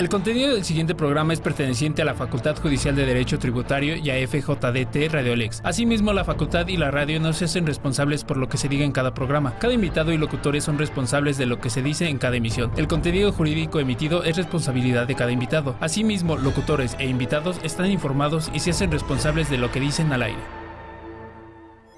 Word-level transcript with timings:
El 0.03 0.09
contenido 0.09 0.53
del 0.53 0.65
siguiente 0.65 0.97
programa 0.97 1.33
es 1.33 1.41
perteneciente 1.41 2.03
a 2.03 2.05
la 2.05 2.17
Facultad 2.17 2.57
Judicial 2.57 2.97
de 2.97 3.07
Derecho 3.07 3.39
Tributario 3.39 3.95
y 3.95 4.11
a 4.11 4.17
FJDT 4.27 5.13
Radiolex. 5.13 5.61
Asimismo, 5.63 6.13
la 6.13 6.25
facultad 6.25 6.67
y 6.67 6.77
la 6.77 6.91
radio 6.91 7.21
no 7.21 7.33
se 7.33 7.45
hacen 7.45 7.69
responsables 7.69 8.25
por 8.25 8.37
lo 8.37 8.49
que 8.49 8.57
se 8.57 8.69
diga 8.69 8.85
en 8.85 8.91
cada 8.91 9.15
programa. 9.15 9.57
Cada 9.61 9.75
invitado 9.75 10.11
y 10.11 10.19
locutores 10.19 10.65
son 10.65 10.77
responsables 10.77 11.39
de 11.39 11.47
lo 11.47 11.61
que 11.61 11.71
se 11.71 11.83
dice 11.83 12.09
en 12.09 12.19
cada 12.19 12.35
emisión. 12.35 12.73
El 12.77 12.89
contenido 12.89 13.31
jurídico 13.31 13.79
emitido 13.79 14.25
es 14.25 14.37
responsabilidad 14.37 15.07
de 15.07 15.15
cada 15.15 15.31
invitado. 15.31 15.77
Asimismo, 15.79 16.37
locutores 16.37 16.97
e 16.99 17.07
invitados 17.07 17.61
están 17.63 17.89
informados 17.89 18.51
y 18.53 18.59
se 18.59 18.71
hacen 18.71 18.91
responsables 18.91 19.51
de 19.51 19.59
lo 19.59 19.71
que 19.71 19.79
dicen 19.79 20.13
al 20.13 20.25
aire. 20.25 20.43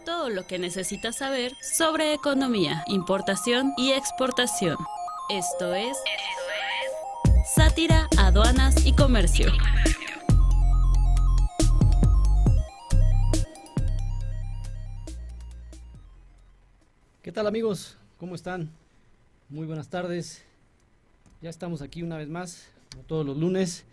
Todo 0.05 0.29
lo 0.29 0.47
que 0.47 0.59
necesitas 0.59 1.17
saber 1.17 1.53
sobre 1.63 2.13
economía, 2.13 2.85
importación 2.87 3.73
y 3.79 3.93
exportación. 3.93 4.77
Esto 5.31 5.75
es... 5.75 5.97
Sátira, 7.45 8.09
aduanas 8.17 8.87
y 8.87 8.95
comercio. 8.95 9.53
¿Qué 17.21 17.31
tal 17.33 17.47
amigos? 17.47 17.99
¿Cómo 18.17 18.35
están? 18.35 18.71
Muy 19.51 19.67
buenas 19.67 19.91
tardes. 19.91 20.43
Ya 21.43 21.51
estamos 21.51 21.83
aquí 21.83 22.03
una 22.03 22.17
vez 22.17 22.31
más, 22.31 22.67
como 22.91 23.05
todos 23.05 23.27
los 23.27 23.37
lunes, 23.37 23.85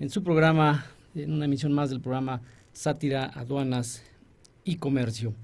en 0.00 0.08
su 0.08 0.24
programa, 0.24 0.86
en 1.14 1.30
una 1.30 1.44
emisión 1.44 1.74
más 1.74 1.90
del 1.90 2.00
programa 2.00 2.40
Sátira, 2.72 3.26
Aduanas 3.34 4.02
y 4.64 4.76
Comercio. 4.76 5.34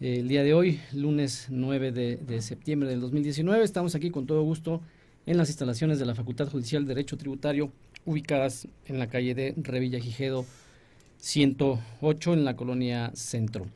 El 0.00 0.28
día 0.28 0.44
de 0.44 0.54
hoy, 0.54 0.80
lunes 0.92 1.48
9 1.50 1.90
de, 1.90 2.16
de 2.18 2.42
septiembre 2.42 2.88
del 2.88 3.00
2019, 3.00 3.64
estamos 3.64 3.96
aquí 3.96 4.10
con 4.10 4.26
todo 4.26 4.42
gusto 4.42 4.80
en 5.26 5.36
las 5.36 5.48
instalaciones 5.48 5.98
de 5.98 6.06
la 6.06 6.14
Facultad 6.14 6.48
Judicial 6.48 6.84
de 6.84 6.94
Derecho 6.94 7.16
Tributario, 7.16 7.72
ubicadas 8.04 8.68
en 8.86 9.00
la 9.00 9.08
calle 9.08 9.34
de 9.34 9.54
Revilla 9.56 9.98
Gijedo 9.98 10.46
108 11.18 12.32
en 12.32 12.44
la 12.44 12.54
colonia 12.54 13.10
Centro. 13.14 13.66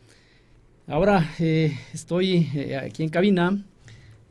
Ahora 0.87 1.35
eh, 1.41 1.77
estoy 1.93 2.49
eh, 2.55 2.77
aquí 2.77 3.03
en 3.03 3.09
cabina, 3.09 3.65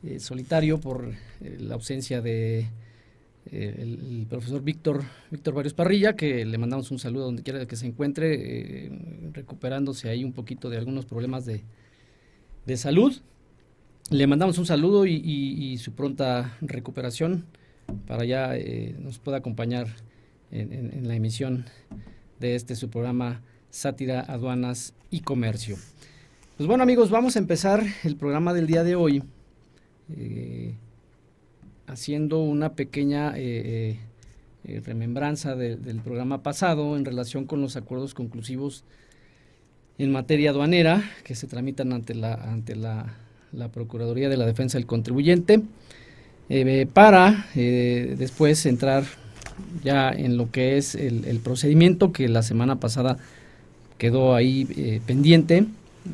eh, 0.02 0.18
solitario 0.18 0.80
por 0.80 1.12
la 1.40 1.74
ausencia 1.74 2.22
de 2.22 2.68
el, 3.50 4.26
profesor 4.28 4.62
Víctor 4.62 5.02
Víctor 5.30 5.54
Varios 5.54 5.74
Parrilla, 5.74 6.14
que 6.14 6.44
le 6.44 6.58
mandamos 6.58 6.90
un 6.90 6.98
saludo 6.98 7.24
donde 7.24 7.42
quiera 7.42 7.66
que 7.66 7.76
se 7.76 7.86
encuentre, 7.86 8.90
recuperándose 9.32 10.08
ahí 10.08 10.24
un 10.24 10.32
poquito 10.32 10.70
de 10.70 10.78
algunos 10.78 11.04
problemas 11.04 11.44
de, 11.44 11.62
de 12.66 12.76
salud. 12.76 13.20
Le 14.10 14.26
mandamos 14.26 14.58
un 14.58 14.66
saludo 14.66 15.06
y, 15.06 15.78
su 15.78 15.92
pronta 15.92 16.56
recuperación 16.60 17.44
para 18.08 18.24
ya 18.24 18.56
eh, 18.56 18.96
nos 18.98 19.20
pueda 19.20 19.38
acompañar 19.38 19.86
en, 20.50 21.06
la 21.06 21.14
emisión 21.14 21.64
de 22.40 22.56
este 22.56 22.74
su 22.74 22.90
programa 22.90 23.40
Sátira, 23.70 24.20
Aduanas 24.22 24.94
y 25.12 25.20
Comercio. 25.20 25.76
Pues 26.56 26.66
bueno 26.66 26.82
amigos, 26.82 27.10
vamos 27.10 27.36
a 27.36 27.38
empezar 27.38 27.84
el 28.02 28.16
programa 28.16 28.52
del 28.52 28.66
día 28.66 28.82
de 28.82 28.96
hoy 28.96 29.22
eh, 30.16 30.74
haciendo 31.86 32.40
una 32.40 32.74
pequeña 32.74 33.34
eh, 33.36 34.00
remembranza 34.84 35.54
del 35.54 36.00
programa 36.00 36.42
pasado 36.42 36.96
en 36.96 37.04
relación 37.04 37.44
con 37.44 37.60
los 37.60 37.76
acuerdos 37.76 38.14
conclusivos 38.14 38.82
en 39.98 40.10
materia 40.10 40.50
aduanera 40.50 41.00
que 41.22 41.36
se 41.36 41.46
tramitan 41.46 41.92
ante 41.92 42.16
la, 42.16 42.34
ante 42.34 42.74
la 42.74 43.29
la 43.52 43.68
Procuraduría 43.68 44.28
de 44.28 44.36
la 44.36 44.46
Defensa 44.46 44.78
del 44.78 44.86
Contribuyente, 44.86 45.62
eh, 46.48 46.86
para 46.92 47.46
eh, 47.54 48.16
después 48.18 48.66
entrar 48.66 49.04
ya 49.84 50.10
en 50.10 50.36
lo 50.36 50.50
que 50.50 50.78
es 50.78 50.94
el, 50.96 51.38
procedimiento 51.44 52.12
que 52.12 52.28
la 52.28 52.42
semana 52.42 52.80
pasada 52.80 53.18
quedó 53.98 54.34
ahí 54.34 54.66
eh, 54.76 55.00
pendiente, 55.06 55.66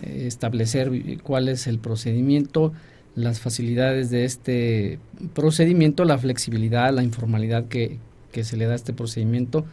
establecer 0.04 0.90
cuál 1.22 1.48
es 1.48 1.66
el 1.66 1.78
procedimiento, 1.78 2.72
las 3.14 3.40
facilidades 3.40 4.10
de 4.10 4.24
este 4.24 4.98
procedimiento, 5.32 6.04
la 6.04 6.18
flexibilidad, 6.18 6.92
la 6.92 7.02
informalidad 7.02 7.66
que, 7.66 7.98
que 8.32 8.44
se 8.44 8.56
le 8.56 8.66
da 8.66 8.72
a 8.72 8.76
este 8.76 8.92
procedimiento, 8.92 9.64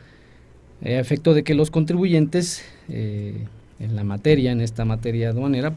a 0.81 0.89
efecto 0.89 1.33
de 1.33 1.43
que 1.43 1.55
los 1.55 1.71
contribuyentes 1.71 2.63
en 2.87 3.95
la 3.95 4.03
materia, 4.03 4.51
en 4.51 4.61
esta 4.61 4.85
materia 4.85 5.29
aduanera, 5.29 5.73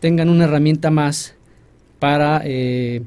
tengan 0.00 0.30
una 0.30 0.44
herramienta 0.44 0.90
más 0.90 1.34
para 1.98 2.40
eh, 2.44 3.02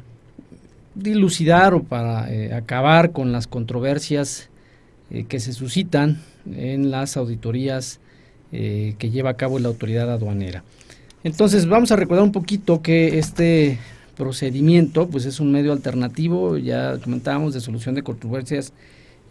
dilucidar 0.95 1.73
o 1.73 1.83
para 1.83 2.31
eh, 2.31 2.53
acabar 2.53 3.11
con 3.11 3.31
las 3.31 3.47
controversias 3.47 4.49
eh, 5.09 5.25
que 5.25 5.39
se 5.39 5.51
suscitan 5.51 6.21
en 6.55 6.91
las 6.91 7.17
auditorías 7.17 7.99
que 8.51 9.09
lleva 9.09 9.31
a 9.31 9.33
cabo 9.33 9.57
la 9.57 9.69
autoridad 9.69 10.11
aduanera. 10.11 10.63
Entonces 11.23 11.67
vamos 11.67 11.91
a 11.91 11.95
recordar 11.95 12.23
un 12.23 12.31
poquito 12.31 12.83
que 12.83 13.17
este 13.17 13.79
procedimiento 14.15 15.09
pues 15.09 15.25
es 15.25 15.39
un 15.39 15.51
medio 15.51 15.71
alternativo, 15.71 16.59
ya 16.59 16.99
comentábamos, 16.99 17.55
de 17.55 17.61
solución 17.61 17.95
de 17.95 18.03
controversias 18.03 18.71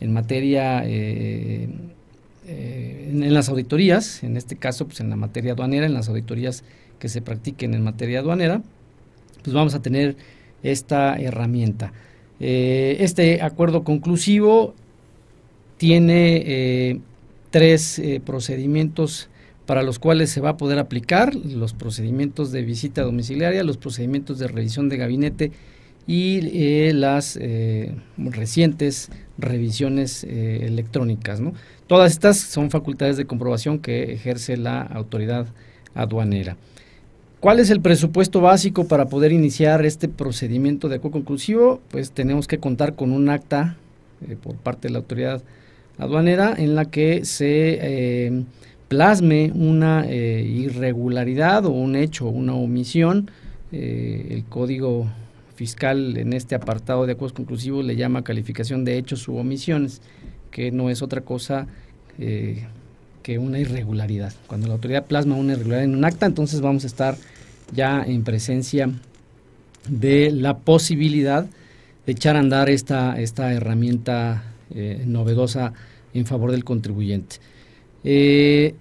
en 0.00 0.12
materia 0.12 0.84
en, 0.84 1.92
en, 2.48 3.32
las 3.32 3.48
auditorías, 3.48 4.24
en 4.24 4.36
este 4.36 4.56
caso 4.56 4.86
pues 4.86 4.98
en 4.98 5.08
la 5.08 5.14
materia 5.14 5.52
aduanera, 5.52 5.86
en 5.86 5.94
las 5.94 6.08
auditorías 6.08 6.64
que 7.02 7.08
se 7.08 7.20
practiquen 7.20 7.74
en 7.74 7.82
materia 7.82 8.20
aduanera, 8.20 8.62
pues 9.42 9.52
vamos 9.52 9.74
a 9.74 9.82
tener 9.82 10.14
esta 10.62 11.16
herramienta. 11.16 11.92
Eh, 12.38 12.98
este 13.00 13.42
acuerdo 13.42 13.82
conclusivo 13.82 14.72
tiene 15.78 16.44
eh, 16.46 17.00
tres 17.50 17.98
eh, 17.98 18.20
procedimientos 18.24 19.30
para 19.66 19.82
los 19.82 19.98
cuales 19.98 20.30
se 20.30 20.40
va 20.40 20.50
a 20.50 20.56
poder 20.56 20.78
aplicar 20.78 21.34
los 21.34 21.72
procedimientos 21.72 22.52
de 22.52 22.62
visita 22.62 23.02
domiciliaria, 23.02 23.64
los 23.64 23.78
procedimientos 23.78 24.38
de 24.38 24.46
revisión 24.46 24.88
de 24.88 24.96
gabinete 24.96 25.50
y 26.06 26.92
las 26.92 27.38
recientes 28.16 29.10
revisiones 29.38 30.24
electrónicas. 30.24 31.40
Todas 31.88 32.12
estas 32.12 32.38
son 32.38 32.70
facultades 32.70 33.16
de 33.16 33.24
comprobación 33.24 33.78
que 33.78 34.12
ejerce 34.12 34.56
la 34.56 34.82
autoridad 34.82 35.46
aduanera. 35.94 36.56
¿Cuál 37.42 37.58
es 37.58 37.70
el 37.70 37.80
presupuesto 37.80 38.40
básico 38.40 38.86
para 38.86 39.06
poder 39.06 39.32
iniciar 39.32 39.84
este 39.84 40.06
procedimiento 40.06 40.88
de 40.88 40.94
acuerdo 40.94 41.14
conclusivo? 41.14 41.80
Pues 41.90 42.12
tenemos 42.12 42.46
que 42.46 42.58
contar 42.58 42.94
con 42.94 43.10
un 43.10 43.28
acta 43.28 43.76
eh, 44.28 44.36
por 44.40 44.54
parte 44.54 44.86
de 44.86 44.92
la 44.92 45.00
autoridad 45.00 45.42
aduanera 45.98 46.54
en 46.56 46.76
la 46.76 46.84
que 46.84 47.24
se 47.24 47.78
eh, 47.82 48.44
plasme 48.86 49.50
una 49.56 50.04
eh, 50.08 50.44
irregularidad 50.44 51.66
o 51.66 51.70
un 51.70 51.96
hecho, 51.96 52.28
una 52.28 52.54
omisión. 52.54 53.28
el 53.72 54.44
código 54.48 55.08
fiscal 55.56 56.16
en 56.18 56.34
este 56.34 56.54
apartado 56.54 57.06
de 57.06 57.14
acuerdos 57.14 57.32
conclusivos 57.32 57.84
le 57.84 57.96
llama 57.96 58.22
calificación 58.22 58.84
de 58.84 58.98
hechos 58.98 59.26
u 59.26 59.36
omisiones, 59.36 60.00
que 60.52 60.70
no 60.70 60.90
es 60.90 61.02
otra 61.02 61.22
cosa 61.22 61.66
que 62.16 63.38
una 63.38 63.58
irregularidad. 63.58 64.32
Cuando 64.46 64.68
la 64.68 64.74
autoridad 64.74 65.06
plasma 65.06 65.34
una 65.34 65.54
irregularidad 65.54 65.84
en 65.84 65.96
un 65.96 66.04
acta, 66.04 66.26
entonces 66.26 66.60
vamos 66.60 66.84
a 66.84 66.86
estar 66.86 67.16
ya 67.72 68.02
en 68.06 68.22
presencia 68.22 68.90
de 69.88 70.30
la 70.30 70.58
posibilidad 70.58 71.46
de 72.06 72.12
echar 72.12 72.36
a 72.36 72.40
andar 72.40 72.68
esta, 72.70 73.20
esta 73.20 73.52
herramienta 73.52 74.44
eh, 74.74 75.02
novedosa 75.06 75.72
en 76.14 76.26
favor 76.26 76.50
del 76.52 76.64
contribuyente. 76.64 77.36
Eh, 78.04 78.74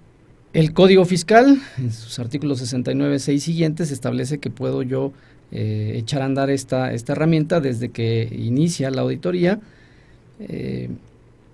el 0.52 0.72
Código 0.72 1.04
Fiscal, 1.04 1.60
en 1.78 1.92
sus 1.92 2.18
artículos 2.18 2.58
69, 2.58 3.18
6 3.18 3.42
siguientes, 3.42 3.90
establece 3.90 4.38
que 4.38 4.50
puedo 4.50 4.82
yo 4.82 5.12
eh, 5.50 5.94
echar 5.96 6.22
a 6.22 6.26
andar 6.26 6.50
esta, 6.50 6.92
esta 6.92 7.12
herramienta 7.12 7.60
desde 7.60 7.90
que 7.90 8.28
inicia 8.32 8.90
la 8.90 9.02
auditoría 9.02 9.60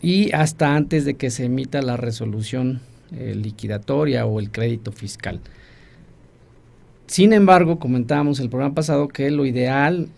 y 0.01 0.33
hasta 0.33 0.75
antes 0.75 1.05
de 1.05 1.15
que 1.15 1.29
se 1.29 1.45
emita 1.45 1.83
la 1.83 1.99
resolución 1.99 2.81
liquidatoria 3.11 4.25
o 4.25 4.41
el 4.41 4.51
crédito 4.51 4.93
fiscal. 4.93 5.41
Sin 7.09 7.33
embargo, 7.33 7.79
comentábamos 7.79 8.39
el 8.39 8.51
programa 8.51 8.75
pasado 8.75 9.09
que 9.09 9.31
lo 9.31 9.47
ideal, 9.47 10.09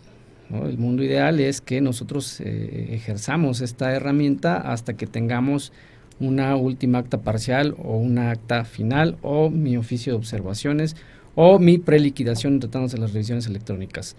el 0.53 0.77
mundo 0.77 1.05
ideal 1.05 1.39
es 1.39 1.61
que 1.61 1.81
nosotros 1.81 2.41
ejerzamos 2.41 3.61
esta 3.61 3.95
herramienta 3.95 4.57
hasta 4.57 4.95
que 4.95 5.07
tengamos 5.07 5.73
una 6.19 6.57
última 6.57 6.99
acta 6.99 7.19
parcial 7.19 7.77
o 7.79 7.97
una 7.97 8.33
acta 8.33 8.65
final 8.65 9.17
o 9.23 9.51
mi 9.51 9.77
oficio 9.77 10.13
de 10.13 10.19
observaciones 10.19 10.97
o 11.37 11.61
mi 11.61 11.79
preliquidación 11.79 12.59
tratándose 12.59 12.97
de 12.97 13.03
las 13.03 13.13
revisiones 13.13 13.47
electrónicas. 13.47 14.17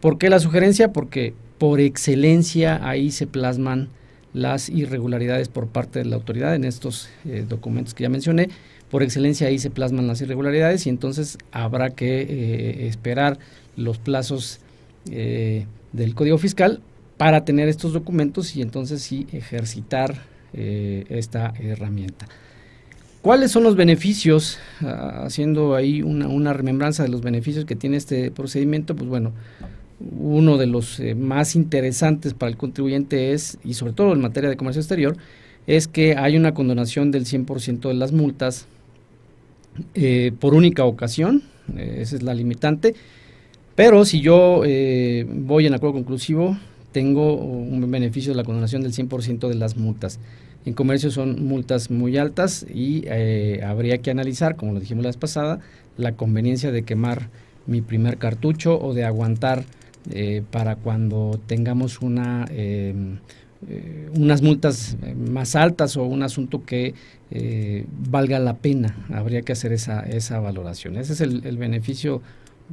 ¿Por 0.00 0.16
qué 0.16 0.30
la 0.30 0.40
sugerencia? 0.40 0.94
Porque 0.94 1.34
por 1.58 1.78
excelencia 1.78 2.88
ahí 2.88 3.10
se 3.10 3.26
plasman 3.26 3.90
las 4.32 4.70
irregularidades 4.70 5.48
por 5.48 5.66
parte 5.68 5.98
de 5.98 6.06
la 6.06 6.16
autoridad 6.16 6.54
en 6.54 6.64
estos 6.64 7.10
eh, 7.26 7.44
documentos 7.46 7.92
que 7.92 8.04
ya 8.04 8.08
mencioné. 8.08 8.48
Por 8.90 9.02
excelencia 9.02 9.48
ahí 9.48 9.58
se 9.58 9.70
plasman 9.70 10.06
las 10.06 10.20
irregularidades 10.22 10.86
y 10.86 10.90
entonces 10.90 11.36
habrá 11.52 11.90
que 11.90 12.22
eh, 12.22 12.86
esperar 12.86 13.38
los 13.76 13.98
plazos 13.98 14.60
eh, 15.10 15.66
del 15.92 16.14
Código 16.14 16.38
Fiscal 16.38 16.80
para 17.18 17.44
tener 17.44 17.68
estos 17.68 17.92
documentos 17.92 18.56
y 18.56 18.62
entonces 18.62 19.02
sí 19.02 19.26
ejercitar 19.32 20.22
eh, 20.54 21.04
esta 21.10 21.52
herramienta. 21.60 22.26
¿Cuáles 23.20 23.50
son 23.50 23.64
los 23.64 23.76
beneficios? 23.76 24.58
Ah, 24.80 25.24
haciendo 25.26 25.74
ahí 25.74 26.00
una, 26.00 26.52
remembranza 26.54 27.02
de 27.02 27.10
los 27.10 27.20
beneficios 27.20 27.66
que 27.66 27.76
tiene 27.76 27.98
este 27.98 28.30
procedimiento, 28.30 28.96
pues 28.96 29.08
bueno, 29.08 29.32
uno 30.00 30.56
de 30.56 30.66
los 30.66 31.02
más 31.16 31.56
interesantes 31.56 32.32
para 32.32 32.48
el 32.48 32.56
contribuyente 32.56 33.32
es, 33.32 33.58
y 33.64 33.74
sobre 33.74 33.92
todo 33.92 34.12
en 34.12 34.20
materia 34.20 34.48
de 34.48 34.56
comercio 34.56 34.80
exterior, 34.80 35.16
es 35.66 35.88
que 35.88 36.16
hay 36.16 36.36
una 36.36 36.54
condonación 36.54 37.10
del 37.10 37.26
100% 37.26 37.88
de 37.88 37.94
las 37.94 38.12
multas 38.12 38.66
eh, 39.94 40.32
por 40.38 40.54
única 40.54 40.84
ocasión, 40.84 41.42
esa 41.76 42.16
es 42.16 42.22
la 42.22 42.34
limitante, 42.34 42.94
pero 43.74 44.04
si 44.04 44.20
yo 44.20 44.62
voy 45.26 45.66
en 45.66 45.74
acuerdo 45.74 45.92
conclusivo, 45.94 46.56
tengo 46.92 47.34
un 47.34 47.90
beneficio 47.90 48.32
de 48.32 48.36
la 48.36 48.44
condonación 48.44 48.82
del 48.82 48.92
100% 48.92 49.48
de 49.48 49.54
las 49.54 49.76
multas. 49.76 50.18
En 50.64 50.74
comercio 50.74 51.10
son 51.10 51.46
multas 51.46 51.90
muy 51.90 52.18
altas 52.18 52.66
y 52.68 53.02
eh, 53.06 53.62
habría 53.64 53.98
que 53.98 54.10
analizar, 54.10 54.56
como 54.56 54.72
lo 54.72 54.80
dijimos 54.80 55.02
la 55.02 55.08
vez 55.08 55.16
pasada, 55.16 55.60
la 55.96 56.12
conveniencia 56.12 56.72
de 56.72 56.82
quemar 56.82 57.30
mi 57.66 57.80
primer 57.80 58.18
cartucho 58.18 58.78
o 58.78 58.94
de 58.94 59.04
aguantar 59.04 59.64
eh, 60.10 60.42
para 60.50 60.76
cuando 60.76 61.40
tengamos 61.46 62.00
una 62.00 62.46
em, 62.50 63.18
eh, 63.68 64.08
unas 64.14 64.42
multas 64.42 64.96
más 65.16 65.56
altas 65.56 65.96
o 65.96 66.04
un 66.04 66.22
asunto 66.22 66.64
que 66.64 66.94
valga 68.10 68.38
la 68.38 68.56
pena. 68.56 68.96
Habría 69.12 69.42
que 69.42 69.52
hacer 69.52 69.72
esa, 69.72 70.00
esa 70.00 70.40
valoración. 70.40 70.96
Ese 70.96 71.12
es 71.12 71.20
el, 71.20 71.44
el 71.44 71.58
beneficio 71.58 72.22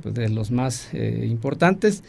pues, 0.01 0.15
de 0.15 0.29
los 0.29 0.51
más 0.51 0.93
importantes. 0.93 2.03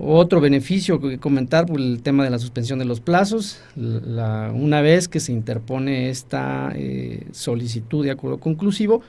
Otro 0.00 0.40
beneficio 0.40 1.00
que 1.00 1.18
comentar, 1.18 1.66
pues, 1.66 1.82
el 1.82 2.02
tema 2.02 2.22
de 2.22 2.30
la 2.30 2.38
suspensión 2.38 2.78
de 2.78 2.84
los 2.84 3.00
plazos. 3.00 3.60
una 3.76 4.80
vez 4.80 5.08
que 5.08 5.18
se 5.18 5.32
interpone 5.32 6.08
esta 6.08 6.72
eh, 6.76 7.26
solicitud 7.32 8.04
de 8.04 8.12
acuerdo 8.12 8.38
conclusivo, 8.38 9.02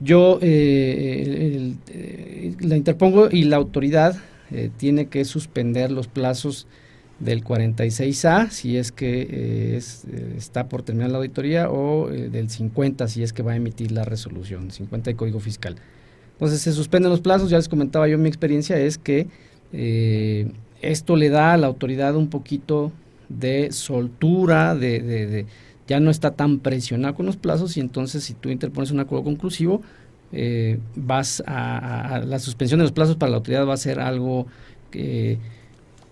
yo 0.00 0.40
eh, 0.42 1.72
la 2.58 2.76
interpongo 2.76 3.28
y 3.30 3.44
la 3.44 3.56
autoridad 3.56 4.16
eh, 4.50 4.70
tiene 4.76 5.06
que 5.06 5.24
suspender 5.24 5.92
los 5.92 6.08
plazos 6.08 6.66
del 7.18 7.42
46A 7.42 8.50
si 8.50 8.76
es 8.76 8.92
que 8.92 9.76
está 10.36 10.68
por 10.68 10.82
terminar 10.82 11.10
la 11.10 11.18
auditoría 11.18 11.70
o 11.70 12.08
del 12.08 12.50
50 12.50 13.08
si 13.08 13.22
es 13.22 13.32
que 13.32 13.42
va 13.42 13.52
a 13.52 13.56
emitir 13.56 13.92
la 13.92 14.04
resolución, 14.04 14.70
50 14.70 15.10
de 15.10 15.16
Código 15.16 15.40
Fiscal. 15.40 15.76
Entonces 16.32 16.60
se 16.60 16.72
suspenden 16.72 17.10
los 17.10 17.20
plazos, 17.20 17.48
ya 17.48 17.56
les 17.56 17.68
comentaba 17.68 18.08
yo 18.08 18.18
mi 18.18 18.28
experiencia 18.28 18.78
es 18.78 18.98
que 18.98 19.28
eh, 19.72 20.52
esto 20.82 21.16
le 21.16 21.30
da 21.30 21.54
a 21.54 21.56
la 21.56 21.66
autoridad 21.66 22.14
un 22.14 22.28
poquito 22.28 22.92
de 23.30 23.72
soltura, 23.72 24.74
de, 24.74 25.46
ya 25.88 26.00
no 26.00 26.10
está 26.10 26.32
tan 26.32 26.58
presionado 26.58 27.14
con 27.14 27.24
los 27.24 27.38
plazos 27.38 27.76
y 27.78 27.80
entonces 27.80 28.24
si 28.24 28.34
tú 28.34 28.50
interpones 28.50 28.90
un 28.90 29.00
acuerdo 29.00 29.24
conclusivo, 29.24 29.80
eh, 30.32 30.78
vas 30.94 31.42
a, 31.46 32.22
la 32.26 32.38
suspensión 32.38 32.78
de 32.78 32.84
los 32.84 32.92
plazos 32.92 33.16
para 33.16 33.30
la 33.30 33.38
autoridad 33.38 33.66
va 33.66 33.74
a 33.74 33.78
ser 33.78 34.00
algo 34.00 34.46
que, 34.90 35.38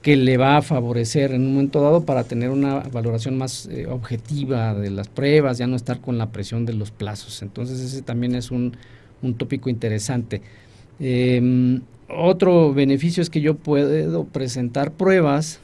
que 0.05 0.19
le 0.19 0.37
va 0.37 0.59
a 0.59 0.63
favorecer 0.63 1.33
en 1.33 1.47
un 1.47 1.55
momento 1.55 1.81
dado 1.81 2.05
para 2.05 2.25
tener 2.25 2.51
una 2.51 2.81
valoración 2.81 3.39
más 3.39 3.65
eh, 3.73 3.87
objetiva 3.87 4.75
de 4.75 4.91
las 4.91 5.09
pruebas, 5.09 5.57
ya 5.57 5.67
no 5.67 5.77
estar 5.77 6.03
con 6.03 6.19
la 6.19 6.31
presión 6.31 6.67
de 6.67 6.75
los 6.75 6.91
plazos. 6.91 7.41
Entonces 7.41 7.81
ese 7.81 8.03
también 8.03 8.35
es 8.35 8.51
un, 8.51 8.77
un 9.23 9.33
tópico 9.33 9.71
interesante. 9.71 10.43
Eh, 11.01 11.81
otro 12.11 12.75
beneficio 12.75 13.23
es 13.23 13.31
que 13.31 13.41
yo 13.41 13.55
puedo 13.55 14.25
presentar 14.25 14.93
pruebas 14.93 15.61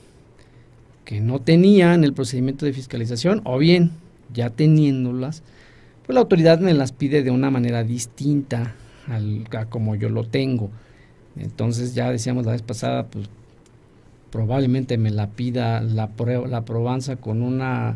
que 1.05 1.21
no 1.21 1.41
tenía 1.41 1.93
en 1.93 2.03
el 2.03 2.15
procedimiento 2.15 2.65
de 2.65 2.73
fiscalización 2.73 3.43
o 3.45 3.59
bien 3.59 3.91
ya 4.33 4.49
teniéndolas, 4.49 5.43
pues 6.07 6.15
la 6.15 6.23
autoridad 6.23 6.61
me 6.61 6.73
las 6.73 6.93
pide 6.93 7.23
de 7.23 7.31
una 7.31 7.51
manera 7.51 7.85
distinta 7.85 8.75
al, 9.07 9.45
a 9.55 9.67
como 9.67 9.97
yo 9.97 10.09
lo 10.09 10.25
tengo. 10.25 10.71
Entonces 11.37 11.95
ya 11.95 12.11
decíamos 12.11 12.47
la 12.47 12.53
vez 12.53 12.63
pasada, 12.63 13.05
pues 13.09 13.29
probablemente 14.31 14.99
me 14.99 15.11
la 15.11 15.29
pida 15.29 15.81
la, 15.81 16.11
la 16.49 16.65
probanza 16.65 17.17
con 17.17 17.43
una 17.43 17.95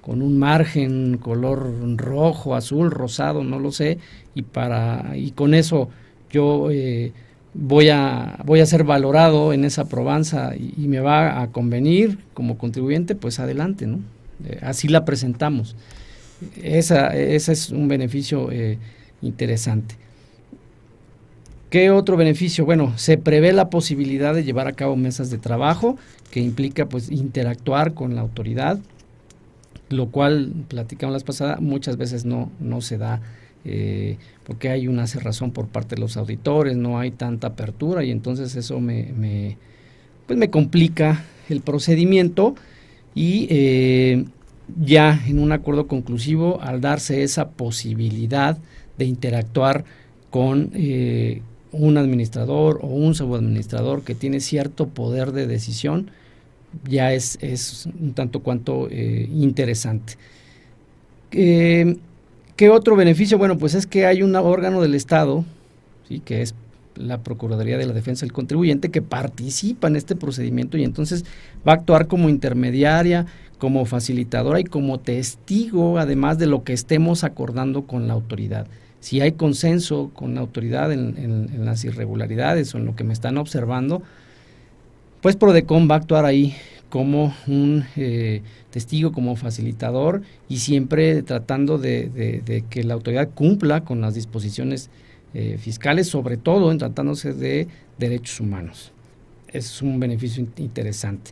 con 0.00 0.20
un 0.20 0.38
margen 0.38 1.16
color 1.16 1.96
rojo, 1.96 2.54
azul, 2.54 2.90
rosado, 2.90 3.42
no 3.42 3.58
lo 3.58 3.72
sé, 3.72 3.98
y 4.34 4.42
para 4.42 5.16
y 5.16 5.30
con 5.30 5.54
eso 5.54 5.88
yo 6.30 6.70
eh, 6.70 7.12
voy 7.54 7.88
a, 7.88 8.38
voy 8.44 8.60
a 8.60 8.66
ser 8.66 8.84
valorado 8.84 9.52
en 9.52 9.64
esa 9.64 9.88
probanza 9.88 10.54
y, 10.56 10.88
me 10.88 11.00
va 11.00 11.40
a 11.40 11.50
convenir 11.52 12.18
como 12.34 12.58
contribuyente, 12.58 13.14
pues 13.14 13.38
adelante, 13.38 13.86
¿no? 13.86 14.00
Eh, 14.46 14.58
así 14.62 14.88
la 14.88 15.04
presentamos. 15.04 15.76
Esa, 16.62 17.16
ese 17.16 17.52
es 17.52 17.70
un 17.70 17.88
beneficio 17.88 18.50
eh, 18.50 18.78
interesante. 19.22 19.94
¿Qué 21.74 21.90
otro 21.90 22.16
beneficio? 22.16 22.64
Bueno, 22.64 22.92
se 22.96 23.18
prevé 23.18 23.52
la 23.52 23.68
posibilidad 23.68 24.32
de 24.32 24.44
llevar 24.44 24.68
a 24.68 24.74
cabo 24.74 24.94
mesas 24.94 25.28
de 25.32 25.38
trabajo 25.38 25.96
que 26.30 26.38
implica 26.38 26.88
pues 26.88 27.10
interactuar 27.10 27.94
con 27.94 28.14
la 28.14 28.20
autoridad, 28.20 28.78
lo 29.88 30.06
cual, 30.12 30.52
platicamos 30.68 31.12
las 31.12 31.24
pasadas, 31.24 31.60
muchas 31.60 31.96
veces 31.96 32.24
no, 32.24 32.52
no 32.60 32.80
se 32.80 32.96
da 32.96 33.22
eh, 33.64 34.18
porque 34.44 34.68
hay 34.68 34.86
una 34.86 35.08
cerrazón 35.08 35.50
por 35.50 35.66
parte 35.66 35.96
de 35.96 36.00
los 36.00 36.16
auditores, 36.16 36.76
no 36.76 37.00
hay 37.00 37.10
tanta 37.10 37.48
apertura 37.48 38.04
y 38.04 38.12
entonces 38.12 38.54
eso 38.54 38.78
me, 38.78 39.56
pues 40.28 40.38
me 40.38 40.50
complica 40.50 41.24
el 41.48 41.60
procedimiento 41.60 42.54
y 43.16 43.48
eh, 43.50 44.26
ya 44.80 45.20
en 45.26 45.40
un 45.40 45.50
acuerdo 45.50 45.88
conclusivo, 45.88 46.60
al 46.62 46.80
darse 46.80 47.24
esa 47.24 47.48
posibilidad 47.48 48.58
de 48.96 49.06
interactuar 49.06 49.84
con 50.30 50.70
eh, 50.74 51.42
un 51.74 51.98
administrador 51.98 52.80
o 52.82 52.86
un 52.86 53.14
subadministrador 53.14 54.02
que 54.02 54.14
tiene 54.14 54.40
cierto 54.40 54.88
poder 54.88 55.32
de 55.32 55.46
decisión, 55.46 56.10
ya 56.88 57.12
es, 57.12 57.38
es 57.40 57.86
un 58.00 58.14
tanto 58.14 58.40
cuanto 58.40 58.88
interesante. 58.90 60.14
¿Qué 61.30 62.70
otro 62.70 62.94
beneficio? 62.94 63.36
Bueno, 63.36 63.58
pues 63.58 63.74
es 63.74 63.86
que 63.86 64.06
hay 64.06 64.22
un 64.22 64.36
órgano 64.36 64.80
del 64.80 64.94
Estado, 64.94 65.44
¿sí? 66.08 66.20
que 66.20 66.42
es 66.42 66.54
la 66.94 67.18
Procuraduría 67.18 67.78
de 67.78 67.86
la 67.86 67.92
Defensa 67.92 68.24
del 68.24 68.32
Contribuyente, 68.32 68.90
que 68.90 69.02
participa 69.02 69.88
en 69.88 69.96
este 69.96 70.14
procedimiento 70.14 70.78
y 70.78 70.84
entonces 70.84 71.24
va 71.66 71.72
a 71.72 71.76
actuar 71.76 72.06
como 72.06 72.28
intermediaria, 72.28 73.26
como 73.58 73.84
facilitadora 73.86 74.60
y 74.60 74.64
como 74.64 75.00
testigo, 75.00 75.98
además 75.98 76.38
de 76.38 76.46
lo 76.46 76.62
que 76.62 76.72
estemos 76.72 77.24
acordando 77.24 77.88
con 77.88 78.06
la 78.06 78.14
autoridad. 78.14 78.68
Si 79.04 79.20
hay 79.20 79.32
consenso 79.32 80.10
con 80.14 80.34
la 80.34 80.40
autoridad 80.40 80.90
en, 80.90 81.62
las 81.62 81.84
irregularidades 81.84 82.74
o 82.74 82.78
en 82.78 82.86
lo 82.86 82.96
que 82.96 83.04
me 83.04 83.12
están 83.12 83.36
observando, 83.36 84.00
pues 85.20 85.36
Prodecon 85.36 85.90
va 85.90 85.96
a 85.96 85.98
actuar 85.98 86.24
ahí 86.24 86.54
como 86.88 87.34
un 87.46 87.84
eh, 87.96 88.40
testigo, 88.70 89.12
como 89.12 89.36
facilitador 89.36 90.22
y 90.48 90.56
siempre 90.56 91.22
tratando 91.22 91.76
de, 91.76 92.64
que 92.70 92.82
la 92.82 92.94
autoridad 92.94 93.28
cumpla 93.34 93.84
con 93.84 94.00
las 94.00 94.14
disposiciones 94.14 94.88
eh, 95.34 95.58
fiscales, 95.60 96.08
sobre 96.08 96.38
todo 96.38 96.72
en 96.72 96.78
tratándose 96.78 97.34
de 97.34 97.68
derechos 97.98 98.40
humanos. 98.40 98.90
Es 99.48 99.82
un 99.82 100.00
beneficio 100.00 100.46
interesante. 100.56 101.30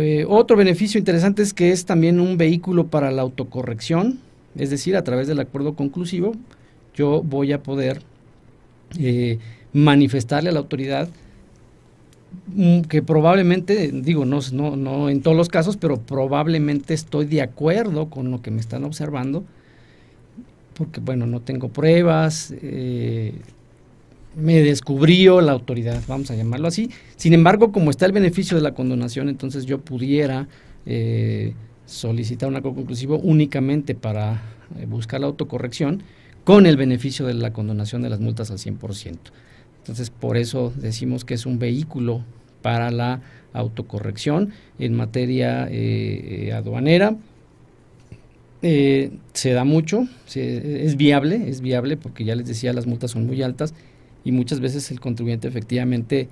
Eh, 0.00 0.24
otro 0.26 0.56
beneficio 0.56 0.98
interesante 0.98 1.42
es 1.42 1.52
que 1.52 1.70
es 1.70 1.84
también 1.84 2.18
un 2.18 2.38
vehículo 2.38 2.86
para 2.86 3.10
la 3.10 3.20
autocorrección, 3.20 4.20
Es 4.56 4.70
decir, 4.70 4.96
a 4.96 5.04
través 5.04 5.26
del 5.28 5.38
acuerdo 5.38 5.74
conclusivo, 5.74 6.34
yo 6.94 7.22
voy 7.22 7.52
a 7.52 7.62
poder 7.62 8.02
eh, 8.98 9.38
manifestarle 9.72 10.50
a 10.50 10.52
la 10.52 10.58
autoridad 10.60 11.08
mm, 12.54 12.82
que 12.82 13.02
probablemente, 13.02 13.90
digo, 13.92 14.24
no, 14.24 14.40
no, 14.52 14.76
no 14.76 15.08
en 15.08 15.22
todos 15.22 15.36
los 15.36 15.48
casos, 15.48 15.76
pero 15.76 15.98
probablemente 15.98 16.94
estoy 16.94 17.26
de 17.26 17.42
acuerdo 17.42 18.10
con 18.10 18.30
lo 18.30 18.42
que 18.42 18.50
me 18.50 18.60
están 18.60 18.84
observando, 18.84 19.44
porque 20.74 21.00
bueno, 21.00 21.26
no 21.26 21.40
tengo 21.40 21.68
pruebas, 21.68 22.54
eh, 22.62 23.34
me 24.36 24.62
descubrió 24.62 25.40
la 25.40 25.52
autoridad, 25.52 26.02
vamos 26.08 26.30
a 26.30 26.36
llamarlo 26.36 26.68
así. 26.68 26.90
Sin 27.16 27.34
embargo, 27.34 27.72
como 27.72 27.90
está 27.90 28.06
el 28.06 28.12
beneficio 28.12 28.56
de 28.56 28.62
la 28.62 28.74
condonación, 28.74 29.28
entonces 29.28 29.66
yo 29.66 29.78
pudiera 29.78 30.48
eh, 30.86 31.54
solicitar 31.86 32.48
un 32.48 32.56
acuerdo 32.56 32.76
conclusivo 32.76 33.18
únicamente 33.18 33.94
para 33.94 34.42
eh, 34.78 34.86
buscar 34.86 35.20
la 35.20 35.26
autocorrección 35.26 36.02
con 36.44 36.66
el 36.66 36.76
beneficio 36.76 37.26
de 37.26 37.34
la 37.34 37.52
condonación 37.52 38.02
de 38.02 38.10
las 38.10 38.20
multas 38.20 38.50
al 38.50 38.58
100%. 38.58 39.16
Entonces, 39.78 40.10
por 40.10 40.36
eso 40.36 40.72
decimos 40.76 41.24
que 41.24 41.34
es 41.34 41.46
un 41.46 41.58
vehículo 41.58 42.24
para 42.62 42.90
la 42.90 43.20
autocorrección 43.52 44.52
en 44.78 44.94
materia 44.94 45.68
eh, 45.70 46.52
aduanera. 46.54 47.16
se 48.62 49.52
da 49.52 49.64
mucho, 49.64 50.06
es 50.34 50.96
viable, 50.96 51.48
es 51.48 51.60
viable 51.60 51.96
porque 51.96 52.24
ya 52.24 52.36
les 52.36 52.46
decía, 52.46 52.72
las 52.72 52.86
multas 52.86 53.10
son 53.10 53.26
muy 53.26 53.42
altas 53.42 53.74
y 54.24 54.32
muchas 54.32 54.60
veces 54.60 54.90
el 54.90 55.00
contribuyente 55.00 55.48
efectivamente 55.48 56.28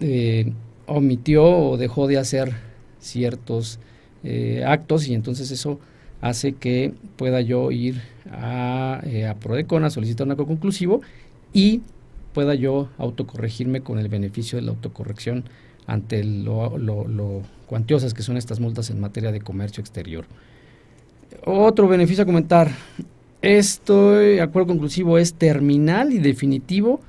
eh, 0.00 0.52
omitió 0.86 1.44
o 1.44 1.76
dejó 1.76 2.06
de 2.06 2.18
hacer 2.18 2.52
ciertos 3.00 3.78
eh, 4.24 4.64
actos 4.66 5.08
y 5.08 5.14
entonces 5.14 5.50
eso 5.50 5.80
hace 6.20 6.52
que 6.52 6.94
pueda 7.16 7.40
yo 7.40 7.70
ir 7.70 8.00
a, 8.30 9.00
eh, 9.04 9.32
Prodecon 9.40 9.84
a 9.84 9.90
solicitar 9.90 10.26
un 10.26 10.32
acto 10.32 10.46
conclusivo 10.46 11.00
y 11.52 11.82
pueda 12.32 12.54
yo 12.54 12.88
autocorregirme 12.98 13.80
con 13.80 13.98
el 13.98 14.08
beneficio 14.08 14.56
de 14.56 14.62
la 14.62 14.70
autocorrección 14.70 15.44
ante 15.86 16.24
lo, 16.24 16.78
lo, 16.78 17.06
lo 17.06 17.42
cuantiosas 17.66 18.14
que 18.14 18.22
son 18.22 18.36
estas 18.36 18.60
multas 18.60 18.90
en 18.90 19.00
materia 19.00 19.32
de 19.32 19.40
comercio 19.40 19.80
exterior. 19.80 20.26
Otro 21.44 21.88
beneficio 21.88 22.22
a 22.22 22.26
comentar, 22.26 22.70
este 23.42 24.40
acuerdo 24.40 24.68
conclusivo 24.68 25.18
es 25.18 25.34
terminal 25.34 26.12
y 26.12 26.18
definitivo 26.18 27.00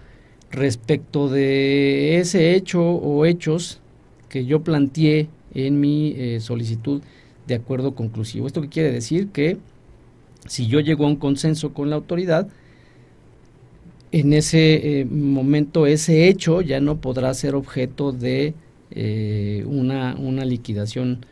respecto 0.51 1.29
de 1.29 2.19
ese 2.19 2.53
hecho 2.55 2.81
o 2.81 3.25
hechos 3.25 3.79
que 4.29 4.45
yo 4.45 4.61
planteé 4.61 5.29
en 5.53 5.79
mi 5.79 6.13
eh, 6.15 6.39
solicitud 6.39 7.01
de 7.47 7.55
acuerdo 7.55 7.95
conclusivo. 7.95 8.47
¿Esto 8.47 8.61
qué 8.61 8.69
quiere 8.69 8.91
decir? 8.91 9.29
Que 9.29 9.57
si 10.47 10.67
yo 10.67 10.79
llego 10.79 11.05
a 11.05 11.07
un 11.07 11.15
consenso 11.15 11.73
con 11.73 11.89
la 11.89 11.95
autoridad, 11.95 12.47
en 14.11 14.33
ese 14.33 15.01
eh, 15.01 15.05
momento 15.05 15.85
ese 15.85 16.27
hecho 16.27 16.61
ya 16.61 16.79
no 16.79 16.97
podrá 17.01 17.33
ser 17.33 17.55
objeto 17.55 18.11
de 18.11 18.53
eh, 18.91 19.63
una, 19.67 20.15
una, 20.15 20.45
liquidación 20.45 21.25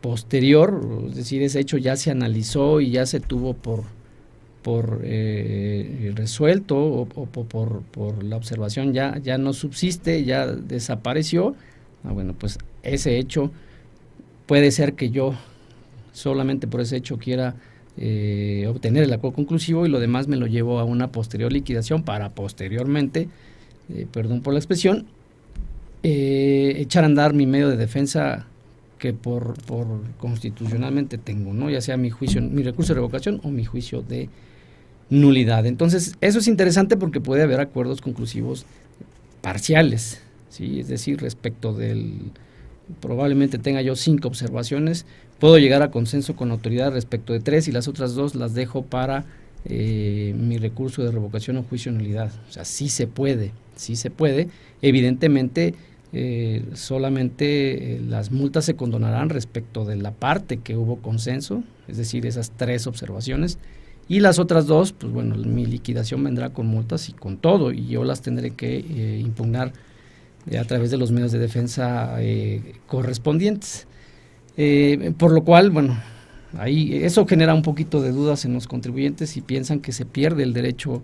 posterior, 0.00 1.06
es 1.08 1.14
decir, 1.14 1.40
ese 1.42 1.60
hecho 1.60 1.78
ya 1.78 1.94
se 1.94 2.10
analizó 2.10 2.80
y 2.80 2.90
ya 2.90 3.06
se 3.06 3.20
tuvo 3.20 3.54
por, 3.54 3.84
por 4.62 5.00
eh, 5.02 6.12
resuelto 6.14 6.76
o, 6.76 7.06
por, 7.06 7.82
por, 7.82 8.22
la 8.24 8.36
observación 8.36 8.92
ya, 8.92 9.18
ya 9.22 9.38
no 9.38 9.52
subsiste, 9.52 10.24
ya 10.24 10.46
desapareció, 10.46 11.54
ah, 12.04 12.12
bueno, 12.12 12.34
pues 12.38 12.58
ese 12.82 13.18
hecho 13.18 13.50
puede 14.48 14.72
ser 14.72 14.94
que 14.94 15.10
yo 15.10 15.34
solamente 16.12 16.66
por 16.66 16.80
ese 16.80 16.96
hecho 16.96 17.18
quiera 17.18 17.54
eh, 17.96 18.66
obtener 18.68 19.04
el 19.04 19.12
acuerdo 19.12 19.36
conclusivo 19.36 19.86
y 19.86 19.90
lo 19.90 20.00
demás 20.00 20.26
me 20.26 20.36
lo 20.36 20.46
llevo 20.46 20.80
a 20.80 20.84
una 20.84 21.12
posterior 21.12 21.52
liquidación 21.52 22.02
para 22.02 22.30
posteriormente, 22.30 23.28
eh, 23.90 24.06
perdón 24.10 24.40
por 24.40 24.54
la 24.54 24.58
expresión, 24.58 25.06
echar 26.02 27.04
a 27.04 27.06
andar 27.06 27.34
mi 27.34 27.46
medio 27.46 27.68
de 27.68 27.76
defensa 27.76 28.46
que 28.98 29.12
por, 29.12 29.60
por 29.64 29.86
constitucionalmente 30.18 31.18
tengo, 31.18 31.52
¿no? 31.52 31.70
Ya 31.70 31.80
sea 31.80 31.96
mi 31.96 32.08
juicio, 32.08 32.40
mi 32.40 32.62
recurso 32.62 32.94
de 32.94 33.00
revocación 33.00 33.40
o 33.44 33.50
mi 33.50 33.64
juicio 33.64 34.02
de 34.02 34.28
nulidad. 35.10 35.66
Entonces, 35.66 36.16
eso 36.20 36.38
es 36.38 36.48
interesante 36.48 36.96
porque 36.96 37.20
puede 37.20 37.42
haber 37.42 37.60
acuerdos 37.60 38.00
conclusivos 38.00 38.64
parciales, 39.40 40.22
¿sí? 40.48 40.80
Es 40.80 40.88
decir, 40.88 41.20
respecto 41.20 41.74
del 41.74 42.32
probablemente 43.00 43.58
tenga 43.58 43.82
yo 43.82 43.96
cinco 43.96 44.28
observaciones, 44.28 45.06
puedo 45.38 45.58
llegar 45.58 45.82
a 45.82 45.90
consenso 45.90 46.36
con 46.36 46.50
autoridad 46.50 46.92
respecto 46.92 47.32
de 47.32 47.40
tres 47.40 47.68
y 47.68 47.72
las 47.72 47.88
otras 47.88 48.14
dos 48.14 48.34
las 48.34 48.54
dejo 48.54 48.82
para 48.82 49.24
eh, 49.64 50.34
mi 50.38 50.56
recurso 50.56 51.02
de 51.02 51.10
revocación 51.10 51.56
o 51.56 51.62
juicio 51.62 51.92
de 51.92 51.98
nulidad. 51.98 52.32
O 52.48 52.52
sea, 52.52 52.64
sí 52.64 52.88
se 52.88 53.06
puede, 53.06 53.52
sí 53.76 53.96
se 53.96 54.10
puede. 54.10 54.48
Evidentemente, 54.82 55.74
eh, 56.12 56.64
solamente 56.74 57.96
eh, 57.96 58.00
las 58.00 58.30
multas 58.30 58.64
se 58.64 58.76
condonarán 58.76 59.28
respecto 59.28 59.84
de 59.84 59.96
la 59.96 60.12
parte 60.12 60.58
que 60.58 60.76
hubo 60.76 60.96
consenso, 60.96 61.64
es 61.86 61.96
decir, 61.96 62.24
esas 62.26 62.52
tres 62.56 62.86
observaciones, 62.86 63.58
y 64.08 64.20
las 64.20 64.38
otras 64.38 64.66
dos, 64.66 64.92
pues 64.92 65.12
bueno, 65.12 65.36
mi 65.36 65.66
liquidación 65.66 66.24
vendrá 66.24 66.50
con 66.50 66.66
multas 66.66 67.10
y 67.10 67.12
con 67.12 67.36
todo, 67.36 67.72
y 67.72 67.88
yo 67.88 68.04
las 68.04 68.22
tendré 68.22 68.52
que 68.52 68.78
impugnar 69.22 69.74
a 70.58 70.64
través 70.64 70.90
de 70.90 70.96
los 70.96 71.10
medios 71.10 71.32
de 71.32 71.38
defensa 71.38 72.16
correspondientes. 72.86 73.86
por 75.18 75.32
lo 75.32 75.44
cual, 75.44 75.70
bueno, 75.70 75.98
ahí 76.56 76.94
eso 77.04 77.26
genera 77.26 77.54
un 77.54 77.62
poquito 77.62 78.00
de 78.00 78.12
dudas 78.12 78.44
en 78.44 78.54
los 78.54 78.66
contribuyentes 78.66 79.36
y 79.36 79.40
piensan 79.40 79.80
que 79.80 79.92
se 79.92 80.04
pierde 80.04 80.42
el 80.42 80.52
derecho 80.52 81.02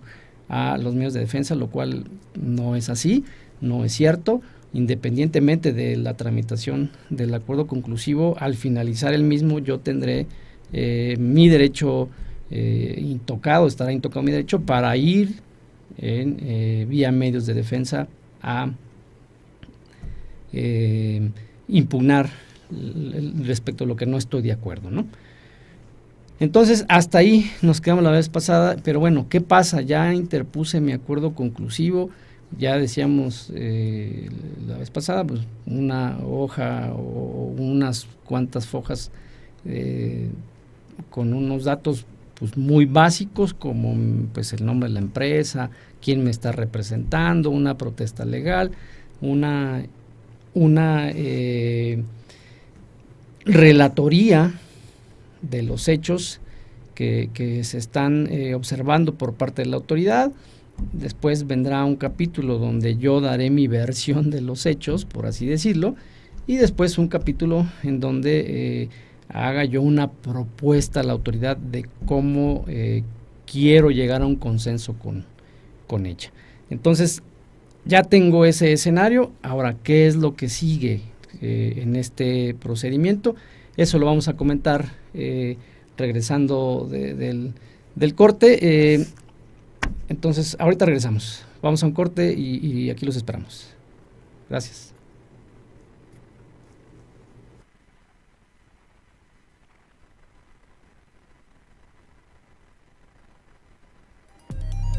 a 0.49 0.77
los 0.77 0.95
medios 0.95 1.13
de 1.13 1.21
defensa, 1.21 1.55
lo 1.55 1.67
cual 1.67 2.05
no 2.39 2.75
es 2.75 2.89
así, 2.89 3.23
no 3.61 3.85
es 3.85 3.93
cierto 3.93 4.41
independientemente 4.75 5.71
de 5.71 5.95
la 5.95 6.15
tramitación 6.15 6.91
del 7.09 7.33
acuerdo 7.33 7.65
conclusivo, 7.65 8.35
al 8.39 8.55
finalizar 8.55 9.13
el 9.13 9.23
mismo 9.23 9.59
yo 9.59 9.79
tendré 9.79 10.27
eh, 10.73 11.15
mi 11.17 11.47
derecho 11.47 12.09
eh, 12.51 13.01
intocado, 13.01 13.67
estará 13.67 13.93
intocado 13.93 14.21
mi 14.21 14.33
derecho 14.33 14.59
para 14.59 14.95
ir 14.97 15.39
eh, 15.97 16.85
vía 16.89 17.13
medios 17.13 17.45
de 17.45 17.53
defensa 17.53 18.09
a 18.41 18.69
impugnar 21.67 22.29
respecto 23.43 23.83
a 23.83 23.87
lo 23.87 23.95
que 23.95 24.05
no 24.05 24.17
estoy 24.17 24.41
de 24.41 24.51
acuerdo, 24.51 24.91
¿no? 24.91 25.05
Entonces, 26.39 26.85
hasta 26.89 27.19
ahí 27.19 27.49
nos 27.61 27.79
quedamos 27.79 28.03
la 28.03 28.11
vez 28.11 28.27
pasada, 28.27 28.75
pero 28.83 28.99
bueno, 28.99 29.27
¿qué 29.29 29.39
pasa? 29.39 29.81
Ya 29.81 30.13
interpuse 30.13 30.81
mi 30.81 30.91
acuerdo 30.91 31.33
conclusivo, 31.33 32.09
ya 32.57 32.77
decíamos 32.77 33.51
eh, 33.55 34.29
la 34.67 34.77
vez 34.77 34.89
pasada, 34.89 35.23
pues 35.23 35.41
una 35.65 36.17
hoja 36.25 36.91
o 36.93 37.53
unas 37.57 38.07
cuantas 38.25 38.67
fojas 38.67 39.11
eh, 39.65 40.29
con 41.09 41.33
unos 41.33 41.63
datos 41.63 42.05
pues 42.37 42.57
muy 42.57 42.85
básicos 42.85 43.53
como 43.53 43.95
pues 44.33 44.51
el 44.51 44.65
nombre 44.65 44.89
de 44.89 44.95
la 44.95 44.99
empresa, 44.99 45.69
quién 46.01 46.21
me 46.23 46.31
está 46.31 46.51
representando, 46.51 47.49
una 47.49 47.77
protesta 47.77 48.25
legal, 48.25 48.71
una, 49.21 49.83
una 50.55 51.11
eh, 51.11 52.01
relatoría 53.45 54.53
de 55.43 55.61
los 55.61 55.87
hechos 55.87 56.41
que, 56.95 57.29
se 57.63 57.77
están 57.77 58.29
observando 58.55 59.13
por 59.13 59.35
parte 59.35 59.61
de 59.61 59.67
la 59.67 59.75
autoridad, 59.75 60.31
Después 60.91 61.47
vendrá 61.47 61.83
un 61.85 61.95
capítulo 61.95 62.57
donde 62.57 62.97
yo 62.97 63.21
daré 63.21 63.49
mi 63.49 63.67
versión 63.67 64.29
de 64.29 64.41
los 64.41 64.65
hechos, 64.65 65.05
por 65.05 65.25
así 65.25 65.45
decirlo, 65.45 65.95
y 66.47 66.57
después 66.57 66.97
un 66.97 67.07
capítulo 67.07 67.65
en 67.83 67.99
donde 67.99 68.81
eh, 68.83 68.89
haga 69.29 69.63
yo 69.65 69.81
una 69.81 70.11
propuesta 70.11 70.99
a 70.99 71.03
la 71.03 71.13
autoridad 71.13 71.57
de 71.57 71.85
cómo 72.05 72.65
eh, 72.67 73.03
quiero 73.49 73.89
llegar 73.89 74.21
a 74.21 74.25
un 74.25 74.35
consenso 74.35 74.93
con, 74.93 75.25
con 75.87 76.05
ella. 76.05 76.31
Entonces, 76.69 77.23
ya 77.85 78.03
tengo 78.03 78.45
ese 78.45 78.73
escenario, 78.73 79.31
ahora, 79.41 79.75
¿qué 79.83 80.07
es 80.07 80.15
lo 80.15 80.35
que 80.35 80.49
sigue 80.49 81.01
eh, 81.41 81.75
en 81.77 81.95
este 81.95 82.55
procedimiento? 82.55 83.35
Eso 83.77 83.99
lo 83.99 84.05
vamos 84.05 84.27
a 84.27 84.33
comentar 84.35 84.93
regresando 85.97 86.87
del, 86.89 87.53
del, 87.95 88.15
corte. 88.15 89.05
Entonces, 90.07 90.55
ahorita 90.59 90.85
regresamos. 90.85 91.45
Vamos 91.61 91.81
a 91.81 91.87
un 91.87 91.93
corte 91.93 92.33
y, 92.33 92.91
aquí 92.91 93.05
los 93.05 93.15
esperamos. 93.15 93.67
Gracias. 94.49 94.93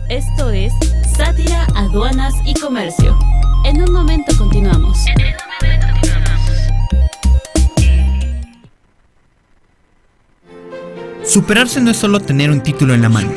Esto 0.09 0.51
es 0.51 0.73
Sátira, 1.17 1.67
Aduanas 1.75 2.35
y 2.45 2.55
Comercio. 2.55 3.19
En 3.65 3.81
un 3.81 3.91
momento 3.91 4.37
continuamos. 4.37 4.99
Superarse 11.25 11.81
no 11.81 11.91
es 11.91 11.97
solo 11.97 12.21
tener 12.21 12.51
un 12.51 12.63
título 12.63 12.93
en 12.93 13.01
la 13.01 13.09
mano. 13.09 13.33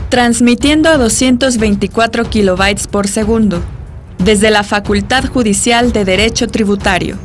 Transmitiendo 0.09 0.89
a 0.89 0.97
224 0.97 2.25
kilobytes 2.31 2.87
por 2.87 3.07
segundo. 3.07 3.63
Desde 4.19 4.51
la 4.51 4.65
Facultad 4.65 5.27
Judicial 5.27 5.93
de 5.93 6.07
Derecho 6.07 6.49
Tributario. 6.49 7.17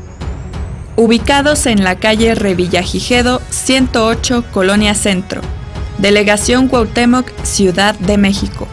Ubicados 0.98 1.68
en 1.68 1.86
la 1.86 1.96
calle 1.96 2.36
Revillagigedo 2.36 3.42
108, 3.50 4.44
Colonia 4.52 4.94
Centro. 4.94 5.42
Delegación 6.00 6.68
Cuauhtémoc, 6.68 7.32
Ciudad 7.44 7.98
de 8.00 8.18
México. 8.18 8.68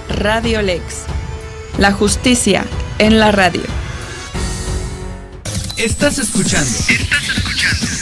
Radio 0.10 0.62
Lex. 0.62 0.84
La 1.78 1.92
justicia 1.92 2.66
en 3.00 3.20
la 3.20 3.32
radio. 3.32 3.64
Estás 5.78 6.20
escuchando. 6.20 6.70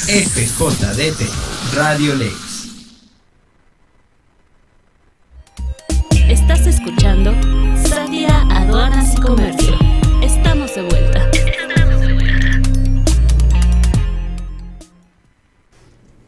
FJDT 0.10 1.22
Radio 1.76 2.16
Lex. 2.16 2.34
Estás 6.28 6.68
escuchando 6.68 7.34
Sátira, 7.88 8.42
Aduanas 8.52 9.14
y 9.14 9.22
Comercio. 9.22 9.99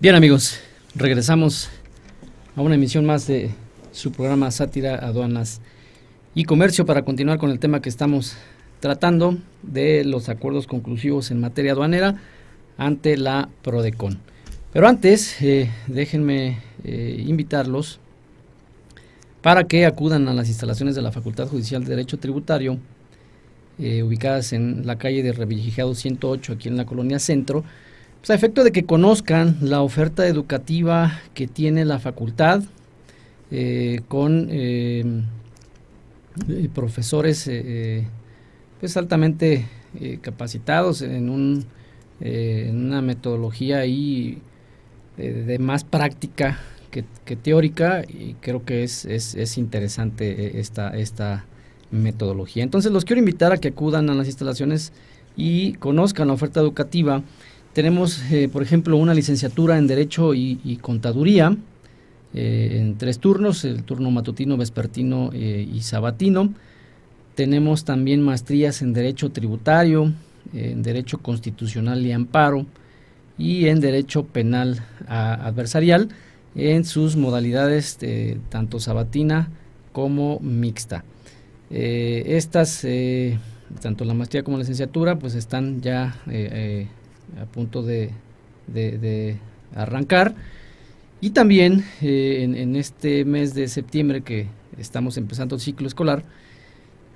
Bien 0.02 0.16
amigos, 0.16 0.58
regresamos 0.96 1.70
a 2.56 2.62
una 2.62 2.74
emisión 2.74 3.06
más 3.06 3.28
de 3.28 3.52
su 3.92 4.12
programa 4.12 4.50
Sátira, 4.50 4.96
Aduanas 4.96 5.62
y 6.34 6.46
Comercio 6.46 6.88
para 6.88 7.06
continuar 7.06 7.38
con 7.38 7.52
el 7.52 7.60
tema 7.60 7.84
que 7.84 7.90
estamos 7.90 8.36
tratando 8.80 9.38
de 9.62 10.04
los 10.04 10.28
acuerdos 10.28 10.66
conclusivos 10.66 11.30
en 11.30 11.40
materia 11.40 11.74
aduanera 11.74 12.20
ante 12.80 13.16
la 13.16 13.50
Prodecon. 13.62 14.18
Pero 14.74 14.88
antes, 14.88 15.40
eh, 15.44 15.70
déjenme 15.86 16.58
eh, 16.84 17.24
invitarlos 17.28 18.00
para 19.44 19.66
que 19.66 19.86
acudan 19.86 20.28
a 20.28 20.34
las 20.34 20.48
instalaciones 20.48 20.96
de 20.96 21.04
la 21.04 21.12
Facultad 21.12 21.48
Judicial 21.48 21.84
de 21.84 21.92
Derecho 21.92 22.18
Tributario, 22.18 22.80
eh, 23.78 24.02
ubicadas 24.02 24.52
en 24.52 24.88
la 24.88 24.98
calle 24.98 25.22
de 25.22 25.32
Revillagigedo 25.32 25.94
108, 25.94 26.54
aquí 26.54 26.70
en 26.70 26.78
la 26.78 26.88
colonia 26.88 27.20
Centro, 27.20 27.64
pues 28.22 28.30
a 28.30 28.36
efecto 28.36 28.64
de 28.64 28.72
que 28.72 28.86
conozcan 28.86 29.58
la 29.62 29.82
oferta 29.82 30.28
educativa 30.28 31.20
que 31.34 31.48
tiene 31.48 31.86
la 31.86 31.98
facultad 31.98 32.62
eh, 33.50 34.02
con 34.08 34.48
eh, 34.52 35.04
eh, 36.48 36.70
profesores 36.74 37.50
pues 38.80 38.96
altamente 38.96 39.68
capacitados 40.22 41.02
en, 41.02 41.30
un, 41.30 41.66
en 42.20 42.86
una 42.86 43.02
metodología 43.02 43.80
ahí 43.80 44.38
de 45.18 45.60
más 45.60 45.84
práctica 45.84 46.60
que, 46.92 47.06
que 47.26 47.36
teórica 47.36 48.04
y 48.08 48.36
creo 48.36 48.64
que 48.64 48.84
es, 48.84 49.06
es, 49.06 49.34
es 49.34 49.58
interesante 49.58 50.60
esta, 50.60 50.96
esta 50.96 51.46
metodología. 51.90 52.64
Entonces 52.64 52.92
los 52.92 53.04
quiero 53.04 53.20
invitar 53.20 53.52
a 53.52 53.58
que 53.58 53.70
acudan 53.70 54.10
a 54.10 54.14
las 54.14 54.28
instalaciones 54.28 54.94
y 55.36 55.74
conozcan 55.74 56.28
la 56.28 56.34
oferta 56.34 56.60
educativa. 56.60 57.24
Tenemos, 57.74 58.22
eh, 58.32 58.50
por 58.52 58.64
ejemplo, 58.64 58.98
una 58.98 59.14
licenciatura 59.14 59.78
en 59.78 59.88
Derecho 59.88 60.34
y, 60.34 60.78
Contaduría 60.82 61.56
eh, 62.34 62.78
en 62.82 62.98
tres 62.98 63.20
turnos, 63.20 63.64
el 63.64 63.84
turno 63.84 64.12
matutino, 64.12 64.58
vespertino 64.58 65.30
eh, 65.34 65.68
y 65.74 65.82
sabatino. 65.82 66.54
Tenemos 67.36 67.86
también 67.86 68.22
maestrías 68.22 68.82
en 68.82 68.92
Derecho 68.92 69.32
Tributario, 69.32 70.12
en 70.54 70.84
Derecho 70.84 71.20
Constitucional 71.20 72.06
y 72.06 72.12
Amparo 72.12 72.66
y 73.38 73.68
en 73.68 73.80
Derecho 73.80 74.26
Penal 74.26 74.84
Adversarial 75.08 76.10
en 76.56 76.84
sus 76.84 77.16
modalidades 77.16 77.98
tanto 78.50 78.82
sabatina 78.82 79.50
como 79.94 80.40
mixta. 80.42 81.06
Estas, 81.70 82.86
tanto 83.82 84.04
la 84.04 84.14
maestría 84.14 84.44
como 84.44 84.58
la 84.58 84.64
licenciatura, 84.64 85.18
pues 85.18 85.36
están 85.36 85.80
ya 85.82 86.18
a 87.42 87.46
punto 87.46 87.84
de, 87.84 88.12
de- 88.68 88.98
de 88.98 89.38
arrancar. 89.76 90.36
Y 91.22 91.32
también 91.32 91.86
eh, 92.02 92.40
en, 92.42 92.76
este 92.76 93.26
mes 93.26 93.54
de 93.54 93.68
septiembre 93.68 94.22
que 94.22 94.48
estamos 94.80 95.18
empezando 95.18 95.56
el 95.56 95.62
ciclo 95.62 95.88
escolar, 95.88 96.24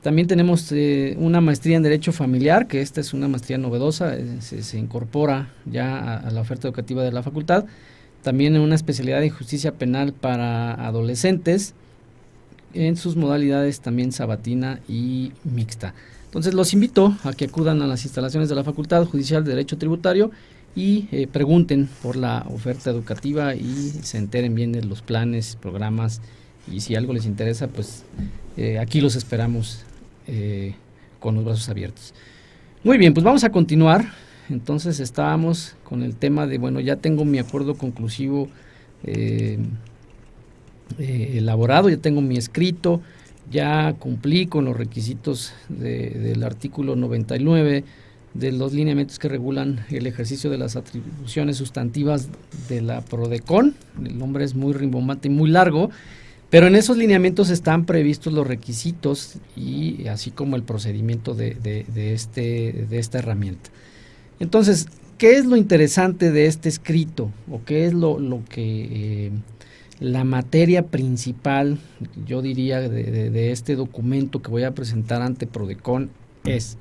también 0.04 0.28
tenemos 0.28 0.72
eh, 0.72 1.16
una 1.20 1.42
maestría 1.42 1.76
en 1.78 1.82
Derecho 1.82 2.12
Familiar, 2.12 2.68
que 2.68 2.82
esta 2.82 3.02
es 3.02 3.14
una 3.16 3.28
maestría 3.28 3.58
novedosa, 3.58 4.16
eh, 4.16 4.38
se, 4.42 4.62
se 4.62 4.78
incorpora 4.78 5.50
ya 5.66 6.18
a, 6.18 6.30
la 6.30 6.42
oferta 6.42 6.68
educativa 6.68 7.04
de 7.04 7.12
la 7.12 7.24
facultad. 7.24 7.66
También 8.22 8.56
en 8.56 8.62
una 8.62 8.76
especialidad 8.76 9.24
en 9.24 9.32
Justicia 9.32 9.72
Penal 9.72 10.14
para 10.14 10.74
adolescentes, 10.86 11.74
en 12.76 12.98
sus 12.98 13.16
modalidades 13.16 13.80
también 13.80 14.12
sabatina 14.12 14.80
y 14.88 15.32
mixta. 15.44 15.96
Entonces 16.36 16.54
los 16.54 16.74
invito 16.74 17.16
a 17.24 17.32
que 17.32 17.46
acudan 17.46 17.82
a 17.82 17.88
las 17.88 18.04
instalaciones 18.04 18.50
de 18.50 18.56
la 18.56 18.66
Facultad 18.66 19.06
Judicial 19.06 19.46
de 19.46 19.52
Derecho 19.52 19.78
Tributario 19.78 20.32
y 20.76 21.08
eh, 21.14 21.28
pregunten 21.28 21.88
por 22.04 22.18
la 22.18 22.46
oferta 22.50 22.90
educativa 22.90 23.56
y 23.56 23.64
se 24.02 24.18
enteren 24.18 24.54
bien 24.54 24.74
de 24.74 24.84
los 24.84 25.02
planes, 25.02 25.58
programas 25.62 26.20
y 26.70 26.82
si 26.82 26.94
algo 26.94 27.14
les 27.14 27.26
interesa, 27.26 27.70
pues 27.70 28.04
eh, 28.58 28.80
aquí 28.80 29.00
los 29.00 29.16
esperamos 29.16 29.86
eh, 30.28 30.76
con 31.22 31.36
los 31.36 31.46
brazos 31.46 31.70
abiertos. 31.70 32.14
Muy 32.84 32.98
bien, 32.98 33.14
pues 33.14 33.24
vamos 33.24 33.46
a 33.46 33.50
continuar. 33.54 34.12
Entonces 34.50 35.00
estábamos 35.00 35.78
con 35.86 36.04
el 36.04 36.18
tema 36.18 36.48
de, 36.48 36.58
bueno, 36.58 36.82
ya 36.82 36.98
tengo 36.98 37.24
mi 37.24 37.40
acuerdo 37.40 37.76
conclusivo 37.76 38.50
elaborado, 40.98 41.88
ya 41.90 41.98
tengo 41.98 42.20
mi 42.20 42.36
escrito, 42.36 43.02
ya 43.52 43.94
cumplí 44.00 44.48
con 44.48 44.66
los 44.66 44.76
requisitos 44.76 45.54
del 45.70 46.44
artículo 46.44 46.96
99 46.96 47.84
de 48.36 48.52
los 48.52 48.74
lineamientos 48.74 49.18
que 49.18 49.30
regulan 49.30 49.86
el 49.90 50.08
ejercicio 50.08 50.50
de 50.50 50.58
las 50.58 50.76
atribuciones 50.76 51.58
sustantivas 51.58 52.28
de 52.68 52.82
la 52.82 53.02
PRODECON. 53.02 53.76
El 54.04 54.20
nombre 54.20 54.44
es 54.44 54.56
muy 54.56 54.74
rimbombante 54.74 55.30
y 55.30 55.32
muy 55.32 55.50
largo, 55.50 55.90
pero 56.50 56.68
en 56.68 56.76
esos 56.76 56.98
lineamientos 56.98 57.50
están 57.50 57.86
previstos 57.86 58.34
los 58.34 58.46
requisitos 58.46 59.38
y 59.56 60.08
así 60.08 60.32
como 60.32 60.58
el 60.58 60.64
procedimiento 60.64 61.34
de, 61.34 61.86
este, 61.96 62.86
de 62.90 63.00
esta 63.00 63.20
herramienta. 63.20 63.70
Entonces, 64.42 64.88
¿qué 65.18 65.38
es 65.38 65.46
lo 65.46 65.56
interesante 65.56 66.32
de 66.32 66.48
este 66.48 66.68
escrito? 66.68 67.32
¿O 67.50 67.64
qué 67.64 67.86
es 67.86 67.94
lo, 67.94 68.20
que... 68.50 69.28
Eh, 69.28 69.32
la 70.00 70.24
materia 70.24 70.88
principal, 70.88 71.78
yo 72.26 72.42
diría, 72.42 72.82
de, 72.82 73.52
este 73.52 73.76
documento 73.76 74.42
que 74.42 74.52
voy 74.52 74.64
a 74.64 74.74
presentar 74.74 75.22
ante 75.22 75.48
Prodecon 75.48 76.10
es 76.44 76.78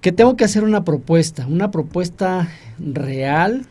que 0.00 0.12
tengo 0.12 0.36
que 0.36 0.44
hacer 0.44 0.64
una 0.64 0.84
propuesta, 0.84 1.46
una 1.46 1.70
propuesta 1.70 2.48
real 2.78 3.66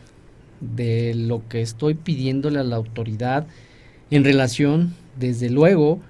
de 0.60 1.14
lo 1.14 1.46
que 1.48 1.60
estoy 1.60 1.94
pidiéndole 1.94 2.60
a 2.60 2.64
la 2.64 2.76
autoridad 2.76 3.46
en 4.10 4.24
relación, 4.24 4.94
desde 5.18 5.50
luego, 5.50 6.00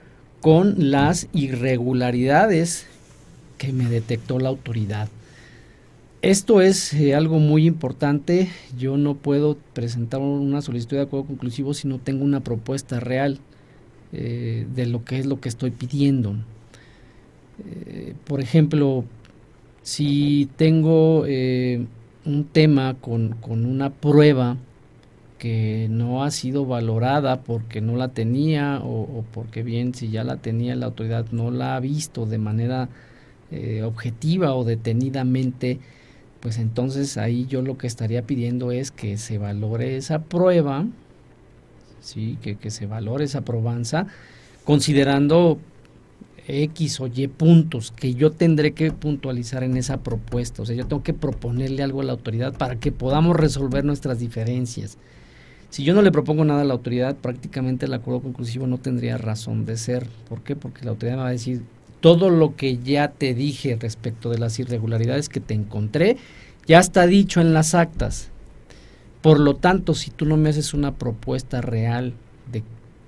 con 0.40 0.90
las 0.90 1.28
irregularidades 1.32 2.86
que 3.58 3.72
me 3.72 3.86
detectó 3.86 4.38
la 4.38 4.48
autoridad. 4.48 5.08
Esto 6.22 6.60
es 6.60 6.92
eh, 6.92 7.14
algo 7.14 7.38
muy 7.38 7.66
importante. 7.66 8.50
Yo 8.76 8.98
no 8.98 9.14
puedo 9.14 9.56
presentar 9.72 10.20
una 10.20 10.60
solicitud 10.60 10.98
de 10.98 11.04
acuerdo 11.04 11.26
conclusivo 11.26 11.72
si 11.72 11.88
no 11.88 11.98
tengo 11.98 12.24
una 12.26 12.40
propuesta 12.40 13.00
real 13.00 13.38
eh, 14.12 14.66
de 14.74 14.84
lo 14.84 15.02
que 15.02 15.18
es 15.18 15.24
lo 15.24 15.40
que 15.40 15.48
estoy 15.48 15.70
pidiendo. 15.70 16.34
Eh, 17.64 18.12
por 18.26 18.42
ejemplo, 18.42 19.04
si 19.82 20.50
tengo 20.56 21.22
un 21.22 22.44
tema 22.52 22.96
con, 23.00 23.36
una 23.48 23.88
prueba 23.88 24.58
que 25.38 25.86
no 25.88 26.22
ha 26.22 26.30
sido 26.30 26.66
valorada 26.66 27.40
porque 27.44 27.80
no 27.80 27.96
la 27.96 28.08
tenía 28.08 28.82
o, 28.84 29.24
porque 29.32 29.62
bien 29.62 29.94
si 29.94 30.10
ya 30.10 30.22
la 30.22 30.36
tenía 30.36 30.76
la 30.76 30.84
autoridad 30.84 31.24
no 31.32 31.50
la 31.50 31.76
ha 31.76 31.80
visto 31.80 32.26
de 32.26 32.36
manera 32.36 32.90
objetiva 33.82 34.54
o 34.54 34.64
detenidamente, 34.64 35.80
pues 36.40 36.58
entonces 36.58 37.16
ahí 37.18 37.46
yo 37.46 37.62
lo 37.62 37.76
que 37.76 37.86
estaría 37.86 38.22
pidiendo 38.22 38.72
es 38.72 38.90
que 38.90 39.18
se 39.18 39.38
valore 39.38 39.96
esa 39.96 40.22
prueba, 40.22 40.86
¿sí? 42.00 42.38
que, 42.42 42.56
que 42.56 42.70
se 42.70 42.86
valore 42.86 43.24
esa 43.24 43.42
probanza, 43.42 44.06
considerando 44.64 45.58
X 46.46 47.00
o 47.00 47.06
Y 47.06 47.28
puntos 47.28 47.92
que 47.92 48.14
yo 48.14 48.32
tendré 48.32 48.72
que 48.72 48.90
puntualizar 48.92 49.62
en 49.62 49.76
esa 49.76 49.98
propuesta. 49.98 50.62
O 50.62 50.66
sea, 50.66 50.74
yo 50.74 50.86
tengo 50.86 51.02
que 51.02 51.14
proponerle 51.14 51.82
algo 51.82 52.00
a 52.00 52.04
la 52.04 52.12
autoridad 52.12 52.54
para 52.56 52.76
que 52.76 52.92
podamos 52.92 53.36
resolver 53.36 53.84
nuestras 53.84 54.18
diferencias. 54.18 54.98
Si 55.70 55.84
yo 55.84 55.94
no 55.94 56.02
le 56.02 56.10
propongo 56.10 56.44
nada 56.44 56.62
a 56.62 56.64
la 56.64 56.74
autoridad, 56.74 57.16
prácticamente 57.16 57.86
el 57.86 57.94
acuerdo 57.94 58.22
conclusivo 58.22 58.66
no 58.66 58.78
tendría 58.78 59.18
razón 59.18 59.66
de 59.66 59.76
ser. 59.76 60.08
¿Por 60.28 60.42
qué? 60.42 60.56
Porque 60.56 60.84
la 60.84 60.90
autoridad 60.90 61.16
me 61.16 61.22
va 61.22 61.28
a 61.28 61.32
decir, 61.32 61.62
todo 62.00 62.30
lo 62.30 62.56
que 62.56 62.78
ya 62.78 63.08
te 63.08 63.34
dije 63.34 63.76
respecto 63.78 64.30
de 64.30 64.38
las 64.38 64.58
irregularidades 64.58 65.28
que 65.28 65.40
te 65.40 65.54
encontré, 65.54 66.16
ya 66.66 66.78
está 66.78 67.06
dicho 67.06 67.40
en 67.40 67.52
las 67.52 67.74
actas. 67.74 68.30
Por 69.22 69.38
lo 69.38 69.56
tanto, 69.56 69.94
si 69.94 70.10
tú 70.10 70.24
no 70.24 70.36
me 70.36 70.48
haces 70.48 70.72
una 70.72 70.94
propuesta 70.94 71.60
real 71.60 72.14
de 72.50 72.62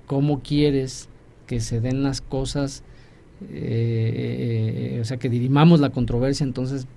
cómo 0.05 0.41
quieres 0.41 1.09
que 1.47 1.59
se 1.59 1.81
den 1.81 2.03
las 2.03 2.21
cosas, 2.21 2.83
eh, 3.49 4.99
o 5.01 5.05
sea, 5.05 5.17
que 5.17 5.29
dirimamos 5.29 5.79
la 5.79 5.89
controversia, 5.89 6.43
entonces 6.43 6.87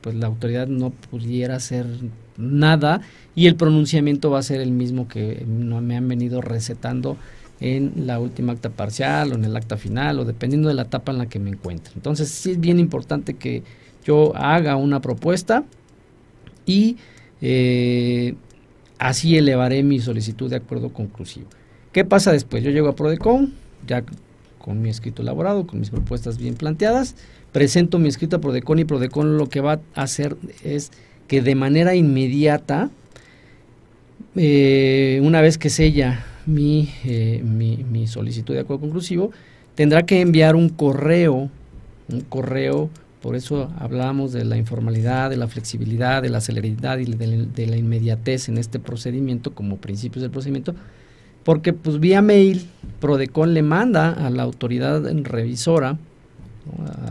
pues 0.00 0.14
la 0.14 0.26
autoridad 0.26 0.68
no 0.68 0.90
pudiera 0.90 1.56
hacer 1.56 1.86
nada 2.36 3.00
y 3.34 3.46
el 3.46 3.56
pronunciamiento 3.56 4.30
va 4.30 4.38
a 4.38 4.42
ser 4.42 4.60
el 4.60 4.70
mismo 4.70 5.08
que 5.08 5.44
me 5.46 5.96
han 5.96 6.06
venido 6.06 6.40
recetando 6.40 7.16
en 7.60 8.06
la 8.06 8.20
última 8.20 8.52
acta 8.52 8.70
parcial 8.70 9.32
o 9.32 9.34
en 9.34 9.44
el 9.44 9.56
acta 9.56 9.76
final 9.76 10.20
o 10.20 10.24
dependiendo 10.24 10.68
de 10.68 10.74
la 10.74 10.82
etapa 10.82 11.12
en 11.12 11.18
la 11.18 11.26
que 11.26 11.38
me 11.38 11.50
encuentre. 11.50 11.92
Entonces 11.94 12.28
sí 12.28 12.52
es 12.52 12.60
bien 12.60 12.78
importante 12.78 13.34
que 13.34 13.62
yo 14.04 14.36
haga 14.36 14.76
una 14.76 15.00
propuesta 15.00 15.64
y 16.64 16.96
eh, 17.40 18.34
así 18.98 19.36
elevaré 19.36 19.82
mi 19.82 20.00
solicitud 20.00 20.50
de 20.50 20.56
acuerdo 20.56 20.92
conclusivo. 20.92 21.46
¿Qué 21.92 22.04
pasa 22.04 22.32
después? 22.32 22.62
Yo 22.62 22.70
llego 22.70 22.88
a 22.88 22.96
Prodecon, 22.96 23.54
ya 23.86 24.04
con 24.58 24.82
mi 24.82 24.90
escrito 24.90 25.22
elaborado, 25.22 25.66
con 25.66 25.80
mis 25.80 25.90
propuestas 25.90 26.38
bien 26.38 26.54
planteadas, 26.54 27.14
presento 27.52 27.98
mi 27.98 28.08
escrito 28.08 28.36
a 28.36 28.40
Prodecon 28.40 28.78
y 28.78 28.84
Prodecon 28.84 29.38
lo 29.38 29.48
que 29.48 29.60
va 29.60 29.80
a 29.94 30.02
hacer 30.02 30.36
es 30.62 30.90
que 31.28 31.40
de 31.40 31.54
manera 31.54 31.94
inmediata, 31.94 32.90
eh, 34.34 35.20
una 35.22 35.40
vez 35.40 35.56
que 35.56 35.70
sella 35.70 36.24
eh, 36.48 37.42
mi, 37.44 38.06
solicitud 38.06 38.54
de 38.54 38.60
acuerdo 38.60 38.82
conclusivo, 38.82 39.32
tendrá 39.74 40.04
que 40.04 40.20
enviar 40.20 40.54
un 40.54 40.68
correo, 40.68 41.50
un 42.08 42.20
correo, 42.28 42.88
por 43.20 43.34
eso 43.34 43.70
hablamos 43.78 44.32
de 44.32 44.44
la 44.44 44.56
informalidad, 44.56 45.30
de 45.30 45.36
la 45.36 45.48
flexibilidad, 45.48 46.22
de 46.22 46.30
la 46.30 46.40
celeridad 46.40 46.98
y 46.98 47.04
de, 47.06 47.66
la 47.66 47.76
inmediatez 47.76 48.48
en 48.48 48.58
este 48.58 48.78
procedimiento 48.78 49.54
como 49.54 49.78
principios 49.78 50.22
del 50.22 50.30
procedimiento, 50.30 50.74
porque 51.42 51.72
pues 51.72 51.98
vía 51.98 52.22
mail 52.22 52.66
Prodecon 53.00 53.52
le 53.54 53.62
manda 53.62 54.12
a 54.12 54.30
la 54.30 54.44
autoridad 54.44 55.02
revisora, 55.22 55.98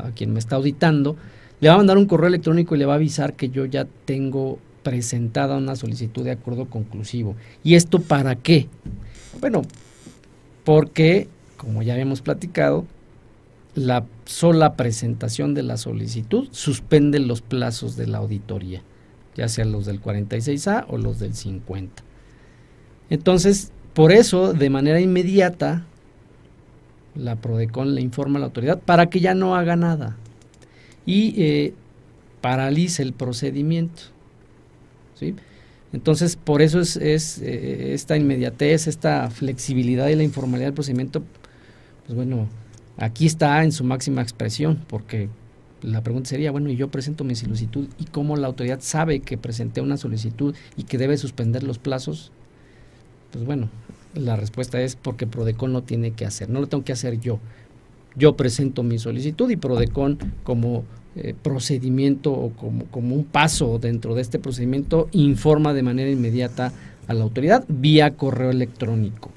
a 0.03 0.11
quien 0.15 0.31
me 0.33 0.39
está 0.39 0.55
auditando, 0.55 1.17
le 1.59 1.69
va 1.69 1.75
a 1.75 1.77
mandar 1.77 1.97
un 1.97 2.05
correo 2.05 2.27
electrónico 2.27 2.75
y 2.75 2.79
le 2.79 2.85
va 2.85 2.93
a 2.93 2.97
avisar 2.97 3.33
que 3.33 3.49
yo 3.49 3.65
ya 3.65 3.87
tengo 4.05 4.59
presentada 4.83 5.57
una 5.57 5.75
solicitud 5.75 6.23
de 6.23 6.31
acuerdo 6.31 6.65
conclusivo. 6.65 7.35
¿Y 7.63 7.75
esto 7.75 7.99
para 7.99 8.35
qué? 8.35 8.67
Bueno, 9.39 9.63
porque, 10.63 11.27
como 11.57 11.81
ya 11.81 11.93
habíamos 11.93 12.21
platicado, 12.21 12.85
la 13.75 14.05
sola 14.25 14.75
presentación 14.75 15.53
de 15.53 15.63
la 15.63 15.77
solicitud 15.77 16.47
suspende 16.51 17.19
los 17.19 17.41
plazos 17.41 17.95
de 17.97 18.07
la 18.07 18.19
auditoría, 18.19 18.81
ya 19.35 19.47
sean 19.49 19.71
los 19.71 19.85
del 19.85 20.01
46A 20.01 20.85
o 20.87 20.97
los 20.97 21.19
del 21.19 21.35
50. 21.35 22.03
Entonces, 23.09 23.71
por 23.93 24.11
eso, 24.11 24.53
de 24.53 24.69
manera 24.69 24.99
inmediata, 24.99 25.85
la 27.15 27.35
PRODECON 27.35 27.95
le 27.95 28.01
informa 28.01 28.37
a 28.37 28.41
la 28.41 28.45
autoridad 28.47 28.79
para 28.79 29.09
que 29.09 29.19
ya 29.19 29.33
no 29.33 29.55
haga 29.55 29.75
nada 29.75 30.17
y 31.05 31.41
eh, 31.41 31.73
paralice 32.41 33.03
el 33.03 33.13
procedimiento. 33.13 34.03
¿sí? 35.15 35.35
Entonces, 35.95 36.35
por 36.35 36.61
eso 36.61 36.81
es, 36.81 36.97
eh, 36.97 37.93
esta 37.93 38.17
inmediatez, 38.17 38.87
esta 38.87 39.29
flexibilidad 39.29 40.09
y 40.09 40.15
la 40.15 40.23
informalidad 40.23 40.67
del 40.67 40.73
procedimiento, 40.73 41.23
pues 42.05 42.17
bueno, 42.17 42.49
aquí 42.97 43.25
está 43.25 43.63
en 43.63 43.71
su 43.71 43.85
máxima 43.85 44.21
expresión, 44.21 44.83
porque 44.89 45.29
la 45.81 46.03
pregunta 46.03 46.31
sería, 46.31 46.51
bueno, 46.51 46.69
y 46.69 46.75
yo 46.75 46.89
presento 46.89 47.23
mi 47.23 47.33
solicitud, 47.33 47.87
¿y 47.97 48.03
cómo 48.03 48.35
la 48.35 48.47
autoridad 48.47 48.79
sabe 48.81 49.21
que 49.21 49.37
presenté 49.37 49.79
una 49.79 49.95
solicitud 49.95 50.53
y 50.75 50.83
que 50.83 50.97
debe 50.97 51.15
suspender 51.15 51.63
los 51.63 51.79
plazos? 51.79 52.33
Pues 53.31 53.45
bueno, 53.45 53.69
la 54.15 54.35
respuesta 54.35 54.81
es 54.81 54.97
porque 54.97 55.27
Prodecon 55.27 55.71
lo 55.71 55.83
tiene 55.83 56.11
que 56.11 56.25
hacer, 56.25 56.49
no 56.49 56.59
lo 56.59 56.67
tengo 56.67 56.83
que 56.83 56.91
hacer 56.91 57.21
yo. 57.21 57.39
Yo 58.17 58.35
presento 58.35 58.83
mi 58.83 58.99
solicitud 58.99 59.49
y 59.49 59.55
Prodecon 59.55 60.17
como 60.43 60.83
eh, 61.15 61.33
procedimiento 61.41 62.31
o 62.31 62.51
como, 62.51 62.85
como 62.85 63.15
un 63.15 63.23
paso 63.23 63.79
dentro 63.79 64.15
de 64.15 64.21
este 64.21 64.39
procedimiento 64.39 65.07
informa 65.11 65.73
de 65.73 65.83
manera 65.83 66.09
inmediata 66.09 66.73
a 67.07 67.13
la 67.13 67.23
autoridad 67.23 67.63
vía 67.67 68.15
correo 68.15 68.49
electrónico. 68.49 69.31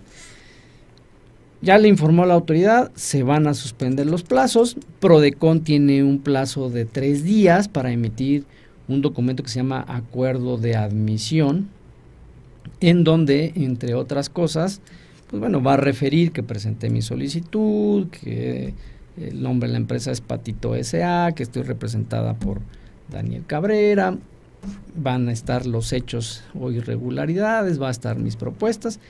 Ya 1.61 1.77
le 1.79 1.89
informó 1.89 2.23
a 2.23 2.27
la 2.27 2.35
autoridad, 2.35 2.93
se 2.95 3.25
van 3.25 3.49
a 3.49 3.55
suspender 3.55 4.07
los 4.07 4.23
plazos. 4.23 4.77
Prodecon 5.01 5.65
tiene 5.65 6.05
un 6.05 6.21
plazo 6.21 6.71
de 6.71 6.85
tres 6.85 7.25
días 7.25 7.69
para 7.69 7.91
emitir 7.91 8.45
un 8.87 9.03
documento 9.03 9.43
que 9.43 9.49
se 9.49 9.57
llama 9.57 9.85
acuerdo 9.89 10.57
de 10.57 10.77
admisión, 10.77 11.69
en 12.81 13.03
donde, 13.03 13.53
entre 13.57 13.95
otras 13.95 14.29
cosas, 14.29 14.81
pues 15.29 15.41
bueno, 15.41 15.63
va 15.63 15.75
a 15.75 15.77
referir 15.77 16.33
que 16.33 16.43
presenté 16.43 16.91
mi 16.91 17.03
solicitud, 17.03 18.09
que 18.09 18.73
el 19.21 19.43
nombre 19.43 19.69
de 19.69 19.73
la 19.73 19.79
empresa 19.79 20.11
es 20.11 20.21
Patito 20.21 20.75
SA, 20.83 21.33
que 21.35 21.43
estoy 21.43 21.63
representada 21.63 22.35
por 22.35 22.61
Daniel 23.11 23.45
Cabrera. 23.47 24.17
Van 24.97 25.29
a 25.29 25.33
estar 25.33 25.67
los 25.67 25.93
hechos 25.93 26.45
o 26.59 26.71
irregularidades, 26.71 27.81
va 27.81 27.89
a 27.89 27.93
estar 27.93 28.19
mis 28.19 28.37
propuestas 28.37 29.01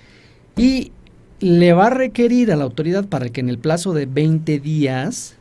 y 0.57 0.93
le 1.41 1.73
va 1.73 1.87
a 1.87 1.91
requerir 1.91 2.53
a 2.53 2.57
la 2.57 2.65
autoridad 2.65 3.09
para 3.09 3.29
que 3.29 3.41
en 3.41 3.49
el 3.49 3.59
plazo 3.59 3.93
de 3.95 4.07
20 4.07 4.59
días 4.61 5.37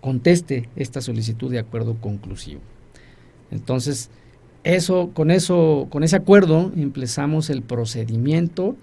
conteste 0.00 0.68
esta 0.76 1.00
solicitud 1.00 1.50
de 1.50 1.58
acuerdo 1.58 1.96
conclusivo. 2.00 2.60
Entonces, 3.50 4.10
eso, 4.64 5.10
con 5.12 5.30
eso, 5.30 5.88
con 5.90 6.04
ese 6.04 6.16
acuerdo 6.16 6.72
empezamos 6.76 7.50
el 7.50 7.62
procedimiento. 7.62 8.76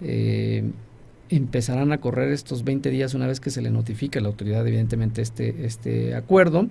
Eh, 0.00 0.70
empezarán 1.30 1.92
a 1.92 1.98
correr 1.98 2.32
estos 2.32 2.64
20 2.64 2.90
días 2.90 3.14
una 3.14 3.26
vez 3.26 3.40
que 3.40 3.50
se 3.50 3.62
le 3.62 3.70
notifique 3.70 4.18
a 4.18 4.22
la 4.22 4.28
autoridad, 4.28 4.66
evidentemente, 4.66 5.22
este, 5.22 5.64
este 5.64 6.14
acuerdo. 6.14 6.68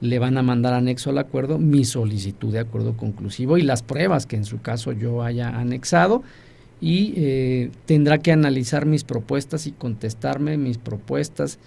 Le 0.00 0.18
van 0.18 0.36
a 0.36 0.42
mandar 0.42 0.74
anexo 0.74 1.10
al 1.10 1.18
acuerdo 1.18 1.58
mi 1.58 1.84
solicitud 1.84 2.52
de 2.52 2.58
acuerdo 2.58 2.96
conclusivo 2.96 3.56
y 3.56 3.62
las 3.62 3.82
pruebas 3.82 4.26
que 4.26 4.36
en 4.36 4.44
su 4.44 4.60
caso 4.60 4.92
yo 4.92 5.22
haya 5.22 5.48
anexado 5.48 6.24
y 6.80 7.14
eh, 7.16 7.70
tendrá 7.86 8.18
que 8.18 8.32
analizar 8.32 8.86
mis 8.86 9.04
propuestas 9.04 9.68
y 9.68 9.72
contestarme 9.72 10.56
mis 10.58 10.78
propuestas 10.78 11.60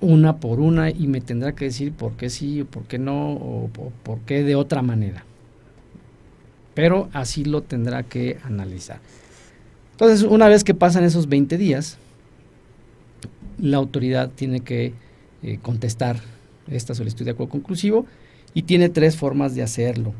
una 0.00 0.36
por 0.36 0.60
una 0.60 0.90
y 0.90 1.08
me 1.08 1.20
tendrá 1.20 1.54
que 1.54 1.66
decir 1.66 1.92
por 1.92 2.12
qué 2.12 2.30
sí 2.30 2.60
o 2.60 2.66
por 2.66 2.84
qué 2.84 2.98
no 2.98 3.32
o, 3.32 3.70
por 4.04 4.20
qué 4.20 4.44
de 4.44 4.54
otra 4.54 4.82
manera. 4.82 5.24
Pero 6.74 7.08
así 7.12 7.44
lo 7.44 7.62
tendrá 7.62 8.04
que 8.04 8.38
analizar. 8.44 9.00
Entonces, 10.02 10.28
una 10.28 10.48
vez 10.48 10.64
que 10.64 10.74
pasan 10.74 11.04
esos 11.04 11.28
20 11.28 11.56
días, 11.58 11.96
la 13.60 13.76
autoridad 13.76 14.30
tiene 14.34 14.58
que 14.58 14.94
eh, 15.44 15.60
contestar 15.62 16.16
esta 16.68 16.96
solicitud 16.96 17.24
de 17.24 17.30
acuerdo 17.30 17.52
conclusivo 17.52 18.04
y 18.52 18.62
tiene 18.62 18.88
tres 18.88 19.16
formas 19.16 19.54
de 19.54 19.62
hacerlo. 19.62 20.12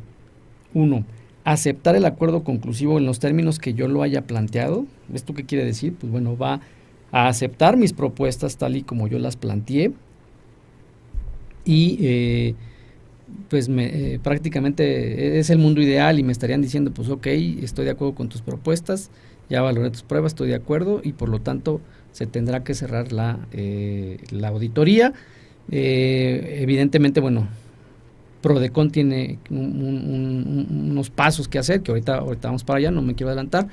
Uno, 0.73 1.05
aceptar 1.43 1.97
el 1.97 2.05
acuerdo 2.05 2.45
conclusivo 2.45 2.97
en 2.97 3.07
los 3.07 3.19
términos 3.19 3.59
que 3.59 3.75
yo 3.75 3.89
lo 3.89 4.05
haya 4.05 4.23
planteado. 4.23 4.87
¿Esto 5.13 5.35
qué 5.35 5.43
quiere 5.43 5.65
decir? 5.65 5.95
Pues 5.95 6.13
bueno, 6.13 6.37
va 6.37 6.61
a 7.11 7.27
aceptar 7.27 7.77
mis 7.77 7.93
propuestas 7.93 8.59
tal 8.59 8.77
y 8.77 8.85
como 8.85 9.09
yo 9.09 9.19
las 9.19 9.35
planteé 9.35 9.91
y 11.65 11.99
eh, 12.01 12.55
pues 13.49 13.69
me, 13.69 13.87
eh, 13.87 14.21
prácticamente 14.23 15.41
es 15.41 15.51
el 15.51 15.59
mundo 15.59 15.81
ideal 15.81 16.21
y 16.21 16.23
me 16.23 16.31
estarían 16.31 16.63
diciendo 16.63 16.93
pues 16.93 17.09
ok, 17.09 17.27
estoy 17.27 17.85
de 17.85 17.91
acuerdo 17.91 18.15
con 18.15 18.29
tus 18.29 18.43
propuestas, 18.43 19.11
ya 19.53 19.61
valoré 19.61 19.91
tus 19.91 20.03
pruebas, 20.03 20.33
estoy 20.33 20.49
de 20.49 20.55
acuerdo 20.55 21.03
y 21.05 21.13
por 21.13 21.29
lo 21.29 21.43
tanto 21.43 21.83
se 22.11 22.27
tendrá 22.27 22.65
que 22.65 22.73
cerrar 22.73 23.13
la, 23.13 23.39
eh, 23.53 24.17
la 24.31 24.49
auditoría. 24.49 25.13
evidentemente, 25.71 27.21
bueno, 27.21 27.49
Prodecon 28.41 28.91
tiene 28.91 29.39
unos 29.51 31.11
pasos 31.11 31.49
que 31.49 31.59
hacer, 31.59 31.83
que 31.83 31.91
ahorita, 31.91 32.17
ahorita 32.17 32.49
vamos 32.49 32.65
para 32.65 32.79
allá, 32.79 32.91
no 32.91 33.03
me 33.03 33.15
quiero 33.15 33.29
adelantar, 33.29 33.69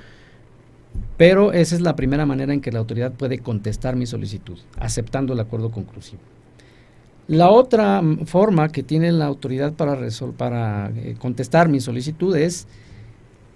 pero 1.16 1.54
esa 1.54 1.76
es 1.76 1.82
la 1.82 1.96
primera 1.96 2.26
manera 2.26 2.54
en 2.54 2.60
que 2.60 2.74
la 2.74 2.80
autoridad 2.80 3.14
puede 3.14 3.40
contestar 3.40 3.96
mi 3.96 4.06
solicitud, 4.06 4.58
aceptando 4.78 5.32
el 5.32 5.40
acuerdo 5.40 5.72
conclusivo. 5.72 6.22
La 7.30 7.50
otra 7.52 8.02
forma 8.26 8.70
que 8.70 8.84
tiene 8.84 9.14
la 9.14 9.28
autoridad 9.28 9.74
para, 9.74 9.98
para 10.36 10.92
eh, 10.96 11.16
contestar 11.18 11.70
mi 11.70 11.80
solicitud 11.80 12.36
es 12.36 12.68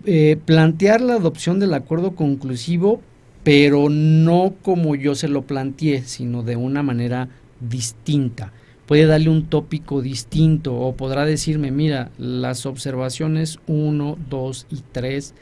eh, 0.06 0.38
plantear 0.46 1.02
la 1.02 1.16
adopción 1.16 1.60
del 1.60 1.74
acuerdo 1.74 2.16
conclusivo, 2.16 3.02
pero 3.44 3.90
no 3.90 4.56
como 4.62 4.96
yo 4.96 5.16
se 5.16 5.28
lo 5.28 5.44
planteé, 5.44 6.04
sino 6.04 6.44
de 6.44 6.56
una 6.56 6.84
manera 6.84 7.30
distinta. 7.60 8.54
Puede 8.86 9.06
darle 9.06 9.30
un 9.30 9.46
tópico 9.46 10.02
distinto 10.02 10.76
o 10.76 10.96
podrá 10.96 11.26
decirme, 11.26 11.72
mira, 11.72 12.12
las 12.18 12.66
observaciones 12.66 13.60
1, 13.68 14.18
2 14.30 14.68
y 14.70 14.84
3 14.92 15.34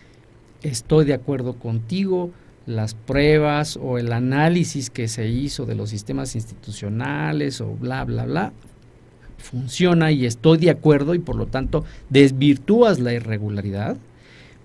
estoy 0.62 1.06
de 1.06 1.14
acuerdo 1.14 1.54
contigo, 1.54 2.32
las 2.66 2.94
pruebas 2.94 3.78
o 3.82 3.98
el 3.98 4.14
análisis 4.14 4.90
que 4.90 5.08
se 5.08 5.28
hizo 5.28 5.66
de 5.66 5.76
los 5.76 5.90
sistemas 5.90 6.36
institucionales 6.36 7.62
o 7.62 7.74
bla, 7.74 8.04
bla, 8.06 8.26
bla, 8.26 8.54
funciona 9.38 10.12
y 10.12 10.26
estoy 10.26 10.60
de 10.60 10.70
acuerdo 10.70 11.16
y 11.16 11.20
por 11.20 11.36
lo 11.36 11.48
tanto 11.48 11.84
desvirtúas 12.10 13.00
la 13.00 13.14
irregularidad, 13.14 13.98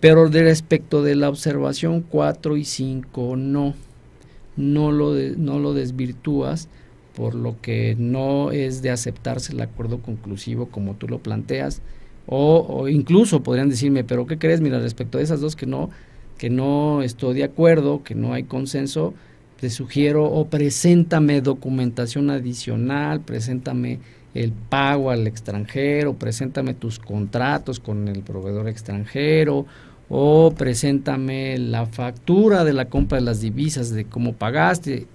pero 0.09 0.29
de 0.29 0.45
respecto 0.45 1.03
de 1.03 1.16
la 1.16 1.29
observación 1.29 2.01
4 2.01 2.57
y 2.57 2.64
5 2.64 3.35
no, 3.35 3.75
no 4.57 4.92
lo, 4.92 5.14
no 5.37 5.59
lo 5.59 5.75
desvirtúas 5.75 6.69
por 7.16 7.35
lo 7.35 7.61
que 7.61 7.97
no 7.99 8.53
es 8.53 8.83
de 8.83 8.90
aceptarse 8.90 9.53
el 9.53 9.61
acuerdo 9.62 9.99
conclusivo 9.99 10.66
como 10.66 10.95
tú 10.95 11.09
lo 11.09 11.19
planteas, 11.19 11.83
o, 12.25 12.87
incluso 12.87 13.42
podrían 13.42 13.69
decirme, 13.69 14.05
pero 14.05 14.29
¿qué 14.29 14.38
crees? 14.38 14.61
Mira, 14.61 14.79
respecto 14.79 15.19
a 15.19 15.23
esas 15.23 15.40
dos 15.40 15.57
que 15.57 15.66
no, 15.66 15.90
que 16.38 16.51
no 16.51 17.03
estoy 17.03 17.35
de 17.35 17.42
acuerdo, 17.42 18.05
que 18.05 18.14
no 18.14 18.33
hay 18.33 18.45
consenso, 18.45 19.12
te 19.59 19.71
sugiero 19.71 20.25
o 20.27 20.47
preséntame 20.47 21.40
documentación 21.40 22.31
adicional, 22.31 23.23
preséntame 23.23 23.99
el 24.35 24.53
pago 24.53 25.11
al 25.11 25.27
extranjero, 25.27 26.14
preséntame 26.14 26.75
tus 26.75 27.01
contratos 27.01 27.81
con 27.81 28.07
el 28.07 28.23
proveedor 28.23 28.69
extranjero 28.69 29.66
o 30.09 30.53
preséntame 30.57 31.59
la 31.59 31.87
factura 31.87 32.64
de 32.64 32.73
la 32.73 32.87
compra 32.87 33.19
de 33.19 33.25
las 33.25 33.40
divisas, 33.40 33.90
de 33.90 34.05
cómo 34.05 34.33
pagaste. 34.35 35.07